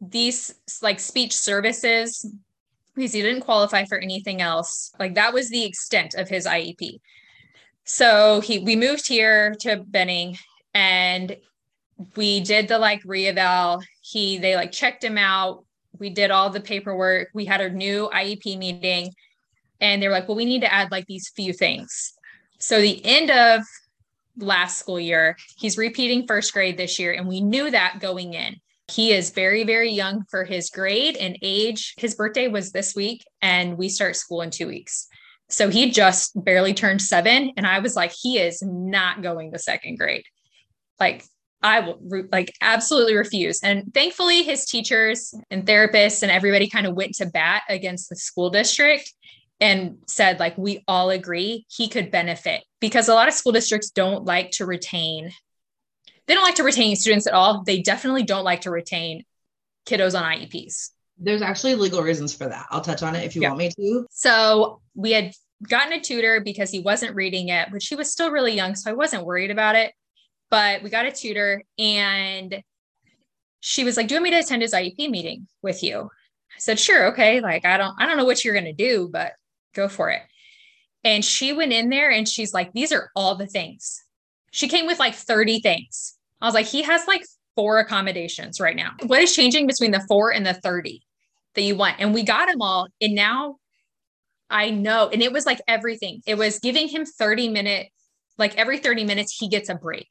these 0.00 0.54
like 0.82 1.00
speech 1.00 1.34
services 1.34 2.24
because 2.94 3.12
he 3.12 3.22
didn't 3.22 3.42
qualify 3.42 3.84
for 3.84 3.98
anything 3.98 4.40
else. 4.40 4.92
Like 4.98 5.14
that 5.14 5.32
was 5.32 5.50
the 5.50 5.64
extent 5.64 6.14
of 6.14 6.28
his 6.28 6.46
IEP. 6.46 7.00
So 7.84 8.40
he 8.40 8.58
we 8.58 8.76
moved 8.76 9.08
here 9.08 9.54
to 9.60 9.76
Benning 9.86 10.36
and 10.74 11.36
we 12.16 12.40
did 12.40 12.68
the 12.68 12.78
like 12.78 13.02
reeval. 13.04 13.80
He 14.00 14.38
they 14.38 14.56
like 14.56 14.72
checked 14.72 15.02
him 15.02 15.18
out. 15.18 15.64
We 15.98 16.10
did 16.10 16.30
all 16.30 16.50
the 16.50 16.60
paperwork. 16.60 17.28
We 17.34 17.44
had 17.44 17.60
a 17.60 17.70
new 17.70 18.10
IEP 18.12 18.58
meeting 18.58 19.12
and 19.80 20.02
they 20.02 20.08
were 20.08 20.14
like, 20.14 20.28
well, 20.28 20.36
we 20.36 20.44
need 20.44 20.60
to 20.60 20.72
add 20.72 20.90
like 20.90 21.06
these 21.06 21.30
few 21.34 21.52
things. 21.52 22.12
So 22.58 22.80
the 22.80 23.04
end 23.04 23.30
of 23.30 23.62
last 24.36 24.78
school 24.78 25.00
year, 25.00 25.36
he's 25.56 25.78
repeating 25.78 26.26
first 26.26 26.52
grade 26.52 26.76
this 26.76 26.98
year. 26.98 27.12
And 27.12 27.26
we 27.26 27.40
knew 27.40 27.70
that 27.70 27.98
going 28.00 28.34
in. 28.34 28.56
He 28.90 29.12
is 29.12 29.30
very, 29.30 29.64
very 29.64 29.90
young 29.90 30.24
for 30.30 30.44
his 30.44 30.70
grade 30.70 31.16
and 31.16 31.36
age. 31.42 31.94
His 31.98 32.14
birthday 32.14 32.48
was 32.48 32.72
this 32.72 32.94
week, 32.94 33.24
and 33.42 33.76
we 33.76 33.88
start 33.88 34.16
school 34.16 34.40
in 34.42 34.50
two 34.50 34.66
weeks. 34.66 35.06
So 35.50 35.68
he 35.68 35.90
just 35.90 36.32
barely 36.42 36.74
turned 36.74 37.02
seven. 37.02 37.52
And 37.56 37.66
I 37.66 37.78
was 37.78 37.96
like, 37.96 38.12
he 38.12 38.38
is 38.38 38.62
not 38.62 39.22
going 39.22 39.52
to 39.52 39.58
second 39.58 39.98
grade. 39.98 40.24
Like, 41.00 41.24
I 41.62 41.80
will 41.80 41.98
like 42.30 42.52
absolutely 42.60 43.16
refuse. 43.16 43.60
And 43.62 43.92
thankfully, 43.92 44.42
his 44.42 44.64
teachers 44.64 45.34
and 45.50 45.66
therapists 45.66 46.22
and 46.22 46.30
everybody 46.30 46.68
kind 46.68 46.86
of 46.86 46.94
went 46.94 47.14
to 47.16 47.26
bat 47.26 47.62
against 47.68 48.08
the 48.08 48.16
school 48.16 48.50
district 48.50 49.12
and 49.60 49.98
said 50.06 50.38
like 50.38 50.56
we 50.56 50.84
all 50.86 51.10
agree 51.10 51.66
he 51.68 51.88
could 51.88 52.10
benefit 52.10 52.62
because 52.80 53.08
a 53.08 53.14
lot 53.14 53.28
of 53.28 53.34
school 53.34 53.52
districts 53.52 53.90
don't 53.90 54.24
like 54.24 54.50
to 54.52 54.66
retain 54.66 55.32
they 56.28 56.34
don't 56.34 56.44
like 56.44 56.54
to 56.54 56.62
retain 56.62 56.94
students 56.94 57.26
at 57.26 57.34
all 57.34 57.62
they 57.64 57.80
definitely 57.82 58.22
don't 58.22 58.44
like 58.44 58.60
to 58.60 58.70
retain 58.70 59.24
kiddos 59.86 60.18
on 60.18 60.24
ieps 60.24 60.90
there's 61.18 61.42
actually 61.42 61.74
legal 61.74 62.02
reasons 62.02 62.34
for 62.34 62.48
that 62.48 62.66
i'll 62.70 62.80
touch 62.80 63.02
on 63.02 63.16
it 63.16 63.24
if 63.24 63.34
you 63.34 63.42
yeah. 63.42 63.48
want 63.48 63.58
me 63.58 63.70
to 63.70 64.06
so 64.10 64.80
we 64.94 65.10
had 65.10 65.32
gotten 65.68 65.92
a 65.92 66.00
tutor 66.00 66.40
because 66.40 66.70
he 66.70 66.78
wasn't 66.78 67.14
reading 67.16 67.48
it 67.48 67.68
but 67.72 67.82
he 67.82 67.96
was 67.96 68.12
still 68.12 68.30
really 68.30 68.54
young 68.54 68.74
so 68.76 68.90
i 68.90 68.94
wasn't 68.94 69.24
worried 69.24 69.50
about 69.50 69.74
it 69.74 69.92
but 70.50 70.82
we 70.82 70.90
got 70.90 71.06
a 71.06 71.10
tutor 71.10 71.62
and 71.78 72.62
she 73.60 73.82
was 73.82 73.96
like 73.96 74.06
do 74.06 74.14
you 74.14 74.20
want 74.20 74.24
me 74.24 74.30
to 74.30 74.38
attend 74.38 74.62
his 74.62 74.72
iep 74.72 75.10
meeting 75.10 75.48
with 75.62 75.82
you 75.82 76.02
i 76.02 76.58
said 76.60 76.78
sure 76.78 77.06
okay 77.06 77.40
like 77.40 77.64
i 77.64 77.76
don't 77.76 77.94
i 77.98 78.06
don't 78.06 78.16
know 78.16 78.24
what 78.24 78.44
you're 78.44 78.54
going 78.54 78.64
to 78.64 78.72
do 78.72 79.08
but 79.12 79.32
go 79.78 79.88
for 79.88 80.10
it. 80.10 80.22
And 81.04 81.24
she 81.24 81.52
went 81.52 81.72
in 81.72 81.88
there 81.88 82.10
and 82.10 82.28
she's 82.28 82.52
like, 82.52 82.72
these 82.72 82.92
are 82.92 83.10
all 83.14 83.36
the 83.36 83.46
things. 83.46 84.02
She 84.50 84.68
came 84.68 84.86
with 84.86 84.98
like 84.98 85.14
30 85.14 85.60
things. 85.60 86.14
I 86.40 86.46
was 86.46 86.54
like, 86.54 86.66
he 86.66 86.82
has 86.82 87.06
like 87.06 87.24
four 87.56 87.78
accommodations 87.78 88.60
right 88.60 88.76
now. 88.76 88.92
What 89.06 89.20
is 89.20 89.34
changing 89.34 89.66
between 89.66 89.90
the 89.90 90.04
four 90.08 90.32
and 90.32 90.46
the 90.46 90.54
30 90.54 91.02
that 91.54 91.62
you 91.62 91.76
want? 91.76 91.96
And 91.98 92.14
we 92.14 92.22
got 92.22 92.48
them 92.48 92.62
all. 92.62 92.88
And 93.00 93.14
now 93.14 93.56
I 94.50 94.70
know. 94.70 95.08
And 95.12 95.22
it 95.22 95.32
was 95.32 95.46
like 95.46 95.60
everything. 95.66 96.22
It 96.26 96.38
was 96.38 96.58
giving 96.58 96.88
him 96.88 97.04
30 97.04 97.48
minute, 97.48 97.88
like 98.38 98.56
every 98.56 98.78
30 98.78 99.04
minutes, 99.04 99.36
he 99.36 99.48
gets 99.48 99.68
a 99.68 99.74
break. 99.74 100.08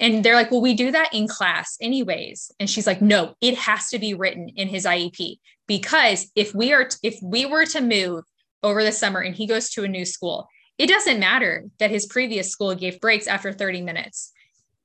And 0.00 0.24
they're 0.24 0.34
like, 0.34 0.50
well, 0.50 0.62
we 0.62 0.74
do 0.74 0.90
that 0.92 1.12
in 1.12 1.28
class 1.28 1.76
anyways. 1.80 2.50
And 2.58 2.70
she's 2.70 2.86
like, 2.86 3.02
no, 3.02 3.34
it 3.40 3.56
has 3.58 3.90
to 3.90 3.98
be 3.98 4.14
written 4.14 4.48
in 4.56 4.66
his 4.66 4.86
IEP 4.86 5.36
because 5.66 6.30
if 6.34 6.54
we 6.54 6.72
are, 6.72 6.88
if 7.02 7.18
we 7.22 7.44
were 7.44 7.66
to 7.66 7.82
move 7.82 8.24
over 8.62 8.82
the 8.82 8.92
summer 8.92 9.20
and 9.20 9.34
he 9.34 9.46
goes 9.46 9.68
to 9.70 9.84
a 9.84 9.88
new 9.88 10.06
school, 10.06 10.48
it 10.78 10.88
doesn't 10.88 11.20
matter 11.20 11.66
that 11.78 11.90
his 11.90 12.06
previous 12.06 12.50
school 12.50 12.74
gave 12.74 12.98
breaks 13.00 13.26
after 13.26 13.52
30 13.52 13.82
minutes. 13.82 14.32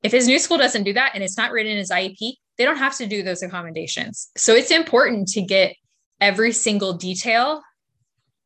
If 0.06 0.12
his 0.12 0.28
new 0.28 0.40
school 0.40 0.58
doesn't 0.58 0.84
do 0.84 0.94
that 0.94 1.12
and 1.14 1.24
it's 1.24 1.38
not 1.38 1.52
written 1.52 1.72
in 1.72 1.78
his 1.78 1.90
IEP, 1.90 2.34
they 2.58 2.64
don't 2.64 2.78
have 2.78 2.96
to 2.98 3.08
do 3.08 3.24
those 3.24 3.42
accommodations. 3.42 4.30
So 4.38 4.54
it's 4.54 4.72
important 4.72 5.28
to 5.30 5.42
get 5.42 5.76
every 6.22 6.52
single 6.52 6.94
detail 6.94 7.62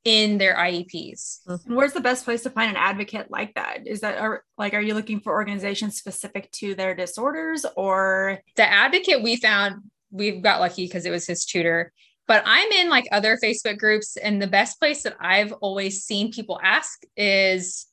in 0.06 0.38
their 0.38 0.56
IEPs. 0.56 1.46
Mm-hmm. 1.48 1.76
Where's 1.76 1.94
the 1.94 2.02
best 2.02 2.26
place 2.26 2.44
to 2.44 2.50
find 2.50 2.70
an 2.70 2.78
advocate 2.78 3.30
like 3.30 3.54
that? 3.56 3.86
Is 3.86 4.00
that 4.02 4.18
are, 4.18 4.44
like 4.58 4.74
are 4.74 4.82
you 4.82 4.94
looking 4.94 5.20
for 5.20 5.34
organizations 5.34 5.98
specific 5.98 6.50
to 6.54 6.76
their 6.76 6.96
disorders 6.96 7.66
or 7.76 8.40
the 8.56 8.68
advocate 8.68 9.22
we 9.22 9.36
found 9.36 9.84
we 10.12 10.40
got 10.40 10.60
lucky 10.60 10.86
because 10.86 11.06
it 11.06 11.12
was 11.12 11.28
his 11.28 11.46
tutor 11.46 11.92
but 12.30 12.44
I'm 12.46 12.72
in 12.72 12.90
like 12.90 13.08
other 13.12 13.40
Facebook 13.44 13.80
groups, 13.80 14.16
and 14.16 14.40
the 14.40 14.46
best 14.46 14.78
place 14.78 15.02
that 15.02 15.16
I've 15.20 15.52
always 15.52 16.04
seen 16.04 16.32
people 16.32 16.60
ask 16.64 17.02
is 17.18 17.88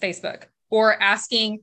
Facebook 0.00 0.44
or 0.70 0.94
asking 1.02 1.62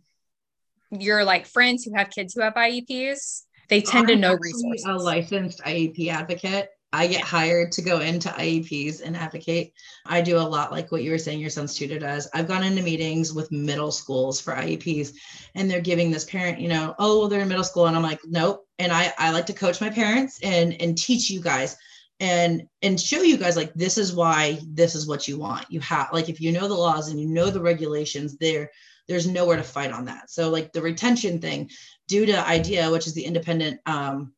your 0.91 1.23
like 1.23 1.45
friends 1.45 1.84
who 1.84 1.93
have 1.95 2.10
kids 2.10 2.34
who 2.34 2.41
have 2.41 2.54
IEPs. 2.54 3.43
They 3.69 3.82
tend 3.82 4.10
I'm 4.10 4.15
to 4.15 4.15
know 4.17 4.38
resources. 4.39 4.86
A 4.86 4.93
licensed 4.93 5.62
IEP 5.62 6.10
advocate. 6.10 6.69
I 6.93 7.08
get 7.08 7.21
hired 7.21 7.71
to 7.73 7.82
go 7.82 8.01
into 8.01 8.27
IEPs 8.27 9.01
and 9.01 9.15
advocate. 9.15 9.71
I 10.06 10.21
do 10.21 10.38
a 10.38 10.39
lot 10.39 10.73
like 10.73 10.91
what 10.91 11.04
you 11.04 11.12
were 11.12 11.17
saying 11.17 11.39
your 11.39 11.49
son's 11.49 11.73
tutor 11.73 11.97
does. 11.97 12.30
I've 12.34 12.49
gone 12.49 12.65
into 12.65 12.84
meetings 12.84 13.34
with 13.34 13.49
middle 13.49 13.91
schools 13.91 14.41
for 14.41 14.54
IEPs 14.54 15.13
and 15.56 15.71
they're 15.71 15.80
giving 15.80 16.12
this 16.12 16.25
parent, 16.25 16.60
you 16.60 16.67
know, 16.67 16.93
oh, 16.99 17.19
well, 17.19 17.27
they're 17.30 17.41
in 17.41 17.47
middle 17.47 17.63
school. 17.63 17.86
And 17.86 17.95
I'm 17.95 18.04
like, 18.04 18.19
nope. 18.25 18.67
And 18.77 18.91
I, 18.91 19.13
I 19.17 19.32
like 19.32 19.45
to 19.45 19.54
coach 19.54 19.80
my 19.80 19.89
parents 19.89 20.39
and 20.43 20.73
and 20.82 20.97
teach 20.97 21.30
you 21.30 21.39
guys 21.39 21.77
and 22.21 22.63
and 22.84 23.01
show 23.01 23.21
you 23.21 23.36
guys 23.36 23.58
like 23.58 23.73
this 23.73 23.97
is 23.97 24.13
why 24.13 24.60
this 24.67 24.95
is 24.95 25.08
what 25.08 25.27
you 25.27 25.39
want 25.39 25.65
you 25.69 25.80
have 25.80 26.08
like 26.13 26.30
if 26.30 26.39
you 26.39 26.51
know 26.51 26.67
the 26.67 26.73
laws 26.73 27.10
and 27.10 27.19
you 27.19 27.27
know 27.27 27.49
the 27.49 27.60
regulations 27.60 28.38
there 28.38 28.69
there's 29.12 29.28
nowhere 29.28 29.58
to 29.58 29.63
fight 29.63 29.91
on 29.91 30.06
that 30.06 30.30
so 30.30 30.50
like 30.50 30.71
the 30.71 30.82
retention 30.82 31.39
thing 31.39 31.69
due 32.08 32.26
to 32.26 32.47
idea 32.47 32.89
which 32.89 33.08
is 33.08 33.13
the 33.13 33.26
independent 33.26 33.80
um, 33.86 34.34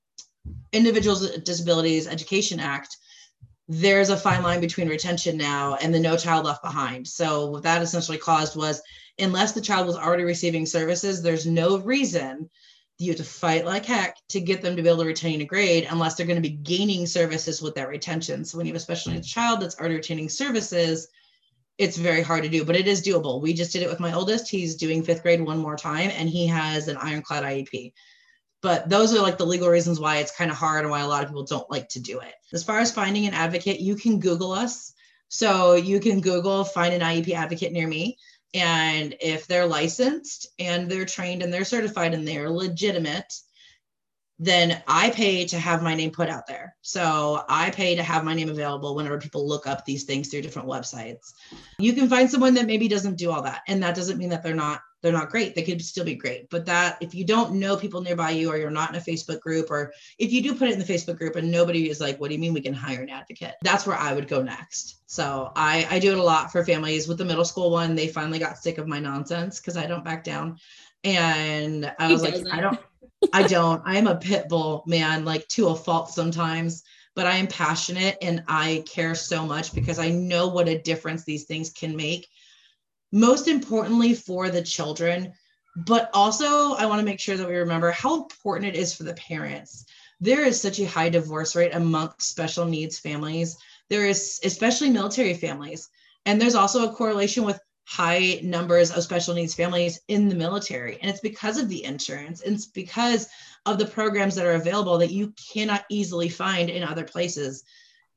individuals 0.72 1.22
with 1.22 1.44
disabilities 1.44 2.08
education 2.08 2.60
act 2.60 2.98
there's 3.70 4.10
a 4.10 4.18
fine 4.18 4.44
line 4.44 4.60
between 4.60 4.90
retention 4.90 5.38
now 5.38 5.76
and 5.76 5.94
the 5.94 6.00
no 6.00 6.18
child 6.18 6.46
left 6.46 6.64
behind 6.64 7.08
so 7.08 7.46
what 7.48 7.64
that 7.64 7.82
essentially 7.82 8.18
caused 8.18 8.56
was 8.56 8.82
unless 9.20 9.52
the 9.52 9.62
child 9.62 9.86
was 9.86 9.96
already 9.96 10.24
receiving 10.24 10.66
services 10.66 11.22
there's 11.22 11.46
no 11.46 11.78
reason 11.78 12.50
you 13.00 13.12
have 13.12 13.18
to 13.18 13.24
fight 13.24 13.66
like 13.66 13.86
heck 13.86 14.18
to 14.30 14.40
get 14.40 14.62
them 14.62 14.76
to 14.76 14.82
be 14.82 14.88
able 14.88 15.00
to 15.00 15.06
retain 15.06 15.42
a 15.42 15.46
grade 15.46 15.88
unless 15.90 16.16
they're 16.16 16.28
going 16.28 16.42
to 16.42 16.50
be 16.50 16.56
gaining 16.56 17.06
services 17.06 17.62
with 17.62 17.76
that 17.76 17.90
retention. 17.90 18.46
So 18.46 18.58
when 18.58 18.68
you 18.68 18.74
have 18.74 18.78
especially 18.78 19.18
a 19.18 19.22
child 19.22 19.62
that's 19.62 19.78
already 19.80 19.96
retaining 19.96 20.30
services, 20.30 21.08
it's 21.78 21.98
very 21.98 22.22
hard 22.22 22.44
to 22.44 22.50
do, 22.50 22.64
but 22.64 22.76
it 22.76 22.88
is 22.88 23.02
doable. 23.02 23.42
We 23.42 23.54
just 23.54 23.74
did 23.74 23.82
it 23.82 23.90
with 23.90 24.00
my 24.00 24.14
oldest. 24.14 24.50
He's 24.50 24.76
doing 24.76 25.04
fifth 25.04 25.24
grade 25.24 25.42
one 25.42 25.58
more 25.58 25.76
time 25.76 26.12
and 26.16 26.30
he 26.30 26.48
has 26.48 26.88
an 26.88 26.98
ironclad 26.98 27.44
IEP. 27.44 27.94
But 28.62 28.90
those 28.90 29.14
are 29.14 29.22
like 29.22 29.38
the 29.38 29.46
legal 29.46 29.68
reasons 29.68 30.00
why 30.00 30.18
it's 30.18 30.36
kind 30.36 30.50
of 30.50 30.56
hard 30.56 30.82
and 30.82 30.92
why 30.92 31.02
a 31.02 31.08
lot 31.08 31.24
of 31.24 31.30
people 31.30 31.44
don't 31.44 31.70
like 31.70 31.90
to 31.90 32.00
do 32.00 32.20
it. 32.20 32.34
As 32.54 32.64
far 32.64 32.80
as 32.80 32.92
finding 32.92 33.26
an 33.26 33.34
advocate, 33.34 33.80
you 33.80 33.96
can 33.96 34.20
Google 34.20 34.54
us. 34.54 34.94
So 35.28 35.74
you 35.74 36.00
can 36.00 36.22
Google 36.22 36.64
find 36.64 36.94
an 36.94 37.02
IEP 37.02 37.34
advocate 37.34 37.74
near 37.74 37.88
me. 37.88 38.18
And 38.54 39.16
if 39.20 39.48
they're 39.48 39.66
licensed 39.66 40.48
and 40.60 40.90
they're 40.90 41.06
trained 41.06 41.42
and 41.42 41.52
they're 41.52 41.66
certified 41.66 42.14
and 42.14 42.26
they're 42.26 42.52
legitimate, 42.52 43.34
then 44.44 44.84
I 44.88 45.10
pay 45.12 45.46
to 45.46 45.58
have 45.58 45.82
my 45.82 45.96
name 45.96 46.12
put 46.12 46.30
out 46.30 46.48
there. 46.48 46.76
So 46.82 47.44
I 47.48 47.70
pay 47.70 47.96
to 47.96 48.04
have 48.04 48.26
my 48.26 48.34
name 48.34 48.50
available 48.50 48.96
whenever 48.96 49.18
people 49.18 49.48
look 49.48 49.68
up 49.68 49.86
these 49.86 50.04
things 50.04 50.28
through 50.28 50.42
different 50.42 50.68
websites. 50.68 51.34
You 51.80 51.94
can 51.94 52.10
find 52.10 52.30
someone 52.30 52.54
that 52.56 52.66
maybe 52.66 52.88
doesn't 52.88 53.18
do 53.18 53.32
all 53.32 53.42
that. 53.44 53.62
And 53.68 53.82
that 53.84 53.96
doesn't 53.96 54.18
mean 54.18 54.30
that 54.30 54.44
they're 54.44 54.54
not 54.54 54.82
they're 55.02 55.12
not 55.12 55.30
great. 55.30 55.54
They 55.54 55.64
could 55.64 55.82
still 55.82 56.06
be 56.06 56.16
great. 56.16 56.50
But 56.50 56.66
that 56.68 56.98
if 57.02 57.14
you 57.14 57.26
don't 57.26 57.56
know 57.56 57.76
people 57.76 58.02
nearby 58.02 58.32
you 58.32 58.50
or 58.50 58.58
you're 58.58 58.72
not 58.72 58.90
in 58.90 58.96
a 58.96 59.04
Facebook 59.04 59.42
group, 59.42 59.70
or 59.70 59.92
if 60.18 60.32
you 60.32 60.42
do 60.42 60.56
put 60.56 60.70
it 60.70 60.74
in 60.74 60.80
the 60.80 60.86
Facebook 60.86 61.18
group 61.18 61.36
and 61.36 61.52
nobody 61.52 61.90
is 61.90 62.00
like, 62.00 62.20
what 62.22 62.30
do 62.30 62.36
you 62.36 62.40
mean 62.40 62.54
we 62.54 62.62
can 62.62 62.74
hire 62.74 63.02
an 63.02 63.10
advocate? 63.10 63.56
That's 63.64 63.86
where 63.86 63.98
I 63.98 64.14
would 64.14 64.30
go 64.30 64.42
next. 64.42 65.02
So 65.06 65.52
I, 65.58 65.86
I 65.90 66.00
do 66.00 66.14
it 66.14 66.20
a 66.20 66.24
lot 66.24 66.54
for 66.54 66.64
families. 66.64 67.10
With 67.10 67.18
the 67.18 67.26
middle 67.26 67.44
school 67.44 67.70
one, 67.70 67.96
they 67.96 68.08
finally 68.08 68.40
got 68.40 68.58
sick 68.58 68.78
of 68.78 68.88
my 68.88 69.00
nonsense 69.00 69.60
because 69.60 69.76
I 69.76 69.88
don't 69.88 70.06
back 70.06 70.24
down. 70.24 70.58
And 71.04 71.94
I 72.00 72.10
was 72.10 72.22
like, 72.22 72.36
I 72.50 72.62
don't, 72.62 72.80
I 73.32 73.48
don't. 73.48 73.82
I 73.86 73.98
am 73.98 74.08
a 74.08 74.16
pit 74.16 74.50
bull, 74.50 74.84
man, 74.86 75.24
like 75.26 75.48
to 75.50 75.70
a 75.70 75.76
fault 75.76 76.10
sometimes 76.10 76.84
but 77.16 77.28
I 77.28 77.38
am 77.38 77.48
passionate 77.48 78.18
and 78.22 78.44
I 78.48 78.84
care 78.88 79.16
so 79.16 79.46
much 79.46 79.74
because 79.74 80.00
I 80.00 80.10
know 80.10 80.48
what 80.48 80.68
a 80.68 80.82
difference 80.82 81.24
these 81.24 81.44
things 81.44 81.70
can 81.70 81.96
make 81.96 82.28
most 83.12 83.48
importantly 83.48 84.16
for 84.16 84.50
the 84.50 84.64
children, 84.64 85.34
but 85.76 86.10
also 86.14 86.74
I 86.74 86.88
want 86.88 87.00
to 87.00 87.06
make 87.06 87.20
sure 87.20 87.38
that 87.38 87.48
we 87.48 87.56
remember 87.56 87.92
how 87.92 88.16
important 88.16 88.76
it 88.76 88.78
is 88.78 88.94
for 88.94 89.04
the 89.04 89.14
parents. 89.14 89.86
There 90.20 90.44
is 90.44 90.60
such 90.60 90.80
a 90.80 90.88
high 90.88 91.10
divorce 91.10 91.56
rate 91.56 91.76
amongst 91.76 92.30
special 92.30 92.66
needs 92.66 92.98
families. 92.98 93.56
There 93.90 94.08
is 94.08 94.40
especially 94.44 94.90
military 94.90 95.36
families. 95.36 95.90
And 96.26 96.42
there's 96.42 96.56
also 96.56 96.90
a 96.90 96.94
correlation 96.94 97.44
with 97.44 97.60
high 97.86 98.40
numbers 98.44 98.92
of 98.92 99.04
special 99.04 99.34
needs 99.34 99.54
families 99.54 100.00
in 100.08 100.30
the 100.30 100.36
military. 100.36 100.98
And 101.02 101.10
it's 101.10 101.20
because 101.20 101.58
of 101.58 101.70
the 101.70 101.84
insurance. 101.84 102.42
It's 102.42 102.66
because 102.66 103.28
of 103.66 103.78
the 103.78 103.86
programs 103.86 104.36
that 104.36 104.46
are 104.46 104.54
available 104.54 104.98
that 105.00 105.12
you 105.12 105.34
cannot 105.54 105.86
easily 105.90 106.30
find 106.30 106.70
in 106.70 106.84
other 106.84 107.04
places. 107.04 107.64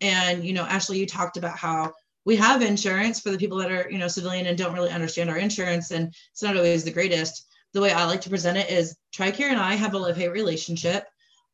And, 0.01 0.45
you 0.45 0.53
know, 0.53 0.65
Ashley, 0.65 0.99
you 0.99 1.07
talked 1.07 1.37
about 1.37 1.59
how 1.59 1.95
we 2.25 2.37
have 2.37 2.63
insurance 2.63 3.21
for 3.21 3.31
the 3.31 3.39
people 3.39 3.59
that 3.59 3.71
are, 3.71 3.89
you 3.91 3.99
know, 3.99 4.09
civilian 4.09 4.47
and 4.47 4.59
don't 4.59 4.75
really 4.75 4.91
understand 4.91 5.31
our 5.31 5.39
insurance. 5.39 5.91
And 5.91 6.15
it's 6.33 6.43
not 6.43 6.57
always 6.57 6.85
the 6.85 6.91
greatest. 6.91 7.47
The 7.73 7.81
way 7.81 7.93
I 7.93 8.05
like 8.05 8.21
to 8.23 8.31
present 8.31 8.59
it 8.59 8.71
is 8.71 8.97
TRICARE 9.15 9.51
and 9.51 9.61
I 9.61 9.75
have 9.75 9.95
a 9.95 9.99
love 9.99 10.17
hate 10.17 10.33
relationship. 10.33 11.07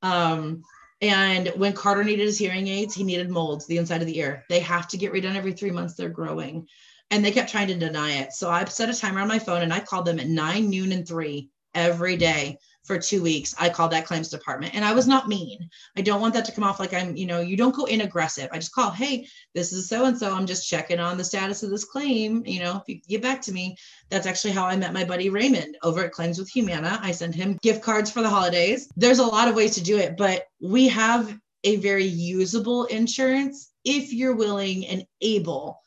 Um, 0.02 0.62
and 1.00 1.48
when 1.56 1.72
Carter 1.72 2.04
needed 2.04 2.26
his 2.26 2.38
hearing 2.38 2.68
aids, 2.68 2.94
he 2.94 3.04
needed 3.04 3.28
molds 3.28 3.66
the 3.66 3.78
inside 3.78 4.02
of 4.02 4.06
the 4.06 4.18
ear. 4.18 4.44
They 4.48 4.60
have 4.60 4.86
to 4.88 4.96
get 4.96 5.12
redone 5.12 5.34
every 5.34 5.52
three 5.52 5.72
months. 5.72 5.94
They're 5.94 6.08
growing. 6.08 6.68
And 7.12 7.24
they 7.24 7.30
kept 7.30 7.50
trying 7.50 7.68
to 7.68 7.74
deny 7.74 8.12
it. 8.12 8.32
So 8.32 8.50
I 8.50 8.64
set 8.64 8.88
a 8.88 8.98
timer 8.98 9.20
on 9.20 9.28
my 9.28 9.38
phone 9.38 9.62
and 9.62 9.72
I 9.72 9.80
called 9.80 10.06
them 10.06 10.18
at 10.18 10.26
nine, 10.26 10.68
noon, 10.68 10.90
and 10.92 11.06
three 11.06 11.50
every 11.74 12.16
day 12.16 12.58
for 12.84 12.98
two 12.98 13.22
weeks. 13.22 13.54
I 13.58 13.68
called 13.68 13.92
that 13.92 14.06
claims 14.06 14.28
department 14.28 14.74
and 14.74 14.84
I 14.84 14.92
was 14.92 15.06
not 15.06 15.28
mean. 15.28 15.68
I 15.96 16.00
don't 16.00 16.20
want 16.20 16.34
that 16.34 16.44
to 16.46 16.52
come 16.52 16.64
off 16.64 16.80
like 16.80 16.92
I'm, 16.92 17.14
you 17.16 17.26
know, 17.26 17.40
you 17.40 17.56
don't 17.56 17.74
go 17.74 17.84
in 17.84 18.00
aggressive. 18.00 18.48
I 18.50 18.58
just 18.58 18.74
call, 18.74 18.90
hey, 18.90 19.26
this 19.54 19.72
is 19.72 19.88
so 19.88 20.06
and 20.06 20.18
so. 20.18 20.34
I'm 20.34 20.46
just 20.46 20.68
checking 20.68 20.98
on 20.98 21.16
the 21.16 21.24
status 21.24 21.62
of 21.62 21.70
this 21.70 21.84
claim. 21.84 22.44
You 22.44 22.60
know, 22.60 22.76
if 22.76 22.88
you 22.88 23.00
get 23.08 23.22
back 23.22 23.40
to 23.42 23.52
me, 23.52 23.76
that's 24.10 24.26
actually 24.26 24.52
how 24.52 24.66
I 24.66 24.76
met 24.76 24.92
my 24.92 25.04
buddy 25.04 25.28
Raymond 25.28 25.76
over 25.82 26.04
at 26.04 26.12
Claims 26.12 26.38
with 26.38 26.48
Humana. 26.48 26.98
I 27.02 27.12
send 27.12 27.34
him 27.34 27.58
gift 27.62 27.82
cards 27.82 28.10
for 28.10 28.22
the 28.22 28.28
holidays. 28.28 28.88
There's 28.96 29.20
a 29.20 29.26
lot 29.26 29.48
of 29.48 29.54
ways 29.54 29.74
to 29.76 29.82
do 29.82 29.98
it, 29.98 30.16
but 30.16 30.46
we 30.60 30.88
have 30.88 31.38
a 31.64 31.76
very 31.76 32.04
usable 32.04 32.86
insurance 32.86 33.70
if 33.84 34.12
you're 34.12 34.34
willing 34.34 34.86
and 34.86 35.04
able 35.20 35.78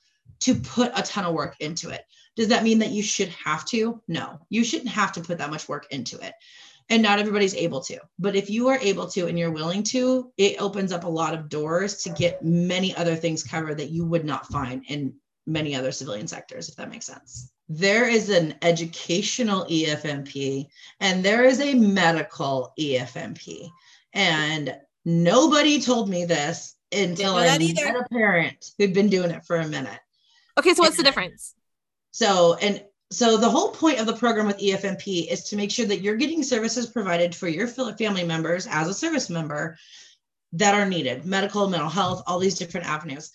to 0.41 0.55
put 0.55 0.91
a 0.95 1.03
ton 1.03 1.25
of 1.25 1.33
work 1.33 1.55
into 1.59 1.89
it. 1.89 2.01
Does 2.35 2.49
that 2.49 2.63
mean 2.63 2.79
that 2.79 2.91
you 2.91 3.01
should 3.01 3.29
have 3.29 3.65
to? 3.65 4.01
No, 4.07 4.39
you 4.49 4.63
shouldn't 4.63 4.89
have 4.89 5.13
to 5.13 5.21
put 5.21 5.37
that 5.37 5.49
much 5.49 5.69
work 5.69 5.87
into 5.91 6.19
it. 6.19 6.33
And 6.89 7.01
not 7.01 7.17
everybody's 7.17 7.55
able 7.55 7.81
to. 7.81 7.99
But 8.19 8.35
if 8.35 8.49
you 8.49 8.67
are 8.67 8.77
able 8.77 9.07
to 9.09 9.27
and 9.27 9.39
you're 9.39 9.51
willing 9.51 9.83
to 9.83 10.31
it 10.37 10.61
opens 10.61 10.91
up 10.91 11.03
a 11.03 11.09
lot 11.09 11.33
of 11.33 11.49
doors 11.49 12.03
to 12.03 12.09
get 12.09 12.43
many 12.43 12.95
other 12.95 13.15
things 13.15 13.43
covered 13.43 13.77
that 13.77 13.89
you 13.89 14.05
would 14.05 14.25
not 14.25 14.47
find 14.47 14.83
in 14.87 15.15
many 15.47 15.75
other 15.75 15.91
civilian 15.91 16.27
sectors 16.27 16.69
if 16.69 16.75
that 16.75 16.91
makes 16.91 17.05
sense. 17.05 17.51
There 17.69 18.07
is 18.07 18.29
an 18.29 18.55
educational 18.61 19.65
efmp 19.65 20.67
and 20.99 21.25
there 21.25 21.43
is 21.43 21.59
a 21.59 21.73
medical 21.73 22.73
efmp 22.79 23.69
and 24.13 24.75
nobody 25.05 25.81
told 25.81 26.09
me 26.09 26.25
this 26.25 26.75
until 26.91 27.35
i 27.35 27.57
met 27.57 27.95
a 27.95 28.05
parent 28.11 28.71
who'd 28.77 28.93
been 28.93 29.09
doing 29.09 29.31
it 29.31 29.45
for 29.45 29.57
a 29.57 29.67
minute 29.67 29.99
okay 30.57 30.73
so 30.73 30.81
what's 30.81 30.97
and, 30.97 30.99
the 30.99 31.09
difference 31.09 31.55
so 32.11 32.55
and 32.55 32.83
so 33.11 33.37
the 33.37 33.49
whole 33.49 33.69
point 33.69 33.99
of 33.99 34.07
the 34.07 34.15
program 34.15 34.47
with 34.47 34.57
EFMP 34.57 35.31
is 35.31 35.43
to 35.45 35.55
make 35.55 35.69
sure 35.69 35.85
that 35.85 36.01
you're 36.01 36.15
getting 36.15 36.41
services 36.41 36.87
provided 36.87 37.35
for 37.35 37.47
your 37.47 37.67
family 37.67 38.23
members 38.23 38.67
as 38.67 38.89
a 38.89 38.93
service 38.93 39.29
member 39.29 39.77
that 40.53 40.73
are 40.73 40.87
needed, 40.87 41.25
medical, 41.25 41.69
mental 41.69 41.89
health, 41.89 42.23
all 42.25 42.39
these 42.39 42.57
different 42.57 42.87
avenues. 42.87 43.31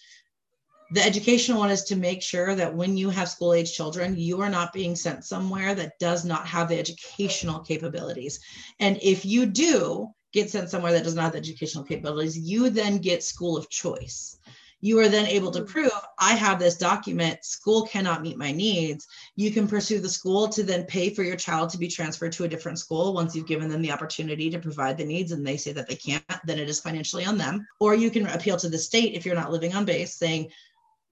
The 0.93 1.05
educational 1.05 1.61
one 1.61 1.71
is 1.71 1.85
to 1.85 1.97
make 1.97 2.21
sure 2.21 2.55
that 2.57 2.75
when 2.75 2.97
you 2.97 3.11
have 3.11 3.29
school 3.29 3.55
age 3.55 3.73
children, 3.73 4.17
you 4.17 4.41
are 4.41 4.51
not 4.51 4.73
being 4.73 4.97
sent 4.97 5.25
somewhere 5.25 5.75
that 5.77 5.99
does 6.01 6.25
not 6.25 6.47
have 6.49 6.69
the 6.69 6.79
educational 6.79 7.61
capabilities. 7.61 8.41
And 8.81 8.99
if 9.01 9.25
you 9.25 9.47
do 9.47 10.09
get 10.33 10.51
sent 10.51 10.69
somewhere 10.69 10.93
that 10.93 11.05
does 11.05 11.15
not 11.15 11.25
have 11.25 11.33
the 11.33 11.39
educational 11.39 11.85
capabilities, 11.85 12.37
you 12.37 12.71
then 12.71 12.99
get 12.99 13.23
school 13.23 13.57
of 13.57 13.71
choice 13.71 14.37
you 14.81 14.99
are 14.99 15.09
then 15.09 15.27
able 15.27 15.51
to 15.51 15.61
mm. 15.61 15.67
prove 15.67 15.93
I 16.19 16.35
have 16.35 16.59
this 16.59 16.77
document, 16.77 17.45
school 17.45 17.87
cannot 17.87 18.23
meet 18.23 18.39
my 18.39 18.53
needs. 18.53 19.07
You 19.37 19.51
can 19.51 19.69
pursue 19.69 20.01
the 20.01 20.09
school 20.09 20.49
to 20.49 20.63
then 20.63 20.85
pay 20.85 21.11
for 21.11 21.23
your 21.23 21.37
child 21.37 21.71
to 21.71 21.79
be 21.79 21.89
transferred 21.89 22.33
to 22.33 22.45
a 22.45 22.49
different 22.49 22.79
school 22.79 23.13
once 23.13 23.35
you've 23.35 23.47
given 23.47 23.69
them 23.69 23.83
the 23.83 23.93
opportunity 23.93 24.51
to 24.51 24.59
provide 24.59 24.97
the 24.97 25.05
needs 25.05 25.33
and 25.33 25.47
they 25.47 25.57
say 25.57 25.73
that 25.73 25.89
they 25.89 25.97
can't, 25.97 26.25
then 26.45 26.59
it 26.59 26.69
is 26.69 26.81
financially 26.81 27.25
on 27.25 27.39
them. 27.39 27.67
Or 27.79 27.95
you 27.95 28.11
can 28.11 28.27
appeal 28.27 28.57
to 28.59 28.69
the 28.69 28.79
state 28.79 29.15
if 29.15 29.27
you're 29.27 29.35
not 29.35 29.53
living 29.53 29.75
on 29.75 29.85
base 29.85 30.17
saying, 30.17 30.51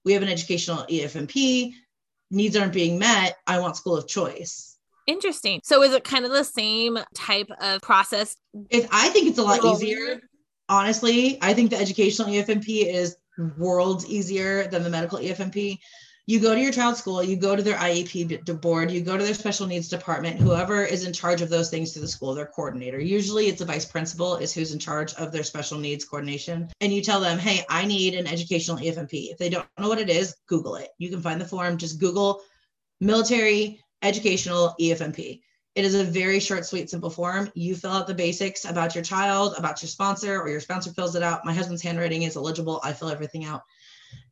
we 0.05 0.13
have 0.13 0.23
an 0.23 0.29
educational 0.29 0.85
EFMP, 0.89 1.73
needs 2.31 2.55
aren't 2.55 2.73
being 2.73 2.97
met, 2.97 3.37
I 3.45 3.59
want 3.59 3.75
school 3.75 3.97
of 3.97 4.07
choice. 4.07 4.77
Interesting. 5.07 5.59
So 5.63 5.81
is 5.83 5.93
it 5.93 6.03
kind 6.03 6.25
of 6.25 6.31
the 6.31 6.43
same 6.43 6.99
type 7.15 7.49
of 7.59 7.81
process? 7.81 8.35
If 8.69 8.87
I 8.91 9.09
think 9.09 9.27
it's 9.27 9.39
a 9.39 9.43
lot 9.43 9.63
easier. 9.65 10.21
Honestly, 10.71 11.39
I 11.41 11.55
think 11.55 11.71
the 11.71 11.77
educational 11.77 12.29
EFMP 12.29 12.85
is 12.85 13.17
worlds 13.57 14.05
easier 14.05 14.67
than 14.67 14.83
the 14.83 14.89
medical 14.89 15.19
EFMP. 15.19 15.77
You 16.25 16.39
go 16.39 16.53
to 16.53 16.61
your 16.61 16.71
child's 16.71 16.99
school, 16.99 17.23
you 17.23 17.37
go 17.37 17.55
to 17.55 17.63
their 17.63 17.77
IEP 17.77 18.61
board, 18.61 18.91
you 18.91 19.01
go 19.01 19.17
to 19.17 19.23
their 19.23 19.33
special 19.33 19.65
needs 19.65 19.87
department, 19.87 20.39
whoever 20.39 20.83
is 20.83 21.03
in 21.03 21.11
charge 21.11 21.41
of 21.41 21.49
those 21.49 21.71
things 21.71 21.91
to 21.93 21.99
the 21.99 22.07
school, 22.07 22.35
their 22.35 22.45
coordinator. 22.45 22.99
Usually 22.99 23.47
it's 23.47 23.61
a 23.61 23.65
vice 23.65 23.85
principal 23.85 24.35
is 24.35 24.53
who's 24.53 24.71
in 24.71 24.77
charge 24.77 25.15
of 25.15 25.31
their 25.31 25.43
special 25.43 25.79
needs 25.79 26.05
coordination. 26.05 26.69
And 26.81 26.93
you 26.93 27.01
tell 27.01 27.19
them, 27.19 27.39
hey, 27.39 27.65
I 27.67 27.85
need 27.85 28.13
an 28.13 28.27
educational 28.27 28.77
EFMP. 28.77 29.31
If 29.31 29.39
they 29.39 29.49
don't 29.49 29.67
know 29.79 29.89
what 29.89 29.97
it 29.97 30.09
is, 30.09 30.35
Google 30.47 30.75
it. 30.75 30.89
You 30.99 31.09
can 31.09 31.21
find 31.21 31.41
the 31.41 31.45
form, 31.45 31.77
just 31.77 31.99
Google 31.99 32.43
military 33.01 33.83
educational 34.03 34.75
EFMP. 34.79 35.41
It 35.75 35.85
is 35.85 35.95
a 35.95 36.03
very 36.03 36.39
short, 36.39 36.65
sweet, 36.65 36.89
simple 36.89 37.09
form. 37.09 37.51
You 37.53 37.75
fill 37.75 37.91
out 37.91 38.07
the 38.07 38.13
basics 38.13 38.65
about 38.65 38.95
your 38.95 39.03
child, 39.03 39.53
about 39.57 39.81
your 39.81 39.89
sponsor, 39.89 40.41
or 40.41 40.49
your 40.49 40.59
sponsor 40.59 40.91
fills 40.91 41.15
it 41.15 41.23
out. 41.23 41.45
My 41.45 41.53
husband's 41.53 41.83
handwriting 41.83 42.23
is 42.23 42.35
illegible. 42.35 42.81
I 42.83 42.93
fill 42.93 43.09
everything 43.09 43.45
out. 43.45 43.61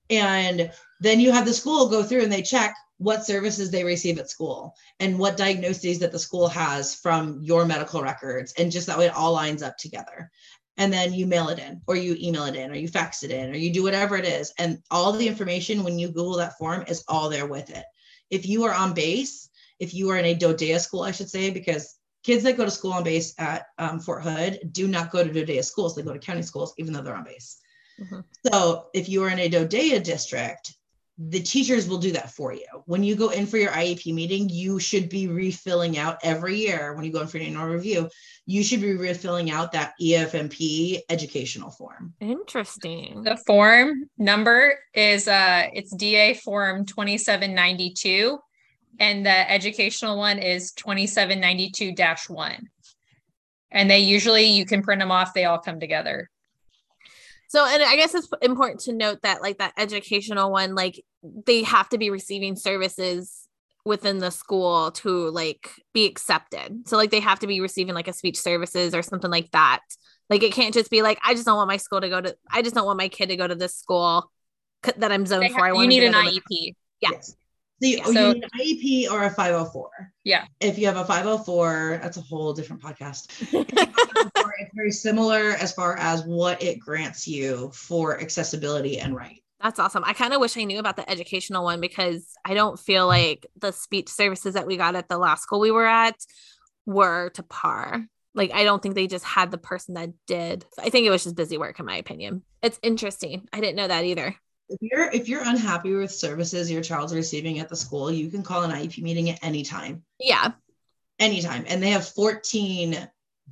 And 0.10 0.72
then 1.00 1.20
you 1.20 1.32
have 1.32 1.46
the 1.46 1.54
school 1.54 1.90
go 1.90 2.04
through 2.04 2.24
and 2.24 2.32
they 2.32 2.42
check 2.42 2.76
what 2.98 3.26
services 3.26 3.70
they 3.70 3.84
receive 3.84 4.18
at 4.18 4.30
school 4.30 4.74
and 5.00 5.20
what 5.20 5.38
diagnoses 5.38 6.00
that 6.00 6.12
the 6.12 6.20
school 6.20 6.48
has 6.48 6.96
from 6.96 7.40
your 7.44 7.66
medical 7.66 8.02
records. 8.02 8.54
And 8.58 8.72
just 8.72 8.88
that 8.88 8.98
way 8.98 9.06
it 9.06 9.16
all 9.16 9.34
lines 9.34 9.62
up 9.62 9.78
together. 9.78 10.32
And 10.78 10.92
then 10.92 11.14
you 11.14 11.26
mail 11.28 11.50
it 11.50 11.60
in, 11.60 11.82
or 11.88 11.96
you 11.96 12.16
email 12.20 12.46
it 12.46 12.56
in, 12.56 12.72
or 12.72 12.76
you 12.76 12.88
fax 12.88 13.24
it 13.24 13.32
in, 13.32 13.52
or 13.52 13.56
you 13.56 13.74
do 13.74 13.84
whatever 13.84 14.16
it 14.16 14.26
is. 14.26 14.54
And 14.58 14.82
all 14.92 15.12
the 15.12 15.28
information 15.28 15.84
when 15.84 15.98
you 15.98 16.08
Google 16.08 16.38
that 16.38 16.58
form 16.58 16.84
is 16.88 17.04
all 17.08 17.30
there 17.30 17.48
with 17.48 17.70
it. 17.70 17.86
If 18.30 18.48
you 18.48 18.64
are 18.66 18.74
on 18.74 18.94
base, 18.94 19.50
if 19.80 19.94
you 19.94 20.10
are 20.10 20.18
in 20.18 20.26
a 20.26 20.36
DODEA 20.36 20.80
school, 20.80 21.04
I 21.04 21.12
should 21.12 21.30
say, 21.30 21.50
because 21.50 21.98
kids 22.24 22.44
that 22.44 22.58
go 22.58 22.66
to 22.66 22.72
school 22.72 22.94
on 22.94 23.04
base 23.04 23.34
at 23.38 23.68
um, 23.78 24.00
Fort 24.00 24.24
Hood 24.24 24.60
do 24.72 24.88
not 24.88 25.12
go 25.12 25.24
to 25.24 25.30
DODEA 25.30 25.64
schools. 25.64 25.96
They 25.96 26.02
go 26.02 26.14
to 26.14 26.20
county 26.20 26.42
schools, 26.42 26.74
even 26.78 26.94
though 26.94 27.02
they're 27.02 27.16
on 27.16 27.24
base. 27.24 27.60
Mm-hmm. 28.00 28.20
So 28.52 28.88
if 28.94 29.10
you 29.10 29.24
are 29.24 29.30
in 29.30 29.40
a 29.40 29.50
DODEA 29.50 30.04
district, 30.04 30.74
the 31.18 31.40
teachers 31.40 31.88
will 31.88 31.98
do 31.98 32.12
that 32.12 32.32
for 32.32 32.54
you. 32.54 32.68
When 32.86 33.04
you 33.04 33.16
go 33.16 33.30
in 33.30 33.48
for 33.48 33.58
your 33.58 33.72
IEP 33.72 34.14
meeting, 34.14 34.50
you 34.50 34.80
should 34.80 35.10
be 35.10 35.28
refilling 35.28 35.98
out 35.98 36.20
every 36.22 36.58
year 36.58 36.94
when 36.94 37.06
you 37.06 37.12
go 37.12 37.22
in 37.22 37.28
for 37.28 37.38
an 37.38 37.44
annual 37.44 37.66
review, 37.66 38.10
you 38.46 38.64
should 38.64 38.82
be 38.82 38.96
refilling 38.96 39.50
out 39.50 39.72
that 39.72 39.94
EFMP 40.00 41.00
educational 41.10 41.72
form. 41.72 42.14
Interesting. 42.20 43.24
The 43.24 43.38
form 43.48 44.10
number 44.20 44.78
is 44.94 45.28
uh 45.28 45.68
it's 45.74 45.96
DA 45.96 46.36
form 46.36 46.86
2792 46.86 48.38
and 49.00 49.26
the 49.26 49.52
educational 49.52 50.18
one 50.18 50.40
is 50.40 50.72
2792-1 50.74 52.60
and 53.72 53.90
they 53.90 54.00
usually 54.00 54.46
you 54.46 54.66
can 54.66 54.82
print 54.82 55.02
them 55.02 55.12
off 55.12 55.34
they 55.34 55.46
all 55.46 55.60
come 55.60 55.80
together. 55.80 56.30
So 57.50 57.66
and 57.66 57.82
i 57.82 57.96
guess 57.96 58.14
it's 58.14 58.30
important 58.42 58.82
to 58.82 58.94
note 58.94 59.22
that 59.24 59.42
like 59.42 59.60
that 59.60 59.74
educational 59.78 60.52
one 60.52 60.76
like 60.76 61.04
they 61.46 61.64
have 61.64 61.90
to 61.90 61.98
be 61.98 62.10
receiving 62.10 62.56
services 62.56 63.48
within 63.86 64.18
the 64.18 64.32
school 64.32 64.92
to 64.92 65.30
like 65.30 65.72
be 65.94 66.06
accepted. 66.06 66.88
So 66.88 66.98
like 66.98 67.10
they 67.10 67.22
have 67.22 67.40
to 67.40 67.48
be 67.48 67.62
receiving 67.62 67.96
like 67.96 68.10
a 68.10 68.14
speech 68.14 68.38
services 68.38 68.94
or 68.94 69.02
something 69.02 69.32
like 69.32 69.50
that. 69.52 69.80
Like 70.30 70.44
it 70.44 70.52
can't 70.52 70.74
just 70.74 70.92
be 70.92 71.02
like 71.02 71.20
i 71.24 71.34
just 71.34 71.46
don't 71.46 71.56
want 71.56 71.70
my 71.70 71.78
school 71.78 72.02
to 72.02 72.10
go 72.10 72.20
to 72.22 72.36
i 72.52 72.62
just 72.62 72.76
don't 72.76 72.86
want 72.86 72.98
my 72.98 73.08
kid 73.08 73.30
to 73.30 73.38
go 73.38 73.48
to 73.48 73.56
this 73.56 73.76
school 73.76 74.30
that 74.98 75.12
i'm 75.12 75.26
zoned 75.26 75.52
for 75.52 75.66
i 75.66 75.72
want 75.72 75.84
you 75.84 76.02
need 76.02 76.04
an 76.04 76.14
iep 76.14 76.42
yeah. 77.00 77.10
Yes. 77.12 77.36
So, 77.82 77.88
you, 77.88 78.00
oh, 78.06 78.14
so, 78.14 78.30
you 78.30 78.42
an 78.42 78.50
IEP 78.60 79.12
or 79.12 79.24
a 79.24 79.30
504. 79.30 79.90
Yeah. 80.24 80.46
If 80.60 80.80
you 80.80 80.88
have 80.88 80.98
a 80.98 81.06
504, 81.06 82.00
that's 82.02 82.18
a 82.18 82.22
whole 82.22 82.54
different 82.54 82.82
podcast. 82.82 83.28
it's 84.60 84.72
very 84.74 84.92
similar 84.92 85.52
as 85.52 85.74
far 85.74 85.98
as 85.98 86.24
what 86.24 86.62
it 86.64 86.80
grants 86.80 87.28
you 87.28 87.70
for 87.74 88.20
accessibility 88.20 89.00
and 89.00 89.16
right. 89.16 89.44
That's 89.62 89.80
awesome. 89.80 90.04
I 90.06 90.14
kind 90.14 90.34
of 90.34 90.40
wish 90.40 90.56
I 90.58 90.64
knew 90.64 90.80
about 90.80 90.98
the 90.98 91.10
educational 91.10 91.64
one 91.64 91.82
because 91.82 92.28
I 92.46 92.54
don't 92.54 92.80
feel 92.80 93.08
like 93.08 93.46
the 93.60 93.72
speech 93.72 94.10
services 94.10 94.54
that 94.54 94.68
we 94.68 94.78
got 94.78 94.96
at 94.96 95.10
the 95.10 95.18
last 95.18 95.44
school 95.44 95.60
we 95.60 95.72
were 95.72 95.88
at 95.88 96.16
were 96.86 97.32
to 97.32 97.44
par. 97.44 98.06
Like, 98.36 98.54
I 98.54 98.64
don't 98.64 98.84
think 98.84 98.94
they 98.94 99.08
just 99.08 99.26
had 99.26 99.50
the 99.50 99.58
person 99.58 99.96
that 99.96 100.12
did. 100.28 100.66
I 100.78 100.90
think 100.90 101.08
it 101.08 101.10
was 101.10 101.24
just 101.24 101.36
busy 101.36 101.58
work, 101.58 101.80
in 101.80 101.88
my 101.88 101.96
opinion. 101.96 102.44
It's 102.62 102.80
interesting. 102.84 103.48
I 103.52 103.60
didn't 103.60 103.78
know 103.78 103.88
that 103.88 104.04
either. 104.04 104.36
If 104.70 104.78
you're 104.82 105.10
if 105.12 105.30
you're 105.30 105.44
unhappy 105.44 105.94
with 105.94 106.12
services 106.12 106.70
your 106.70 106.82
child's 106.82 107.14
receiving 107.14 107.60
at 107.60 107.70
the 107.70 107.76
school, 107.76 108.12
you 108.12 108.30
can 108.30 108.44
call 108.44 108.64
an 108.64 108.72
IEP 108.72 109.02
meeting 109.02 109.30
at 109.30 109.40
any 109.42 109.64
time. 109.64 110.04
Yeah. 110.20 110.52
Anytime. 111.20 111.66
And 111.68 111.82
they 111.82 111.92
have 111.92 112.08
14 112.08 113.10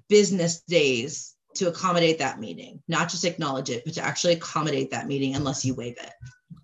business 0.09 0.61
days 0.61 1.35
to 1.55 1.69
accommodate 1.69 2.19
that 2.19 2.39
meeting, 2.39 2.81
not 2.87 3.09
just 3.09 3.25
acknowledge 3.25 3.69
it, 3.69 3.83
but 3.85 3.93
to 3.93 4.01
actually 4.01 4.33
accommodate 4.33 4.91
that 4.91 5.07
meeting 5.07 5.35
unless 5.35 5.63
you 5.63 5.73
waive 5.73 5.97
it. 5.97 6.11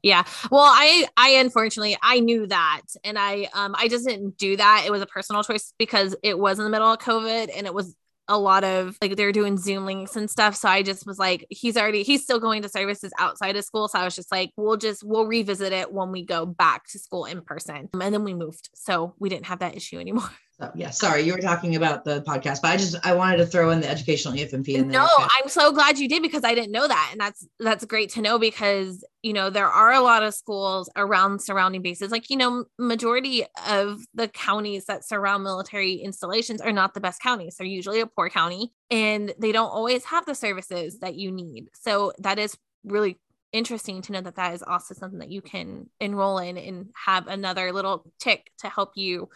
Yeah. 0.03 0.23
Well, 0.49 0.63
I 0.63 1.07
I 1.15 1.29
unfortunately 1.35 1.97
I 2.01 2.19
knew 2.19 2.47
that 2.47 2.81
and 3.03 3.17
I 3.17 3.47
um 3.53 3.75
I 3.77 3.87
just 3.87 4.05
didn't 4.05 4.37
do 4.37 4.57
that. 4.57 4.83
It 4.85 4.91
was 4.91 5.01
a 5.01 5.07
personal 5.07 5.43
choice 5.43 5.73
because 5.77 6.15
it 6.23 6.37
was 6.37 6.59
in 6.59 6.65
the 6.65 6.71
middle 6.71 6.91
of 6.91 6.99
COVID 6.99 7.49
and 7.55 7.67
it 7.67 7.73
was 7.73 7.95
a 8.31 8.37
lot 8.37 8.63
of 8.63 8.97
like 9.01 9.17
they're 9.17 9.33
doing 9.33 9.57
Zoom 9.57 9.85
links 9.85 10.15
and 10.15 10.29
stuff. 10.29 10.55
So 10.55 10.69
I 10.69 10.81
just 10.81 11.05
was 11.05 11.19
like, 11.19 11.45
he's 11.49 11.75
already 11.75 12.01
he's 12.03 12.23
still 12.23 12.39
going 12.39 12.61
to 12.61 12.69
services 12.69 13.11
outside 13.19 13.57
of 13.57 13.65
school. 13.65 13.89
So 13.89 13.99
I 13.99 14.05
was 14.05 14.15
just 14.15 14.31
like, 14.31 14.51
we'll 14.55 14.77
just 14.77 15.03
we'll 15.03 15.27
revisit 15.27 15.73
it 15.73 15.91
when 15.91 16.11
we 16.11 16.25
go 16.25 16.45
back 16.45 16.87
to 16.87 16.99
school 16.99 17.25
in 17.25 17.41
person. 17.41 17.89
And 17.93 18.13
then 18.13 18.23
we 18.23 18.33
moved. 18.33 18.69
So 18.73 19.13
we 19.19 19.27
didn't 19.27 19.47
have 19.47 19.59
that 19.59 19.75
issue 19.75 19.99
anymore. 19.99 20.29
So, 20.61 20.71
yeah, 20.75 20.91
sorry, 20.91 21.23
you 21.23 21.33
were 21.33 21.39
talking 21.39 21.75
about 21.75 22.05
the 22.05 22.21
podcast, 22.21 22.61
but 22.61 22.67
I 22.67 22.77
just 22.77 22.95
I 23.03 23.15
wanted 23.15 23.37
to 23.37 23.47
throw 23.47 23.71
in 23.71 23.81
the 23.81 23.89
educational 23.89 24.35
EFMP. 24.35 24.75
In 24.75 24.89
no, 24.89 25.07
I'm 25.17 25.49
so 25.49 25.71
glad 25.71 25.97
you 25.97 26.07
did 26.07 26.21
because 26.21 26.43
I 26.43 26.53
didn't 26.53 26.71
know 26.71 26.87
that, 26.87 27.09
and 27.11 27.19
that's 27.19 27.47
that's 27.59 27.83
great 27.85 28.11
to 28.11 28.21
know 28.21 28.37
because 28.37 29.03
you 29.23 29.33
know 29.33 29.49
there 29.49 29.65
are 29.65 29.91
a 29.91 30.01
lot 30.01 30.21
of 30.21 30.35
schools 30.35 30.87
around 30.95 31.41
surrounding 31.41 31.81
bases, 31.81 32.11
like 32.11 32.29
you 32.29 32.37
know, 32.37 32.65
majority 32.77 33.43
of 33.67 34.01
the 34.13 34.27
counties 34.27 34.85
that 34.85 35.03
surround 35.03 35.43
military 35.43 35.95
installations 35.95 36.61
are 36.61 36.71
not 36.71 36.93
the 36.93 37.01
best 37.01 37.23
counties. 37.23 37.55
They're 37.55 37.65
usually 37.65 37.99
a 37.99 38.05
poor 38.05 38.29
county, 38.29 38.71
and 38.91 39.33
they 39.39 39.51
don't 39.51 39.71
always 39.71 40.05
have 40.05 40.27
the 40.27 40.35
services 40.35 40.99
that 40.99 41.15
you 41.15 41.31
need. 41.31 41.69
So 41.73 42.13
that 42.19 42.37
is 42.37 42.55
really 42.83 43.19
interesting 43.51 44.01
to 44.03 44.11
know 44.11 44.21
that 44.21 44.35
that 44.35 44.53
is 44.53 44.63
also 44.63 44.93
something 44.93 45.19
that 45.19 45.31
you 45.31 45.41
can 45.41 45.89
enroll 45.99 46.37
in 46.37 46.57
and 46.57 46.89
have 46.93 47.27
another 47.27 47.73
little 47.73 48.11
tick 48.19 48.51
to 48.59 48.69
help 48.69 48.91
you 48.95 49.27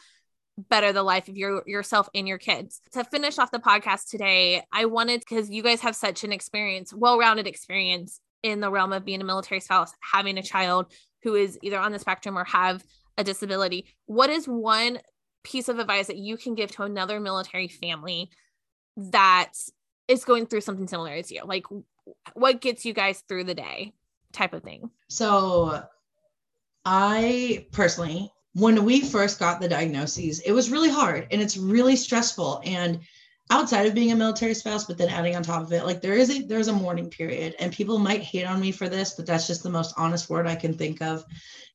better 0.57 0.93
the 0.93 1.03
life 1.03 1.27
of 1.27 1.37
your 1.37 1.63
yourself 1.67 2.07
and 2.15 2.27
your 2.27 2.37
kids. 2.37 2.81
To 2.93 3.03
finish 3.03 3.37
off 3.37 3.51
the 3.51 3.59
podcast 3.59 4.09
today, 4.09 4.63
I 4.71 4.85
wanted 4.85 5.19
because 5.19 5.49
you 5.49 5.63
guys 5.63 5.81
have 5.81 5.95
such 5.95 6.23
an 6.23 6.31
experience, 6.31 6.93
well-rounded 6.93 7.47
experience 7.47 8.19
in 8.43 8.59
the 8.59 8.69
realm 8.69 8.93
of 8.93 9.05
being 9.05 9.21
a 9.21 9.25
military 9.25 9.59
spouse, 9.59 9.91
having 9.99 10.37
a 10.37 10.43
child 10.43 10.93
who 11.23 11.35
is 11.35 11.57
either 11.61 11.79
on 11.79 11.91
the 11.91 11.99
spectrum 11.99 12.37
or 12.37 12.43
have 12.45 12.83
a 13.17 13.23
disability. 13.23 13.87
What 14.05 14.29
is 14.29 14.45
one 14.47 14.99
piece 15.43 15.69
of 15.69 15.79
advice 15.79 16.07
that 16.07 16.17
you 16.17 16.37
can 16.37 16.55
give 16.55 16.71
to 16.71 16.83
another 16.83 17.19
military 17.19 17.67
family 17.67 18.29
that 18.97 19.51
is 20.07 20.25
going 20.25 20.45
through 20.45 20.61
something 20.61 20.87
similar 20.87 21.11
as 21.11 21.31
you? 21.31 21.41
Like 21.43 21.65
what 22.33 22.61
gets 22.61 22.85
you 22.85 22.93
guys 22.93 23.23
through 23.27 23.45
the 23.45 23.55
day 23.55 23.93
type 24.31 24.53
of 24.53 24.63
thing? 24.63 24.91
So 25.07 25.83
I 26.85 27.65
personally 27.71 28.31
when 28.55 28.85
we 28.85 29.01
first 29.01 29.37
got 29.37 29.59
the 29.59 29.67
diagnoses, 29.67 30.39
it 30.39 30.53
was 30.53 30.71
really 30.71 30.89
hard 30.89 31.27
and 31.29 31.41
it's 31.41 31.57
really 31.57 31.97
stressful. 31.97 32.61
And 32.63 33.01
outside 33.51 33.85
of 33.85 33.93
being 33.93 34.13
a 34.13 34.15
military 34.15 34.53
spouse, 34.53 34.85
but 34.85 34.97
then 34.97 35.09
adding 35.09 35.35
on 35.35 35.43
top 35.43 35.61
of 35.61 35.73
it, 35.73 35.85
like 35.85 36.01
there 36.01 36.13
is 36.13 36.29
a 36.29 36.41
there's 36.41 36.69
a 36.69 36.73
mourning 36.73 37.09
period, 37.09 37.55
and 37.59 37.73
people 37.73 37.99
might 37.99 38.21
hate 38.21 38.45
on 38.45 38.61
me 38.61 38.71
for 38.71 38.87
this, 38.87 39.13
but 39.15 39.25
that's 39.25 39.45
just 39.45 39.61
the 39.61 39.69
most 39.69 39.93
honest 39.97 40.29
word 40.29 40.47
I 40.47 40.55
can 40.55 40.73
think 40.73 41.01
of, 41.01 41.25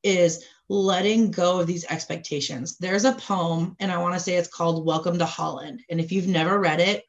is 0.03 0.43
letting 0.71 1.31
go 1.31 1.61
of 1.61 1.67
these 1.67 1.85
expectations. 1.85 2.79
There's 2.79 3.05
a 3.05 3.13
poem, 3.13 3.77
and 3.79 3.93
I 3.93 3.99
want 3.99 4.15
to 4.15 4.21
say 4.21 4.37
it's 4.37 4.49
called 4.49 4.87
Welcome 4.87 5.19
to 5.19 5.27
Holland. 5.27 5.83
And 5.91 6.01
if 6.01 6.11
you've 6.11 6.29
never 6.29 6.59
read 6.59 6.81
it, 6.81 7.05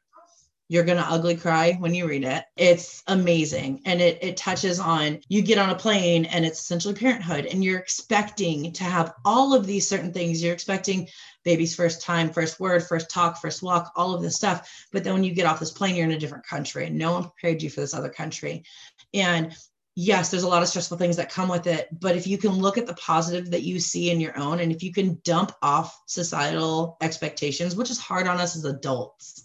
you're 0.72 0.84
gonna 0.84 1.06
ugly 1.06 1.36
cry 1.36 1.74
when 1.80 1.94
you 1.94 2.08
read 2.08 2.24
it. 2.24 2.44
It's 2.56 3.02
amazing. 3.06 3.82
And 3.84 4.00
it 4.00 4.16
it 4.22 4.38
touches 4.38 4.80
on 4.80 5.20
you 5.28 5.42
get 5.42 5.58
on 5.58 5.68
a 5.68 5.74
plane 5.74 6.24
and 6.24 6.46
it's 6.46 6.60
essentially 6.60 6.94
parenthood, 6.94 7.44
and 7.44 7.62
you're 7.62 7.78
expecting 7.78 8.72
to 8.72 8.84
have 8.84 9.12
all 9.22 9.52
of 9.52 9.66
these 9.66 9.86
certain 9.86 10.14
things. 10.14 10.42
You're 10.42 10.54
expecting 10.54 11.08
baby's 11.44 11.76
first 11.76 12.00
time, 12.00 12.30
first 12.30 12.58
word, 12.58 12.82
first 12.82 13.10
talk, 13.10 13.38
first 13.38 13.62
walk, 13.62 13.92
all 13.96 14.14
of 14.14 14.22
this 14.22 14.34
stuff. 14.34 14.86
But 14.92 15.04
then 15.04 15.12
when 15.12 15.24
you 15.24 15.34
get 15.34 15.44
off 15.44 15.60
this 15.60 15.70
plane, 15.70 15.94
you're 15.94 16.06
in 16.06 16.12
a 16.12 16.18
different 16.18 16.46
country 16.46 16.86
and 16.86 16.96
no 16.96 17.12
one 17.12 17.24
prepared 17.24 17.62
you 17.62 17.68
for 17.68 17.82
this 17.82 17.92
other 17.92 18.08
country. 18.08 18.64
And 19.12 19.54
yes, 19.94 20.30
there's 20.30 20.44
a 20.44 20.48
lot 20.48 20.62
of 20.62 20.68
stressful 20.68 20.96
things 20.96 21.18
that 21.18 21.30
come 21.30 21.50
with 21.50 21.66
it. 21.66 21.88
But 22.00 22.16
if 22.16 22.26
you 22.26 22.38
can 22.38 22.52
look 22.52 22.78
at 22.78 22.86
the 22.86 22.94
positive 22.94 23.50
that 23.50 23.62
you 23.62 23.78
see 23.78 24.10
in 24.10 24.20
your 24.20 24.38
own, 24.38 24.60
and 24.60 24.72
if 24.72 24.82
you 24.82 24.90
can 24.90 25.20
dump 25.22 25.52
off 25.60 26.00
societal 26.06 26.96
expectations, 27.02 27.76
which 27.76 27.90
is 27.90 27.98
hard 27.98 28.26
on 28.26 28.40
us 28.40 28.56
as 28.56 28.64
adults, 28.64 29.41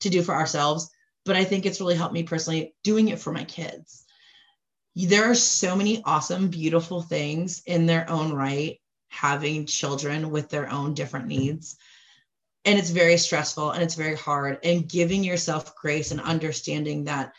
to 0.00 0.10
do 0.10 0.22
for 0.22 0.34
ourselves, 0.34 0.90
but 1.24 1.36
I 1.36 1.44
think 1.44 1.66
it's 1.66 1.80
really 1.80 1.96
helped 1.96 2.14
me 2.14 2.22
personally 2.22 2.74
doing 2.84 3.08
it 3.08 3.18
for 3.18 3.32
my 3.32 3.44
kids. 3.44 4.04
There 4.94 5.30
are 5.30 5.34
so 5.34 5.76
many 5.76 6.02
awesome, 6.04 6.48
beautiful 6.48 7.02
things 7.02 7.62
in 7.66 7.86
their 7.86 8.08
own 8.08 8.32
right, 8.32 8.78
having 9.08 9.66
children 9.66 10.30
with 10.30 10.48
their 10.48 10.70
own 10.70 10.94
different 10.94 11.26
needs. 11.26 11.76
And 12.64 12.78
it's 12.78 12.90
very 12.90 13.16
stressful 13.18 13.72
and 13.72 13.82
it's 13.82 13.94
very 13.94 14.16
hard. 14.16 14.58
And 14.64 14.88
giving 14.88 15.22
yourself 15.22 15.76
grace 15.76 16.10
and 16.10 16.20
understanding 16.20 17.04
that 17.04 17.32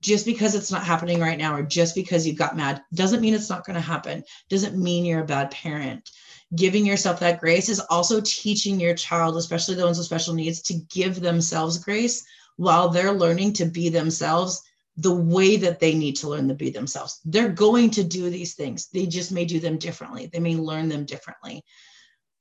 just 0.00 0.26
because 0.26 0.54
it's 0.54 0.70
not 0.70 0.84
happening 0.84 1.20
right 1.20 1.38
now 1.38 1.56
or 1.56 1.62
just 1.62 1.94
because 1.94 2.26
you 2.26 2.34
got 2.34 2.56
mad 2.56 2.82
doesn't 2.94 3.20
mean 3.20 3.34
it's 3.34 3.50
not 3.50 3.64
going 3.64 3.74
to 3.74 3.80
happen, 3.80 4.22
doesn't 4.48 4.80
mean 4.80 5.04
you're 5.04 5.22
a 5.22 5.26
bad 5.26 5.50
parent 5.50 6.08
giving 6.54 6.86
yourself 6.86 7.20
that 7.20 7.40
grace 7.40 7.68
is 7.68 7.80
also 7.90 8.20
teaching 8.20 8.80
your 8.80 8.94
child, 8.94 9.36
especially 9.36 9.74
the 9.74 9.84
ones 9.84 9.98
with 9.98 10.06
special 10.06 10.34
needs, 10.34 10.62
to 10.62 10.74
give 10.90 11.20
themselves 11.20 11.78
grace 11.78 12.24
while 12.56 12.88
they're 12.88 13.12
learning 13.12 13.52
to 13.54 13.64
be 13.64 13.88
themselves 13.88 14.62
the 14.96 15.14
way 15.14 15.56
that 15.56 15.78
they 15.78 15.94
need 15.94 16.16
to 16.16 16.28
learn 16.28 16.48
to 16.48 16.54
be 16.54 16.70
themselves. 16.70 17.20
They're 17.24 17.50
going 17.50 17.90
to 17.90 18.04
do 18.04 18.30
these 18.30 18.54
things. 18.54 18.88
They 18.88 19.06
just 19.06 19.30
may 19.30 19.44
do 19.44 19.60
them 19.60 19.78
differently. 19.78 20.26
They 20.26 20.40
may 20.40 20.56
learn 20.56 20.88
them 20.88 21.04
differently. 21.04 21.62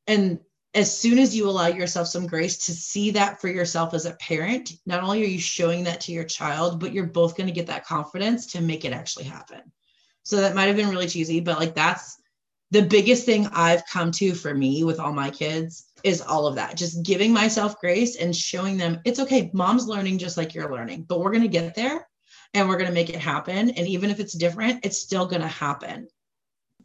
And 0.08 0.40
as 0.74 0.96
soon 0.96 1.20
as 1.20 1.36
you 1.36 1.50
allow 1.50 1.68
yourself 1.68 2.08
some 2.08 2.28
grace 2.28 2.66
to 2.66 2.72
see 2.72 3.12
that 3.12 3.40
for 3.42 3.48
yourself 3.48 3.94
as 3.94 4.06
a 4.06 4.16
parent, 4.16 4.72
not 4.86 5.04
only 5.04 5.22
are 5.24 5.28
you 5.28 5.40
showing 5.40 5.84
that 5.84 6.02
to 6.02 6.12
your 6.12 6.24
child, 6.24 6.80
but 6.80 6.94
you're 6.94 7.06
both 7.06 7.38
going 7.38 7.48
to 7.48 7.54
get 7.54 7.68
that 7.68 7.86
confidence 7.86 8.48
to 8.48 8.62
make 8.62 8.86
it 8.86 8.94
actually 8.94 9.26
happen. 9.26 9.62
So 10.24 10.38
that 10.38 10.56
might 10.56 10.66
have 10.66 10.76
been 10.76 10.90
really 10.90 11.08
cheesy, 11.08 11.40
but 11.40 11.60
like 11.60 11.76
that's 11.76 12.18
the 12.72 12.82
biggest 12.82 13.26
thing 13.26 13.48
I've 13.54 13.86
come 13.86 14.12
to 14.14 14.34
for 14.34 14.54
me 14.54 14.84
with 14.84 15.00
all 15.00 15.14
my 15.14 15.30
kids 15.30 15.86
is 16.04 16.22
all 16.22 16.48
of 16.48 16.56
that. 16.56 16.76
Just 16.76 17.04
giving 17.04 17.32
myself 17.32 17.80
grace 17.80 18.18
and 18.18 18.36
showing 18.36 18.78
them 18.78 19.00
it's 19.06 19.20
okay. 19.20 19.50
Mom's 19.54 19.88
learning 19.88 20.18
just 20.18 20.38
like 20.38 20.54
you're 20.54 20.72
learning, 20.72 21.04
but 21.04 21.20
we're 21.20 21.32
going 21.32 21.44
to 21.44 21.48
get 21.48 21.76
there 21.76 22.08
and 22.54 22.68
we're 22.68 22.78
going 22.78 22.90
to 22.90 22.94
make 22.94 23.10
it 23.10 23.20
happen. 23.20 23.70
And 23.70 23.88
even 23.88 24.10
if 24.10 24.20
it's 24.20 24.34
different, 24.34 24.86
it's 24.86 25.00
still 25.00 25.26
going 25.26 25.42
to 25.42 25.48
happen. 25.48 26.08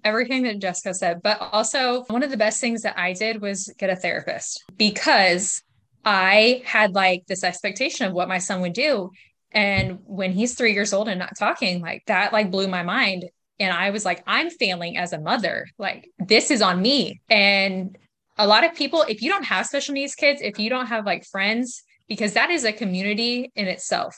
Everything 0.05 0.43
that 0.45 0.59
Jessica 0.59 0.95
said, 0.95 1.23
but 1.23 1.39
also 1.41 2.05
one 2.05 2.23
of 2.23 2.31
the 2.31 2.37
best 2.37 2.61
things 2.61 2.83
that 2.83 2.99
I 2.99 3.13
did 3.13 3.41
was 3.41 3.73
get 3.79 3.91
a 3.91 3.97
therapist 3.97 4.65
because 4.77 5.63
I 6.05 6.63
had 6.65 6.95
like 6.95 7.25
this 7.27 7.45
expectation 7.45 8.07
of 8.07 8.13
what 8.13 8.29
my 8.29 8.39
son 8.39 8.61
would 8.63 8.73
do. 8.73 9.11
And 9.53 9.99
when 10.05 10.33
he's 10.33 10.55
three 10.55 10.73
years 10.73 10.93
old 10.93 11.09
and 11.09 11.19
not 11.19 11.37
talking, 11.39 11.83
like 11.83 12.03
that, 12.07 12.33
like 12.33 12.51
blew 12.51 12.67
my 12.67 12.83
mind 12.83 13.27
and 13.63 13.73
I 13.73 13.91
was 13.91 14.05
like, 14.05 14.23
I'm 14.27 14.51
failing 14.51 14.97
as 14.97 15.13
a 15.13 15.21
mother. 15.21 15.67
Like, 15.79 16.11
this 16.19 16.51
is 16.51 16.61
on 16.63 16.83
me. 16.83 17.21
And 17.31 17.97
a 18.37 18.47
lot 18.47 18.65
of 18.65 18.75
people, 18.75 19.05
if 19.09 19.23
you 19.23 19.31
don't 19.31 19.45
have 19.45 19.67
special 19.67 19.95
needs 19.95 20.15
kids, 20.15 20.41
if 20.43 20.59
you 20.59 20.69
don't 20.69 20.87
have 20.87 21.07
like 21.07 21.25
friends, 21.25 21.83
because 22.09 22.33
that 22.35 22.51
is 22.51 22.65
a 22.65 22.73
community 22.73 23.53
in 23.55 23.69
itself. 23.69 24.17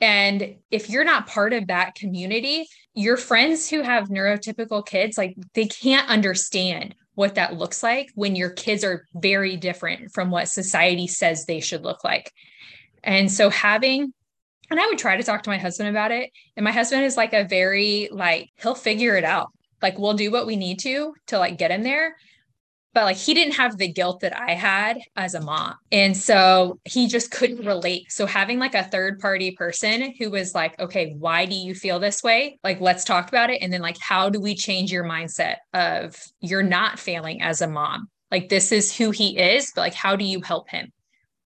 And 0.00 0.56
if 0.70 0.90
you're 0.90 1.04
not 1.04 1.26
part 1.26 1.52
of 1.52 1.68
that 1.68 1.94
community, 1.94 2.66
your 2.94 3.16
friends 3.16 3.68
who 3.68 3.82
have 3.82 4.08
neurotypical 4.08 4.84
kids, 4.86 5.16
like 5.16 5.36
they 5.54 5.66
can't 5.66 6.08
understand 6.08 6.94
what 7.14 7.36
that 7.36 7.56
looks 7.56 7.82
like 7.82 8.10
when 8.14 8.36
your 8.36 8.50
kids 8.50 8.84
are 8.84 9.06
very 9.14 9.56
different 9.56 10.12
from 10.12 10.30
what 10.30 10.48
society 10.48 11.06
says 11.06 11.46
they 11.46 11.60
should 11.60 11.82
look 11.82 12.04
like. 12.04 12.30
And 13.02 13.32
so 13.32 13.48
having 13.48 14.12
and 14.70 14.80
I 14.80 14.86
would 14.86 14.98
try 14.98 15.16
to 15.16 15.22
talk 15.22 15.42
to 15.44 15.50
my 15.50 15.58
husband 15.58 15.88
about 15.88 16.10
it. 16.10 16.30
And 16.56 16.64
my 16.64 16.72
husband 16.72 17.04
is 17.04 17.16
like 17.16 17.32
a 17.32 17.44
very 17.44 18.08
like 18.10 18.50
he'll 18.56 18.74
figure 18.74 19.16
it 19.16 19.24
out. 19.24 19.48
Like 19.82 19.98
we'll 19.98 20.14
do 20.14 20.30
what 20.30 20.46
we 20.46 20.56
need 20.56 20.78
to 20.80 21.14
to 21.28 21.38
like 21.38 21.58
get 21.58 21.70
him 21.70 21.82
there. 21.82 22.16
But 22.96 23.04
like 23.04 23.18
he 23.18 23.34
didn't 23.34 23.56
have 23.56 23.76
the 23.76 23.92
guilt 23.92 24.20
that 24.20 24.34
I 24.34 24.52
had 24.52 24.98
as 25.16 25.34
a 25.34 25.40
mom. 25.42 25.74
And 25.92 26.16
so 26.16 26.80
he 26.84 27.08
just 27.08 27.30
couldn't 27.30 27.66
relate. 27.66 28.10
So 28.10 28.24
having 28.24 28.58
like 28.58 28.74
a 28.74 28.84
third 28.84 29.20
party 29.20 29.50
person 29.50 30.14
who 30.18 30.30
was 30.30 30.54
like, 30.54 30.80
okay, 30.80 31.14
why 31.18 31.44
do 31.44 31.54
you 31.54 31.74
feel 31.74 31.98
this 31.98 32.22
way? 32.22 32.58
Like, 32.64 32.80
let's 32.80 33.04
talk 33.04 33.28
about 33.28 33.50
it. 33.50 33.60
And 33.60 33.70
then, 33.70 33.82
like, 33.82 33.98
how 34.00 34.30
do 34.30 34.40
we 34.40 34.54
change 34.54 34.90
your 34.90 35.04
mindset 35.04 35.56
of 35.74 36.16
you're 36.40 36.62
not 36.62 36.98
failing 36.98 37.42
as 37.42 37.60
a 37.60 37.68
mom? 37.68 38.08
Like, 38.30 38.48
this 38.48 38.72
is 38.72 38.96
who 38.96 39.10
he 39.10 39.38
is, 39.38 39.72
but 39.74 39.82
like, 39.82 39.94
how 39.94 40.16
do 40.16 40.24
you 40.24 40.40
help 40.40 40.70
him? 40.70 40.90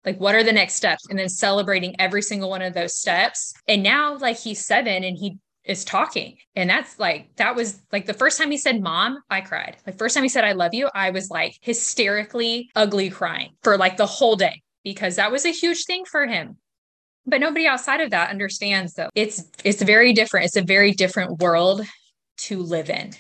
Like 0.05 0.19
what 0.19 0.35
are 0.35 0.43
the 0.43 0.53
next 0.53 0.75
steps? 0.75 1.07
And 1.09 1.19
then 1.19 1.29
celebrating 1.29 1.97
every 1.99 2.23
single 2.23 2.51
one 2.51 2.63
of 2.63 2.75
those 2.75 2.95
steps. 2.95 3.53
And 3.69 3.83
now 3.83 4.17
like 4.17 4.39
he's 4.39 4.65
seven 4.65 5.05
and 5.05 5.17
he 5.17 5.39
is 5.65 5.85
talking. 5.85 6.39
And 6.57 6.69
that's 6.71 6.99
like 6.99 7.37
that 7.37 7.55
was 7.55 7.81
like 7.93 8.07
the 8.07 8.15
first 8.15 8.39
time 8.39 8.51
he 8.51 8.57
said 8.57 8.83
mom 8.83 9.19
i 9.29 9.41
cried. 9.41 9.77
Like 9.87 9.99
first 9.99 10.15
time 10.15 10.25
he 10.25 10.29
said 10.29 10.45
i 10.45 10.53
love 10.53 10.75
you 10.75 10.89
i 10.95 11.11
was 11.11 11.31
like 11.31 11.55
hysterically 11.61 12.71
ugly 12.75 13.11
crying 13.11 13.51
for 13.63 13.77
like 13.77 13.97
the 13.97 14.07
whole 14.07 14.37
day 14.37 14.63
because 14.85 15.17
that 15.17 15.31
was 15.31 15.45
a 15.45 15.51
huge 15.53 15.85
thing 15.85 16.05
for 16.05 16.27
him. 16.27 16.57
But 17.27 17.41
nobody 17.41 17.67
outside 17.67 18.01
of 18.01 18.11
that 18.11 18.31
understands 18.31 18.95
though 18.95 19.11
it's 19.15 19.45
it's 19.65 19.83
very 19.83 20.13
different. 20.13 20.47
It's 20.47 20.57
a 20.57 20.63
very 20.63 20.93
different 20.93 21.41
world 21.41 21.83
to 22.39 22.63
live 22.63 22.89
in. 22.89 23.13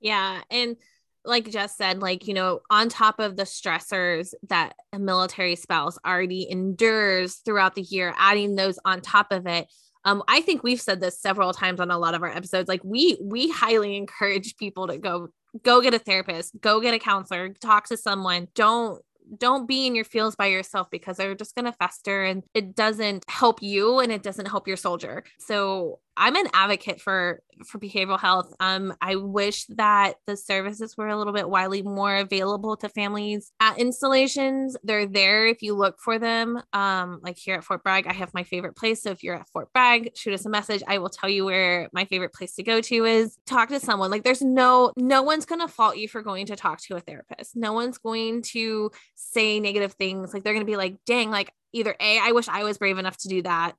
Yeah. 0.00 0.42
And 0.50 0.76
like 1.24 1.50
Jess 1.50 1.76
said, 1.76 2.00
like, 2.00 2.26
you 2.26 2.34
know, 2.34 2.60
on 2.70 2.88
top 2.88 3.18
of 3.18 3.36
the 3.36 3.44
stressors 3.44 4.34
that 4.48 4.74
a 4.92 4.98
military 4.98 5.56
spouse 5.56 5.98
already 6.04 6.50
endures 6.50 7.36
throughout 7.36 7.74
the 7.74 7.82
year, 7.82 8.14
adding 8.18 8.54
those 8.54 8.78
on 8.84 9.00
top 9.00 9.32
of 9.32 9.46
it. 9.46 9.66
Um, 10.04 10.22
I 10.28 10.42
think 10.42 10.62
we've 10.62 10.80
said 10.80 11.00
this 11.00 11.18
several 11.18 11.52
times 11.52 11.80
on 11.80 11.90
a 11.90 11.98
lot 11.98 12.14
of 12.14 12.22
our 12.22 12.28
episodes. 12.30 12.68
Like 12.68 12.82
we 12.84 13.18
we 13.22 13.50
highly 13.50 13.96
encourage 13.98 14.56
people 14.56 14.88
to 14.88 14.98
go 14.98 15.28
go 15.62 15.80
get 15.80 15.94
a 15.94 15.98
therapist, 15.98 16.60
go 16.60 16.80
get 16.80 16.94
a 16.94 16.98
counselor, 16.98 17.50
talk 17.50 17.88
to 17.88 17.96
someone. 17.96 18.48
Don't 18.54 19.00
don't 19.38 19.66
be 19.66 19.86
in 19.86 19.94
your 19.94 20.04
feels 20.04 20.36
by 20.36 20.46
yourself 20.46 20.88
because 20.90 21.16
they're 21.16 21.34
just 21.34 21.54
going 21.54 21.64
to 21.64 21.72
fester 21.72 22.24
and 22.24 22.42
it 22.52 22.74
doesn't 22.74 23.24
help 23.28 23.62
you 23.62 24.00
and 24.00 24.12
it 24.12 24.22
doesn't 24.22 24.46
help 24.46 24.68
your 24.68 24.76
soldier. 24.76 25.24
So 25.38 26.00
I'm 26.16 26.36
an 26.36 26.46
advocate 26.52 27.00
for 27.00 27.40
for 27.66 27.78
behavioral 27.78 28.18
health. 28.18 28.52
Um, 28.60 28.94
I 29.00 29.16
wish 29.16 29.66
that 29.66 30.16
the 30.26 30.36
services 30.36 30.96
were 30.96 31.08
a 31.08 31.16
little 31.16 31.32
bit 31.32 31.48
widely 31.48 31.82
more 31.82 32.16
available 32.16 32.76
to 32.78 32.88
families 32.88 33.52
at 33.60 33.78
installations. 33.78 34.76
They're 34.82 35.06
there 35.06 35.46
if 35.46 35.62
you 35.62 35.74
look 35.74 36.00
for 36.00 36.18
them. 36.18 36.60
Um, 36.72 37.20
like 37.22 37.36
here 37.38 37.56
at 37.56 37.64
Fort 37.64 37.82
Bragg, 37.82 38.06
I 38.06 38.12
have 38.12 38.34
my 38.34 38.42
favorite 38.42 38.76
place. 38.76 39.02
So 39.02 39.10
if 39.10 39.22
you're 39.22 39.36
at 39.36 39.48
Fort 39.48 39.72
Bragg, 39.72 40.16
shoot 40.16 40.34
us 40.34 40.46
a 40.46 40.50
message. 40.50 40.82
I 40.86 40.98
will 40.98 41.08
tell 41.08 41.30
you 41.30 41.44
where 41.44 41.88
my 41.92 42.04
favorite 42.04 42.32
place 42.32 42.54
to 42.56 42.62
go 42.62 42.80
to 42.80 43.04
is. 43.04 43.36
Talk 43.46 43.68
to 43.68 43.80
someone. 43.80 44.10
Like 44.10 44.24
there's 44.24 44.42
no 44.42 44.92
no 44.96 45.22
one's 45.22 45.46
gonna 45.46 45.68
fault 45.68 45.96
you 45.96 46.08
for 46.08 46.22
going 46.22 46.46
to 46.46 46.56
talk 46.56 46.80
to 46.82 46.96
a 46.96 47.00
therapist. 47.00 47.56
No 47.56 47.72
one's 47.72 47.98
going 47.98 48.42
to 48.52 48.90
say 49.14 49.60
negative 49.60 49.92
things. 49.92 50.32
Like 50.32 50.42
they're 50.42 50.54
gonna 50.54 50.64
be 50.64 50.76
like, 50.76 50.96
dang, 51.06 51.30
like 51.30 51.52
either 51.72 51.94
A, 52.00 52.18
I 52.20 52.32
wish 52.32 52.48
I 52.48 52.64
was 52.64 52.78
brave 52.78 52.98
enough 52.98 53.16
to 53.18 53.28
do 53.28 53.42
that 53.42 53.74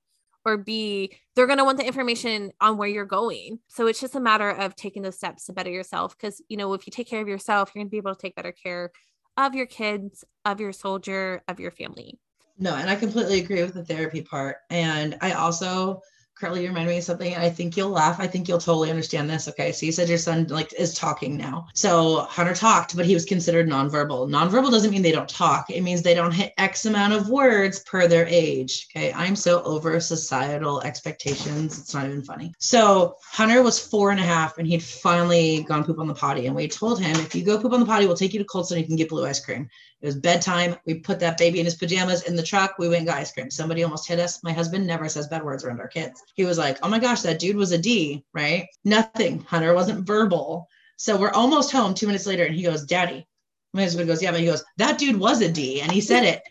or 0.46 0.58
B, 0.58 1.18
they're 1.36 1.48
going 1.48 1.58
to 1.58 1.66
want 1.66 1.80
the 1.80 1.86
information 1.86 2.52
on 2.62 2.78
where 2.78 2.88
you're 2.88 3.04
going. 3.04 3.60
So 3.68 3.88
it's 3.88 4.00
just 4.00 4.16
a 4.16 4.20
matter 4.20 4.50
of 4.50 4.76
taking 4.76 5.02
those 5.02 5.18
steps 5.18 5.46
to 5.46 5.54
better 5.54 5.72
yourself. 5.72 6.16
Because, 6.16 6.42
you 6.48 6.56
know, 6.56 6.74
if 6.74 6.86
you 6.86 6.92
take 6.92 7.10
care 7.10 7.22
of 7.22 7.28
yourself, 7.28 7.72
you're 7.74 7.82
going 7.82 7.88
to 7.88 7.92
be 7.92 7.98
able 7.98 8.14
to 8.14 8.22
take 8.22 8.36
better 8.36 8.52
care 8.52 8.92
of 9.38 9.56
your 9.56 9.66
kids, 9.66 10.24
of 10.46 10.62
your 10.62 10.72
soldier, 10.72 11.42
of 11.48 11.60
your 11.60 11.72
family. 11.72 12.20
No, 12.58 12.76
and 12.76 12.90
I 12.90 12.96
completely 12.96 13.40
agree 13.40 13.62
with 13.64 13.74
the 13.74 13.84
therapy 13.84 14.22
part. 14.22 14.58
And 14.70 15.18
I 15.22 15.34
also 15.34 16.02
Carly, 16.38 16.64
you 16.64 16.68
remind 16.68 16.90
me 16.90 16.98
of 16.98 17.04
something. 17.06 17.34
I 17.34 17.50
think 17.50 17.78
you'll 17.78 17.92
laugh. 17.92 18.20
I 18.20 18.28
think 18.28 18.50
you'll 18.50 18.58
totally 18.58 18.90
understand 18.90 19.30
this. 19.30 19.48
Okay. 19.48 19.72
So 19.72 19.86
you 19.86 19.94
said 19.94 20.10
your 20.10 20.18
son 20.18 20.48
like 20.50 20.74
is 20.74 20.94
talking 20.94 21.38
now. 21.38 21.68
So 21.74 22.28
Hunter 22.30 22.54
talked, 22.54 22.94
but 22.96 23.06
he 23.06 23.14
was 23.14 23.24
considered 23.24 23.70
nonverbal. 23.70 24.30
Nonverbal 24.30 24.70
doesn't 24.70 24.92
mean 24.92 25.02
they 25.02 25.14
don't 25.14 25.30
talk. 25.30 25.70
It 25.70 25.82
means 25.82 26.02
they 26.02 26.14
don't 26.14 26.34
hit 26.34 26.54
X 26.58 26.86
amount 26.86 27.14
of 27.14 27.30
words 27.30 27.80
per 27.80 28.08
their 28.08 28.28
age. 28.28 28.88
Okay. 28.92 29.14
I'm 29.14 29.36
so 29.36 29.64
over 29.64 29.98
societal 30.02 30.82
expectations. 30.82 31.80
It's 31.80 31.94
not 31.94 32.06
even 32.06 32.22
funny. 32.22 32.54
So 32.60 33.16
Hunter 33.24 33.64
was 33.64 33.80
four 33.80 34.12
and 34.12 34.20
a 34.20 34.24
half 34.24 34.58
and 34.58 34.68
he'd 34.68 34.84
finally 34.84 35.64
gone 35.64 35.86
poop 35.86 36.00
on 36.00 36.08
the 36.08 36.14
potty. 36.14 36.48
And 36.48 36.56
we 36.56 36.68
told 36.68 37.02
him, 37.02 37.16
if 37.16 37.34
you 37.34 37.46
go 37.46 37.62
poop 37.62 37.72
on 37.72 37.80
the 37.80 37.86
potty, 37.86 38.08
we'll 38.08 38.18
take 38.18 38.34
you 38.34 38.40
to 38.40 38.46
Cold 38.46 38.66
Stone. 38.66 38.80
You 38.80 38.86
can 38.86 38.98
get 38.98 39.08
blue 39.08 39.26
ice 39.26 39.40
cream. 39.40 39.70
It 40.06 40.10
was 40.10 40.18
bedtime. 40.18 40.76
We 40.86 41.00
put 41.00 41.20
that 41.22 41.40
baby 41.40 41.58
in 41.58 41.66
his 41.66 41.74
pajamas 41.74 42.22
in 42.28 42.36
the 42.36 42.44
truck. 42.44 42.76
We 42.78 42.88
went 42.88 43.00
and 43.00 43.08
got 43.08 43.18
ice 43.18 43.32
cream. 43.32 43.50
Somebody 43.50 43.82
almost 43.82 44.08
hit 44.08 44.20
us. 44.20 44.44
My 44.44 44.54
husband 44.54 44.86
never 44.86 45.10
says 45.10 45.28
bad 45.28 45.44
words 45.44 45.66
around 45.66 45.80
our 45.80 45.88
kids. 45.88 46.22
He 46.36 46.46
was 46.46 46.60
like, 46.60 46.78
oh 46.84 46.90
my 46.90 47.00
gosh, 47.00 47.22
that 47.22 47.40
dude 47.40 47.56
was 47.56 47.72
a 47.72 47.78
D, 47.80 48.24
right? 48.32 48.68
Nothing. 48.84 49.40
Hunter 49.40 49.74
wasn't 49.74 50.06
verbal. 50.06 50.70
So 50.96 51.18
we're 51.18 51.32
almost 51.32 51.72
home 51.72 51.96
two 51.96 52.06
minutes 52.06 52.28
later 52.28 52.46
and 52.46 52.54
he 52.54 52.62
goes, 52.62 52.86
Daddy. 52.86 53.26
My 53.74 53.82
husband 53.82 54.08
goes, 54.08 54.22
Yeah, 54.22 54.30
but 54.30 54.42
he 54.42 54.46
goes, 54.46 54.64
That 54.78 55.00
dude 55.00 55.20
was 55.20 55.42
a 55.42 55.52
D. 55.52 55.82
And 55.82 55.92
he 55.92 56.02
said 56.02 56.24
it. 56.24 56.44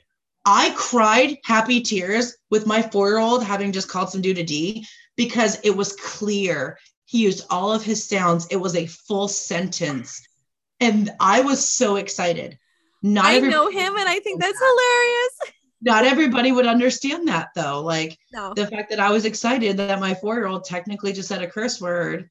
I 0.45 0.75
cried 0.77 1.39
happy 1.45 1.81
tears 1.81 2.37
with 2.51 2.67
my 2.67 2.83
four 2.83 3.09
year 3.09 3.19
old 3.19 3.45
having 3.45 3.71
just 3.71 3.89
called 3.89 4.11
some 4.11 4.21
dude 4.21 4.39
a 4.39 4.43
D 4.43 4.85
because 5.15 5.61
it 5.63 5.77
was 5.77 5.93
clear. 5.93 6.77
He 7.05 7.19
used 7.23 7.47
all 7.51 7.73
of 7.73 7.85
his 7.85 8.03
sounds. 8.03 8.49
It 8.51 8.57
was 8.57 8.75
a 8.75 8.87
full 8.87 9.29
sentence. 9.29 10.27
And 10.81 11.13
I 11.21 11.43
was 11.43 11.65
so 11.65 11.95
excited. 11.95 12.59
Not 13.05 13.27
I 13.27 13.39
know 13.39 13.69
him 13.69 13.97
and 13.97 14.09
I 14.09 14.19
think 14.21 14.43
oh, 14.43 14.47
that's 14.47 14.59
hilarious. 14.59 15.55
Not 15.83 16.07
everybody 16.07 16.53
would 16.53 16.67
understand 16.67 17.29
that 17.29 17.49
though. 17.55 17.83
Like 17.83 18.19
no. 18.33 18.55
the 18.55 18.67
fact 18.67 18.89
that 18.89 18.99
I 18.99 19.11
was 19.11 19.27
excited 19.27 19.77
that 19.77 20.01
my 20.01 20.15
four 20.15 20.37
year 20.37 20.47
old 20.47 20.65
technically 20.65 21.13
just 21.13 21.29
said 21.29 21.43
a 21.43 21.47
curse 21.47 21.79
word. 21.83 22.31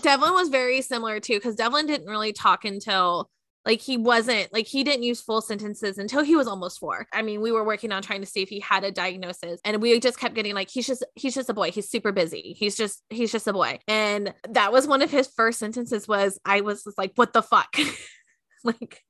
Devlin 0.00 0.34
was 0.34 0.50
very 0.50 0.82
similar 0.82 1.18
too, 1.18 1.34
because 1.34 1.56
Devlin 1.56 1.86
didn't 1.86 2.06
really 2.06 2.32
talk 2.32 2.64
until 2.64 3.28
like 3.66 3.80
he 3.80 3.96
wasn't 3.96 4.52
like 4.52 4.68
he 4.68 4.84
didn't 4.84 5.02
use 5.02 5.20
full 5.20 5.40
sentences 5.40 5.98
until 5.98 6.22
he 6.22 6.36
was 6.36 6.46
almost 6.46 6.78
four. 6.78 7.08
I 7.12 7.22
mean, 7.22 7.40
we 7.40 7.50
were 7.50 7.64
working 7.64 7.90
on 7.90 8.00
trying 8.00 8.20
to 8.20 8.26
see 8.26 8.40
if 8.40 8.48
he 8.48 8.60
had 8.60 8.84
a 8.84 8.92
diagnosis, 8.92 9.60
and 9.64 9.82
we 9.82 9.98
just 9.98 10.20
kept 10.20 10.36
getting 10.36 10.54
like 10.54 10.70
he's 10.70 10.86
just 10.86 11.04
he's 11.16 11.34
just 11.34 11.50
a 11.50 11.54
boy. 11.54 11.72
He's 11.72 11.90
super 11.90 12.12
busy. 12.12 12.54
He's 12.56 12.76
just 12.76 13.02
he's 13.10 13.32
just 13.32 13.48
a 13.48 13.52
boy. 13.52 13.80
And 13.88 14.32
that 14.48 14.70
was 14.70 14.86
one 14.86 15.02
of 15.02 15.10
his 15.10 15.26
first 15.26 15.58
sentences 15.58 16.06
was 16.06 16.38
I 16.44 16.60
was 16.60 16.84
just 16.84 16.96
like, 16.96 17.12
what 17.16 17.32
the 17.32 17.42
fuck? 17.42 17.76
like 18.64 19.02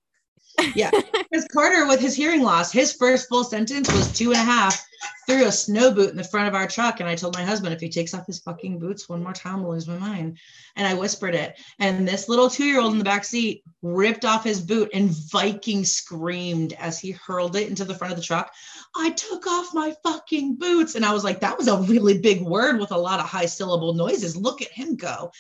yeah. 0.74 0.90
Because 1.30 1.46
Carter, 1.52 1.86
with 1.86 2.00
his 2.00 2.14
hearing 2.14 2.42
loss, 2.42 2.72
his 2.72 2.92
first 2.92 3.28
full 3.28 3.44
sentence 3.44 3.92
was 3.92 4.12
two 4.12 4.32
and 4.32 4.40
a 4.40 4.44
half 4.44 4.86
through 5.29 5.47
a 5.47 5.53
snow 5.53 5.93
boot 5.93 6.09
in 6.09 6.16
the 6.16 6.24
front 6.24 6.49
of 6.49 6.55
our 6.55 6.66
truck. 6.66 7.01
And 7.01 7.09
I 7.09 7.14
told 7.14 7.37
my 7.37 7.45
husband, 7.45 7.74
if 7.74 7.81
he 7.81 7.91
takes 7.91 8.14
off 8.14 8.26
his 8.26 8.39
fucking 8.39 8.79
boots 8.79 9.11
one 9.11 9.22
more 9.22 9.35
time, 9.35 9.61
I'll 9.61 9.72
lose 9.72 9.87
my 9.87 9.99
mind. 9.99 10.39
And 10.74 10.87
I 10.87 10.95
whispered 10.95 11.35
it. 11.35 11.61
And 11.79 12.09
this 12.09 12.31
little 12.31 12.49
two 12.49 12.64
year 12.64 12.81
old 12.81 12.93
in 12.93 12.99
the 12.99 13.05
back 13.05 13.24
seat 13.24 13.62
ripped 13.83 14.24
off 14.24 14.43
his 14.43 14.59
boot 14.59 14.89
and 14.95 15.11
Viking 15.31 15.85
screamed 15.85 16.72
as 16.79 16.99
he 16.99 17.11
hurled 17.11 17.57
it 17.57 17.68
into 17.68 17.85
the 17.85 17.95
front 17.95 18.11
of 18.12 18.18
the 18.18 18.24
truck. 18.24 18.51
I 18.97 19.11
took 19.11 19.47
off 19.47 19.74
my 19.74 19.95
fucking 20.03 20.57
boots. 20.57 20.95
And 20.95 21.05
I 21.05 21.12
was 21.12 21.24
like, 21.24 21.41
that 21.41 21.59
was 21.59 21.68
a 21.68 21.76
really 21.83 22.18
big 22.18 22.41
word 22.41 22.81
with 22.81 22.91
a 22.91 22.99
lot 22.99 23.20
of 23.20 23.26
high 23.26 23.47
syllable 23.47 23.93
noises. 23.93 24.35
Look 24.35 24.62
at 24.62 24.72
him 24.72 24.97
go. 24.97 25.31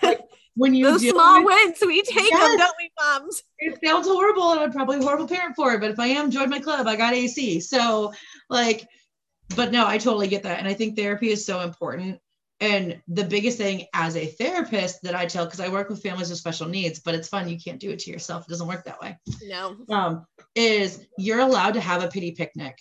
Like, 0.00 0.20
when 0.54 0.74
you 0.74 0.84
those 0.84 1.08
small 1.08 1.44
with, 1.44 1.56
wins, 1.64 1.78
we 1.84 2.02
take 2.02 2.30
yes, 2.30 2.50
them, 2.50 2.58
don't 2.58 2.76
we, 2.78 2.88
moms? 3.00 3.42
It 3.58 3.80
sounds 3.84 4.06
horrible, 4.06 4.52
and 4.52 4.60
I'm 4.60 4.70
probably 4.70 4.98
a 4.98 5.02
horrible 5.02 5.26
parent 5.26 5.56
for 5.56 5.74
it. 5.74 5.80
But 5.80 5.90
if 5.90 5.98
I 5.98 6.06
am, 6.06 6.30
join 6.30 6.50
my 6.50 6.60
club. 6.60 6.86
I 6.86 6.94
got 6.94 7.14
AC. 7.14 7.58
So, 7.58 8.12
like, 8.48 8.86
but 9.56 9.72
no, 9.72 9.86
I 9.86 9.98
totally 9.98 10.28
get 10.28 10.42
that, 10.44 10.58
and 10.58 10.68
I 10.68 10.74
think 10.74 10.96
therapy 10.96 11.30
is 11.30 11.44
so 11.44 11.60
important. 11.60 12.20
And 12.60 13.02
the 13.08 13.24
biggest 13.24 13.58
thing 13.58 13.86
as 13.92 14.16
a 14.16 14.26
therapist 14.26 15.02
that 15.02 15.14
I 15.14 15.26
tell, 15.26 15.44
because 15.44 15.60
I 15.60 15.68
work 15.68 15.88
with 15.88 16.02
families 16.02 16.30
with 16.30 16.38
special 16.38 16.68
needs, 16.68 17.00
but 17.00 17.14
it's 17.14 17.28
fun. 17.28 17.48
You 17.48 17.58
can't 17.58 17.80
do 17.80 17.90
it 17.90 17.98
to 18.00 18.10
yourself. 18.10 18.44
It 18.44 18.50
doesn't 18.50 18.68
work 18.68 18.84
that 18.84 19.00
way. 19.00 19.18
No. 19.42 19.76
Um, 19.90 20.24
is 20.54 21.04
you're 21.18 21.40
allowed 21.40 21.74
to 21.74 21.80
have 21.80 22.02
a 22.02 22.08
pity 22.08 22.30
picnic. 22.30 22.80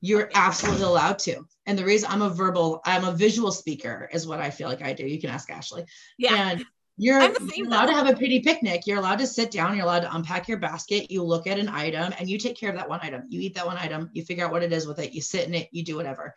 You're 0.00 0.30
absolutely 0.34 0.84
allowed 0.84 1.18
to. 1.20 1.44
And 1.66 1.78
the 1.78 1.84
reason 1.84 2.08
I'm 2.10 2.22
a 2.22 2.30
verbal, 2.30 2.80
I'm 2.84 3.04
a 3.04 3.12
visual 3.12 3.52
speaker, 3.52 4.08
is 4.12 4.26
what 4.26 4.40
I 4.40 4.50
feel 4.50 4.68
like 4.68 4.82
I 4.82 4.94
do. 4.94 5.06
You 5.06 5.20
can 5.20 5.30
ask 5.30 5.48
Ashley. 5.50 5.84
Yeah. 6.18 6.34
And 6.34 6.64
you're, 6.98 7.20
you're 7.56 7.66
allowed 7.66 7.86
to 7.86 7.94
have 7.94 8.08
a 8.08 8.14
pity 8.14 8.40
picnic. 8.40 8.86
You're 8.86 8.98
allowed 8.98 9.18
to 9.20 9.26
sit 9.26 9.50
down. 9.50 9.76
You're 9.76 9.84
allowed 9.84 10.00
to 10.00 10.14
unpack 10.14 10.46
your 10.46 10.58
basket. 10.58 11.10
You 11.10 11.22
look 11.22 11.46
at 11.46 11.58
an 11.58 11.68
item 11.68 12.12
and 12.18 12.28
you 12.28 12.38
take 12.38 12.56
care 12.56 12.70
of 12.70 12.76
that 12.76 12.88
one 12.88 13.00
item. 13.02 13.24
You 13.28 13.40
eat 13.40 13.54
that 13.54 13.66
one 13.66 13.78
item. 13.78 14.10
You 14.12 14.24
figure 14.24 14.44
out 14.44 14.52
what 14.52 14.62
it 14.62 14.72
is 14.72 14.86
with 14.86 14.98
it. 14.98 15.12
You 15.12 15.22
sit 15.22 15.48
in 15.48 15.54
it. 15.54 15.68
You 15.72 15.84
do 15.84 15.96
whatever. 15.96 16.34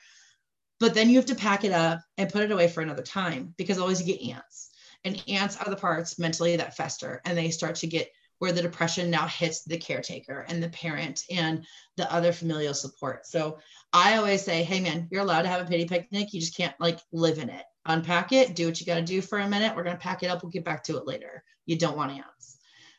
But 0.80 0.93
then 0.93 1.10
you 1.10 1.18
have 1.18 1.26
to 1.28 1.36
pack 1.36 1.64
it 1.64 1.72
up 1.72 1.99
and 2.18 2.32
put 2.32 2.43
it 2.43 2.51
away 2.51 2.68
for 2.68 2.82
another 2.82 3.03
time 3.03 3.53
because 3.58 3.80
always 3.80 4.01
you 4.01 4.16
get 4.16 4.34
ants. 4.34 4.72
And 5.03 5.22
ants 5.28 5.58
are 5.58 5.70
the 5.70 5.76
parts 5.76 6.18
mentally 6.18 6.56
that 6.56 6.76
fester 6.76 7.22
and 7.26 7.38
they 7.38 7.51
start 7.51 7.76
to 7.76 7.88
get 7.88 8.10
where 8.39 8.51
the 8.51 8.62
depression 8.62 9.10
now 9.10 9.28
hits 9.28 9.64
the 9.64 9.78
caretaker 9.78 10.45
and 10.49 10.62
the 10.62 10.70
parent 10.70 11.24
and 11.30 11.66
the 11.95 12.12
other 12.12 12.34
familial 12.34 12.74
support. 12.74 13.26
So 13.26 13.60
I 13.93 14.18
always 14.18 14.43
say, 14.43 14.64
hey 14.64 14.80
man, 14.80 15.08
you're 15.12 15.22
allowed 15.22 15.43
to 15.43 15.47
have 15.47 15.62
a 15.62 15.70
pity 15.70 15.86
picnic. 15.86 16.34
You 16.34 16.39
just 16.39 16.58
can't 16.58 16.76
like 16.80 16.99
live 17.12 17.39
in 17.39 17.49
it 17.49 17.64
unpack 17.86 18.31
it, 18.31 18.55
do 18.55 18.65
what 18.65 18.79
you 18.79 18.86
got 18.86 18.95
to 18.95 19.01
do 19.01 19.21
for 19.21 19.39
a 19.39 19.47
minute. 19.47 19.75
We're 19.75 19.83
going 19.83 19.95
to 19.95 20.01
pack 20.01 20.23
it 20.23 20.27
up. 20.27 20.43
We'll 20.43 20.51
get 20.51 20.65
back 20.65 20.83
to 20.86 20.97
it 20.97 21.05
later. 21.05 21.43
You 21.65 21.77
don't 21.77 21.97
want 21.97 22.11
ants. 22.11 22.57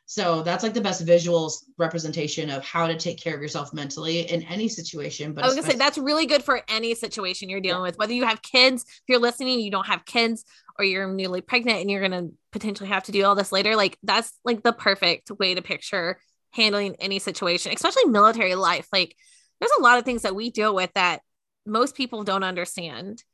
So 0.08 0.42
that's 0.42 0.62
like 0.62 0.72
the 0.72 0.80
best 0.80 1.04
visuals 1.04 1.64
representation 1.78 2.48
of 2.48 2.64
how 2.64 2.86
to 2.86 2.96
take 2.96 3.20
care 3.20 3.34
of 3.34 3.42
yourself 3.42 3.74
mentally 3.74 4.20
in 4.20 4.42
any 4.44 4.68
situation. 4.68 5.32
But 5.32 5.42
I 5.42 5.48
was 5.48 5.56
gonna 5.56 5.66
say 5.66 5.76
that's 5.76 5.98
really 5.98 6.26
good 6.26 6.44
for 6.44 6.62
any 6.68 6.94
situation 6.94 7.48
you're 7.48 7.60
dealing 7.60 7.80
yeah. 7.80 7.88
with, 7.88 7.98
whether 7.98 8.12
you 8.12 8.24
have 8.24 8.40
kids, 8.40 8.84
if 8.84 9.02
you're 9.08 9.18
listening, 9.18 9.58
you 9.58 9.72
don't 9.72 9.86
have 9.86 10.04
kids, 10.04 10.44
or 10.78 10.84
you're 10.84 11.12
newly 11.12 11.40
pregnant 11.40 11.80
and 11.80 11.90
you're 11.90 12.00
gonna 12.00 12.28
potentially 12.52 12.88
have 12.88 13.02
to 13.04 13.12
do 13.12 13.24
all 13.24 13.34
this 13.34 13.50
later. 13.50 13.74
Like 13.74 13.98
that's 14.04 14.32
like 14.44 14.62
the 14.62 14.72
perfect 14.72 15.32
way 15.32 15.56
to 15.56 15.62
picture 15.62 16.20
handling 16.52 16.94
any 17.00 17.18
situation, 17.18 17.72
especially 17.72 18.04
military 18.04 18.54
life. 18.54 18.86
Like 18.92 19.16
there's 19.58 19.72
a 19.76 19.82
lot 19.82 19.98
of 19.98 20.04
things 20.04 20.22
that 20.22 20.36
we 20.36 20.50
deal 20.50 20.72
with 20.72 20.92
that 20.94 21.20
most 21.66 21.96
people 21.96 22.22
don't 22.22 22.44
understand. 22.44 23.24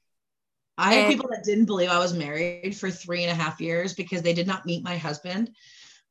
I 0.79 0.95
had 0.95 1.09
people 1.09 1.29
that 1.31 1.45
didn't 1.45 1.67
believe 1.67 1.91
I 1.91 1.99
was 1.99 2.15
married 2.15 2.77
for 2.77 2.91
three 2.91 3.25
and 3.25 3.31
a 3.31 3.41
half 3.43 3.61
years 3.61 3.93
because 3.95 4.23
they 4.23 4.33
did 4.33 4.47
not 4.47 4.67
meet 4.67 4.83
my 4.83 4.97
husband 4.97 5.51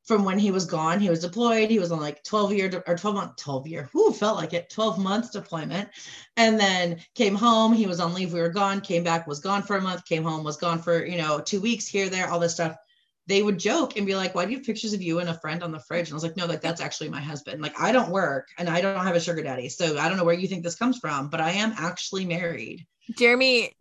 from 0.04 0.26
when 0.26 0.40
he 0.40 0.52
was 0.52 0.66
gone. 0.66 1.00
He 1.00 1.10
was 1.10 1.22
deployed. 1.22 1.70
He 1.70 1.80
was 1.80 1.92
on 1.92 2.00
like 2.00 2.24
12 2.24 2.54
year 2.54 2.84
or 2.88 2.98
12 2.98 3.16
month, 3.16 3.36
12 3.38 3.68
year, 3.68 3.90
who 3.94 4.12
felt 4.12 4.38
like 4.38 4.54
it, 4.54 4.70
12 4.70 4.98
months 4.98 5.30
deployment. 5.30 5.90
And 6.38 6.60
then 6.60 7.00
came 7.16 7.36
home. 7.36 7.74
He 7.74 7.88
was 7.88 8.00
on 8.00 8.14
leave. 8.14 8.34
We 8.34 8.40
were 8.40 8.50
gone, 8.50 8.82
came 8.82 9.04
back, 9.04 9.28
was 9.28 9.40
gone 9.40 9.62
for 9.62 9.78
a 9.78 9.82
month, 9.82 10.06
came 10.06 10.24
home, 10.24 10.44
was 10.44 10.58
gone 10.58 10.80
for, 10.80 11.06
you 11.06 11.18
know, 11.18 11.40
two 11.40 11.62
weeks 11.62 11.88
here, 11.88 12.10
there, 12.10 12.30
all 12.30 12.40
this 12.40 12.54
stuff. 12.54 12.76
They 13.28 13.44
would 13.44 13.60
joke 13.60 13.96
and 13.96 14.08
be 14.08 14.16
like, 14.16 14.34
why 14.34 14.46
do 14.46 14.52
you 14.52 14.58
have 14.58 14.66
pictures 14.66 14.94
of 14.94 15.02
you 15.02 15.20
and 15.20 15.30
a 15.30 15.40
friend 15.40 15.64
on 15.64 15.72
the 15.72 15.80
fridge? 15.80 16.08
And 16.08 16.14
I 16.14 16.16
was 16.16 16.24
like, 16.24 16.36
no, 16.36 16.48
like 16.48 16.62
that's 16.62 16.82
actually 16.82 17.10
my 17.10 17.22
husband. 17.22 17.62
Like 17.62 17.80
I 17.80 17.92
don't 17.92 18.10
work 18.10 18.48
and 18.58 18.68
I 18.68 18.82
don't 18.82 19.06
have 19.06 19.16
a 19.16 19.20
sugar 19.20 19.44
daddy. 19.44 19.70
So 19.70 19.98
I 19.98 20.10
don't 20.10 20.18
know 20.18 20.24
where 20.24 20.34
you 20.34 20.48
think 20.48 20.64
this 20.64 20.76
comes 20.76 20.98
from, 20.98 21.30
but 21.30 21.40
I 21.40 21.52
am 21.52 21.74
actually 21.78 22.26
married. 22.26 22.86
Jeremy, 23.18 23.76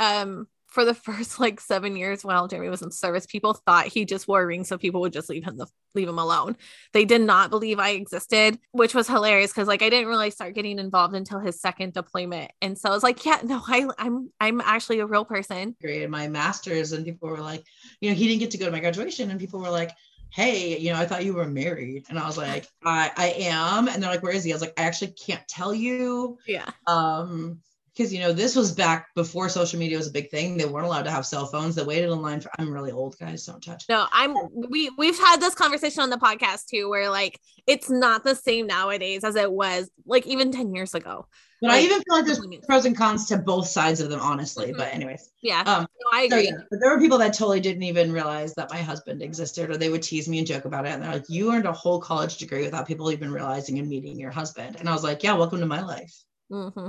um, 0.00 0.46
for 0.66 0.84
the 0.84 0.94
first 1.08 1.40
like 1.40 1.60
seven 1.60 1.96
years 1.96 2.24
while 2.24 2.46
Jeremy 2.48 2.68
was 2.68 2.82
in 2.82 2.90
service, 2.90 3.26
people 3.26 3.54
thought 3.54 3.86
he 3.86 4.04
just 4.04 4.28
wore 4.28 4.46
rings 4.46 4.68
so 4.68 4.78
people 4.78 5.00
would 5.00 5.12
just 5.12 5.28
leave 5.28 5.44
him 5.44 5.56
the 5.56 5.66
leave 5.94 6.08
him 6.08 6.18
alone. 6.18 6.56
They 6.92 7.06
did 7.06 7.22
not 7.22 7.48
believe 7.48 7.78
I 7.78 7.90
existed, 7.90 8.58
which 8.72 8.94
was 8.94 9.08
hilarious 9.08 9.50
because 9.50 9.68
like 9.68 9.82
I 9.82 9.88
didn't 9.88 10.08
really 10.08 10.30
start 10.30 10.54
getting 10.54 10.78
involved 10.78 11.14
until 11.14 11.40
his 11.40 11.60
second 11.60 11.94
deployment. 11.94 12.50
And 12.60 12.78
so 12.78 12.90
I 12.90 12.92
was 12.92 13.02
like, 13.02 13.24
yeah, 13.24 13.40
no, 13.42 13.62
I 13.66 13.88
I'm 13.98 14.30
I'm 14.38 14.60
actually 14.60 15.00
a 15.00 15.06
real 15.06 15.24
person. 15.24 15.74
Great. 15.80 16.08
My 16.10 16.28
master's 16.28 16.92
and 16.92 17.04
people 17.04 17.30
were 17.30 17.38
like, 17.38 17.64
you 18.00 18.10
know, 18.10 18.16
he 18.16 18.28
didn't 18.28 18.40
get 18.40 18.50
to 18.52 18.58
go 18.58 18.66
to 18.66 18.72
my 18.72 18.80
graduation, 18.80 19.30
and 19.30 19.40
people 19.40 19.60
were 19.60 19.70
like, 19.70 19.92
hey, 20.30 20.76
you 20.78 20.92
know, 20.92 20.98
I 20.98 21.06
thought 21.06 21.24
you 21.24 21.32
were 21.32 21.46
married. 21.46 22.04
And 22.10 22.18
I 22.18 22.26
was 22.26 22.36
like, 22.36 22.68
I, 22.84 23.10
I 23.16 23.28
am. 23.38 23.88
And 23.88 24.02
they're 24.02 24.10
like, 24.10 24.22
where 24.22 24.34
is 24.34 24.44
he? 24.44 24.52
I 24.52 24.54
was 24.54 24.60
like, 24.60 24.78
I 24.78 24.82
actually 24.82 25.12
can't 25.12 25.46
tell 25.48 25.74
you. 25.74 26.38
Yeah. 26.46 26.68
Um, 26.86 27.60
because 27.96 28.12
you 28.12 28.20
know 28.20 28.32
this 28.32 28.54
was 28.54 28.72
back 28.72 29.14
before 29.14 29.48
social 29.48 29.78
media 29.78 29.96
was 29.96 30.08
a 30.08 30.12
big 30.12 30.30
thing 30.30 30.56
they 30.56 30.66
weren't 30.66 30.86
allowed 30.86 31.02
to 31.02 31.10
have 31.10 31.24
cell 31.24 31.46
phones 31.46 31.74
they 31.74 31.84
waited 31.84 32.10
in 32.10 32.22
line 32.22 32.40
for 32.40 32.50
i'm 32.58 32.70
really 32.70 32.92
old 32.92 33.16
guys 33.18 33.44
don't 33.46 33.62
touch 33.62 33.84
no 33.88 34.06
i'm 34.12 34.36
we 34.68 34.90
we've 34.98 35.18
had 35.18 35.40
this 35.40 35.54
conversation 35.54 36.02
on 36.02 36.10
the 36.10 36.16
podcast 36.16 36.66
too 36.66 36.88
where 36.88 37.10
like 37.10 37.40
it's 37.66 37.90
not 37.90 38.24
the 38.24 38.34
same 38.34 38.66
nowadays 38.66 39.24
as 39.24 39.36
it 39.36 39.50
was 39.50 39.90
like 40.04 40.26
even 40.26 40.52
10 40.52 40.74
years 40.74 40.94
ago 40.94 41.26
but 41.60 41.68
like, 41.68 41.80
I 41.80 41.84
even 41.84 42.02
feel 42.02 42.16
like 42.16 42.26
there's 42.26 42.40
pros 42.66 42.84
and 42.84 42.94
cons 42.94 43.26
to 43.28 43.38
both 43.38 43.66
sides 43.66 44.02
of 44.02 44.10
them, 44.10 44.20
honestly. 44.20 44.66
Mm-hmm. 44.66 44.76
But 44.76 44.92
anyways, 44.92 45.30
yeah, 45.42 45.60
um, 45.60 45.86
no, 46.02 46.10
I 46.12 46.24
agree. 46.24 46.44
So 46.44 46.50
yeah, 46.50 46.62
but 46.70 46.80
there 46.80 46.90
were 46.90 47.00
people 47.00 47.16
that 47.16 47.32
totally 47.32 47.60
didn't 47.60 47.82
even 47.82 48.12
realize 48.12 48.52
that 48.56 48.70
my 48.70 48.76
husband 48.76 49.22
existed, 49.22 49.70
or 49.70 49.78
they 49.78 49.88
would 49.88 50.02
tease 50.02 50.28
me 50.28 50.36
and 50.36 50.46
joke 50.46 50.66
about 50.66 50.84
it. 50.84 50.90
And 50.90 51.02
they're 51.02 51.14
like, 51.14 51.30
"You 51.30 51.54
earned 51.54 51.64
a 51.64 51.72
whole 51.72 51.98
college 51.98 52.36
degree 52.36 52.62
without 52.62 52.86
people 52.86 53.10
even 53.10 53.32
realizing 53.32 53.78
and 53.78 53.88
meeting 53.88 54.20
your 54.20 54.30
husband." 54.30 54.76
And 54.78 54.86
I 54.86 54.92
was 54.92 55.02
like, 55.02 55.22
"Yeah, 55.22 55.32
welcome 55.32 55.60
to 55.60 55.66
my 55.66 55.80
life." 55.80 56.14
Mm-hmm. 56.52 56.88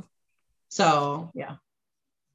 So 0.70 1.32
yeah. 1.34 1.56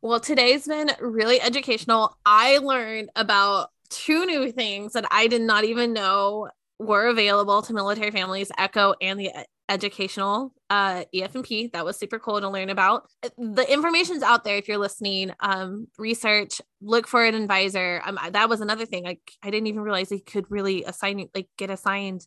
Well, 0.01 0.21
today's 0.21 0.67
been 0.67 0.91
really 1.01 1.41
educational. 1.41 2.17
I 2.27 2.59
learned 2.59 3.11
about 3.15 3.69
two 3.89 4.27
new 4.27 4.51
things 4.51 4.95
that 4.95 5.07
I 5.11 5.29
did 5.29 5.43
not 5.43 5.65
even 5.65 5.93
know 5.93 6.49
were 6.79 7.07
available 7.07 7.63
to 7.63 7.73
military 7.73 8.11
families, 8.11 8.51
ECHO 8.59 8.95
and 9.01 9.21
the 9.21 9.31
educational 9.69 10.53
uh, 10.71 11.05
EFMP. 11.15 11.73
That 11.73 11.85
was 11.85 11.97
super 11.97 12.19
cool 12.19 12.41
to 12.41 12.49
learn 12.49 12.69
about. 12.69 13.09
The 13.39 13.65
information's 13.71 14.23
out 14.23 14.45
there 14.45 14.57
if 14.57 14.69
you're 14.69 14.79
listening. 14.79 15.33
Um, 15.41 15.89
research, 15.99 16.61
look 16.81 17.07
for 17.07 17.25
an 17.25 17.35
advisor. 17.35 18.03
Um, 18.05 18.19
that 18.31 18.49
was 18.49 18.61
another 18.61 18.87
thing. 18.87 19.05
Like 19.05 19.33
I 19.43 19.51
didn't 19.51 19.69
even 19.69 19.83
realize 19.83 20.09
they 20.09 20.19
could 20.19 20.51
really 20.51 20.85
assign 20.85 21.29
like 21.35 21.49
get 21.57 21.71
assigned 21.71 22.27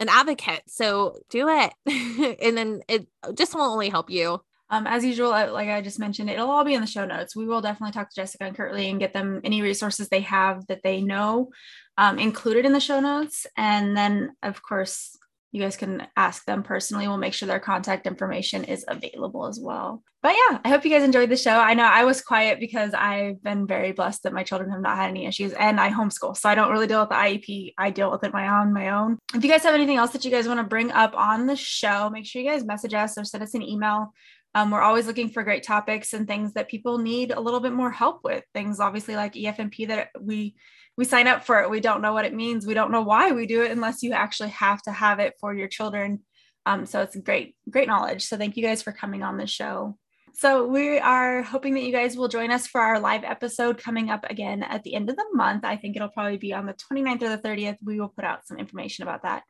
an 0.00 0.08
advocate. 0.08 0.62
So 0.66 1.18
do 1.30 1.48
it, 1.48 1.72
and 2.42 2.56
then 2.56 2.82
it 2.88 3.06
just 3.34 3.54
won't 3.54 3.72
only 3.72 3.88
help 3.88 4.10
you. 4.10 4.40
Um, 4.70 4.86
as 4.86 5.04
usual, 5.04 5.30
like 5.30 5.68
I 5.68 5.82
just 5.82 5.98
mentioned, 5.98 6.30
it'll 6.30 6.50
all 6.50 6.64
be 6.64 6.74
in 6.74 6.80
the 6.80 6.86
show 6.86 7.04
notes. 7.04 7.36
We 7.36 7.46
will 7.46 7.60
definitely 7.60 7.92
talk 7.92 8.08
to 8.08 8.16
Jessica 8.16 8.44
and 8.44 8.56
Kirtley 8.56 8.88
and 8.88 8.98
get 8.98 9.12
them 9.12 9.40
any 9.44 9.62
resources 9.62 10.08
they 10.08 10.20
have 10.20 10.66
that 10.68 10.82
they 10.82 11.00
know 11.00 11.50
um, 11.98 12.18
included 12.18 12.64
in 12.64 12.72
the 12.72 12.80
show 12.80 13.00
notes. 13.00 13.46
And 13.56 13.96
then, 13.96 14.34
of 14.42 14.62
course, 14.62 15.16
you 15.54 15.60
guys 15.60 15.76
can 15.76 16.04
ask 16.16 16.44
them 16.46 16.64
personally. 16.64 17.06
We'll 17.06 17.16
make 17.16 17.32
sure 17.32 17.46
their 17.46 17.60
contact 17.60 18.08
information 18.08 18.64
is 18.64 18.84
available 18.88 19.46
as 19.46 19.60
well. 19.62 20.02
But 20.20 20.34
yeah, 20.34 20.58
I 20.64 20.68
hope 20.68 20.84
you 20.84 20.90
guys 20.90 21.04
enjoyed 21.04 21.30
the 21.30 21.36
show. 21.36 21.52
I 21.52 21.74
know 21.74 21.84
I 21.84 22.02
was 22.02 22.22
quiet 22.22 22.58
because 22.58 22.92
I've 22.92 23.40
been 23.40 23.64
very 23.64 23.92
blessed 23.92 24.24
that 24.24 24.32
my 24.32 24.42
children 24.42 24.70
have 24.70 24.80
not 24.80 24.96
had 24.96 25.10
any 25.10 25.26
issues 25.26 25.52
and 25.52 25.78
I 25.78 25.90
homeschool. 25.90 26.36
So 26.36 26.48
I 26.48 26.56
don't 26.56 26.72
really 26.72 26.88
deal 26.88 26.98
with 27.00 27.10
the 27.10 27.14
IEP. 27.14 27.74
I 27.78 27.90
deal 27.90 28.10
with 28.10 28.24
it 28.24 28.32
my 28.32 28.48
on 28.48 28.72
my 28.72 28.88
own. 28.88 29.18
If 29.32 29.44
you 29.44 29.50
guys 29.50 29.62
have 29.62 29.74
anything 29.74 29.98
else 29.98 30.10
that 30.10 30.24
you 30.24 30.30
guys 30.32 30.48
want 30.48 30.58
to 30.58 30.64
bring 30.64 30.90
up 30.90 31.14
on 31.14 31.46
the 31.46 31.54
show, 31.54 32.10
make 32.10 32.26
sure 32.26 32.42
you 32.42 32.50
guys 32.50 32.64
message 32.64 32.94
us 32.94 33.16
or 33.16 33.24
send 33.24 33.44
us 33.44 33.54
an 33.54 33.62
email. 33.62 34.12
Um, 34.54 34.70
we're 34.70 34.80
always 34.80 35.06
looking 35.06 35.30
for 35.30 35.42
great 35.42 35.64
topics 35.64 36.12
and 36.12 36.26
things 36.26 36.54
that 36.54 36.68
people 36.68 36.98
need 36.98 37.32
a 37.32 37.40
little 37.40 37.60
bit 37.60 37.72
more 37.72 37.90
help 37.90 38.20
with. 38.22 38.44
Things 38.54 38.78
obviously 38.78 39.16
like 39.16 39.34
EFMP 39.34 39.88
that 39.88 40.10
we 40.20 40.54
we 40.96 41.04
sign 41.04 41.26
up 41.26 41.44
for 41.44 41.60
it. 41.60 41.70
We 41.70 41.80
don't 41.80 42.02
know 42.02 42.12
what 42.12 42.24
it 42.24 42.34
means. 42.34 42.66
We 42.66 42.74
don't 42.74 42.92
know 42.92 43.02
why 43.02 43.32
we 43.32 43.46
do 43.46 43.62
it 43.62 43.72
unless 43.72 44.02
you 44.02 44.12
actually 44.12 44.50
have 44.50 44.80
to 44.82 44.92
have 44.92 45.18
it 45.18 45.34
for 45.40 45.52
your 45.52 45.66
children. 45.66 46.20
Um, 46.66 46.86
so 46.86 47.00
it's 47.02 47.16
great, 47.16 47.56
great 47.68 47.88
knowledge. 47.88 48.22
So 48.22 48.36
thank 48.36 48.56
you 48.56 48.62
guys 48.62 48.80
for 48.80 48.92
coming 48.92 49.24
on 49.24 49.36
the 49.36 49.46
show. 49.46 49.98
So 50.34 50.66
we 50.66 50.98
are 50.98 51.42
hoping 51.42 51.74
that 51.74 51.82
you 51.82 51.92
guys 51.92 52.16
will 52.16 52.28
join 52.28 52.50
us 52.50 52.66
for 52.66 52.80
our 52.80 52.98
live 52.98 53.22
episode 53.22 53.78
coming 53.78 54.10
up 54.10 54.24
again 54.28 54.62
at 54.62 54.82
the 54.82 54.94
end 54.94 55.10
of 55.10 55.16
the 55.16 55.26
month. 55.32 55.64
I 55.64 55.76
think 55.76 55.94
it'll 55.94 56.08
probably 56.08 56.38
be 56.38 56.52
on 56.52 56.66
the 56.66 56.74
29th 56.74 57.22
or 57.22 57.28
the 57.28 57.38
30th. 57.38 57.76
We 57.84 58.00
will 58.00 58.08
put 58.08 58.24
out 58.24 58.46
some 58.46 58.58
information 58.58 59.02
about 59.02 59.22
that. 59.22 59.42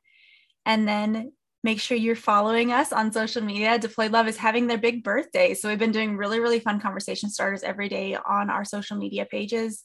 And 0.67 0.87
then 0.89 1.33
make 1.65 1.81
sure 1.81 1.97
you're 1.97 2.15
following 2.15 2.73
us 2.73 2.93
on 2.93 3.11
social 3.11 3.43
media. 3.43 3.79
Deployed 3.79 4.13
Love 4.13 4.29
is 4.29 4.37
having 4.37 4.67
their 4.67 4.79
big 4.79 5.03
birthday. 5.03 5.55
So 5.55 5.69
we've 5.69 5.79
been 5.79 5.93
doing 5.93 6.17
really, 6.17 6.39
really 6.39 6.61
fun 6.61 6.79
conversation 6.79 7.31
starters 7.31 7.63
every 7.63 7.89
day 7.89 8.15
on 8.15 8.51
our 8.51 8.67
social 8.67 8.99
media 8.99 9.25
pages. 9.25 9.83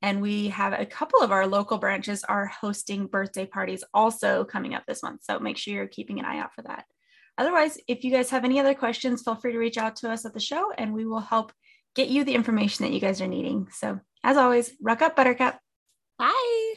And 0.00 0.22
we 0.22 0.48
have 0.48 0.72
a 0.72 0.86
couple 0.86 1.20
of 1.20 1.30
our 1.30 1.46
local 1.46 1.76
branches 1.76 2.24
are 2.24 2.46
hosting 2.46 3.06
birthday 3.06 3.44
parties 3.44 3.84
also 3.92 4.44
coming 4.44 4.74
up 4.74 4.84
this 4.88 5.02
month. 5.02 5.22
So 5.22 5.38
make 5.38 5.58
sure 5.58 5.74
you're 5.74 5.86
keeping 5.86 6.18
an 6.18 6.24
eye 6.24 6.38
out 6.38 6.54
for 6.54 6.62
that. 6.62 6.86
Otherwise, 7.36 7.78
if 7.86 8.02
you 8.02 8.10
guys 8.10 8.30
have 8.30 8.46
any 8.46 8.58
other 8.58 8.74
questions, 8.74 9.22
feel 9.22 9.34
free 9.34 9.52
to 9.52 9.58
reach 9.58 9.76
out 9.76 9.96
to 9.96 10.10
us 10.10 10.24
at 10.24 10.32
the 10.32 10.40
show 10.40 10.72
and 10.72 10.94
we 10.94 11.04
will 11.04 11.20
help 11.20 11.52
get 11.94 12.08
you 12.08 12.24
the 12.24 12.34
information 12.34 12.86
that 12.86 12.92
you 12.94 13.00
guys 13.00 13.20
are 13.20 13.28
needing. 13.28 13.68
So 13.72 14.00
as 14.24 14.38
always, 14.38 14.72
rock 14.80 15.02
up, 15.02 15.16
Buttercup. 15.16 15.58
Bye. 16.18 16.69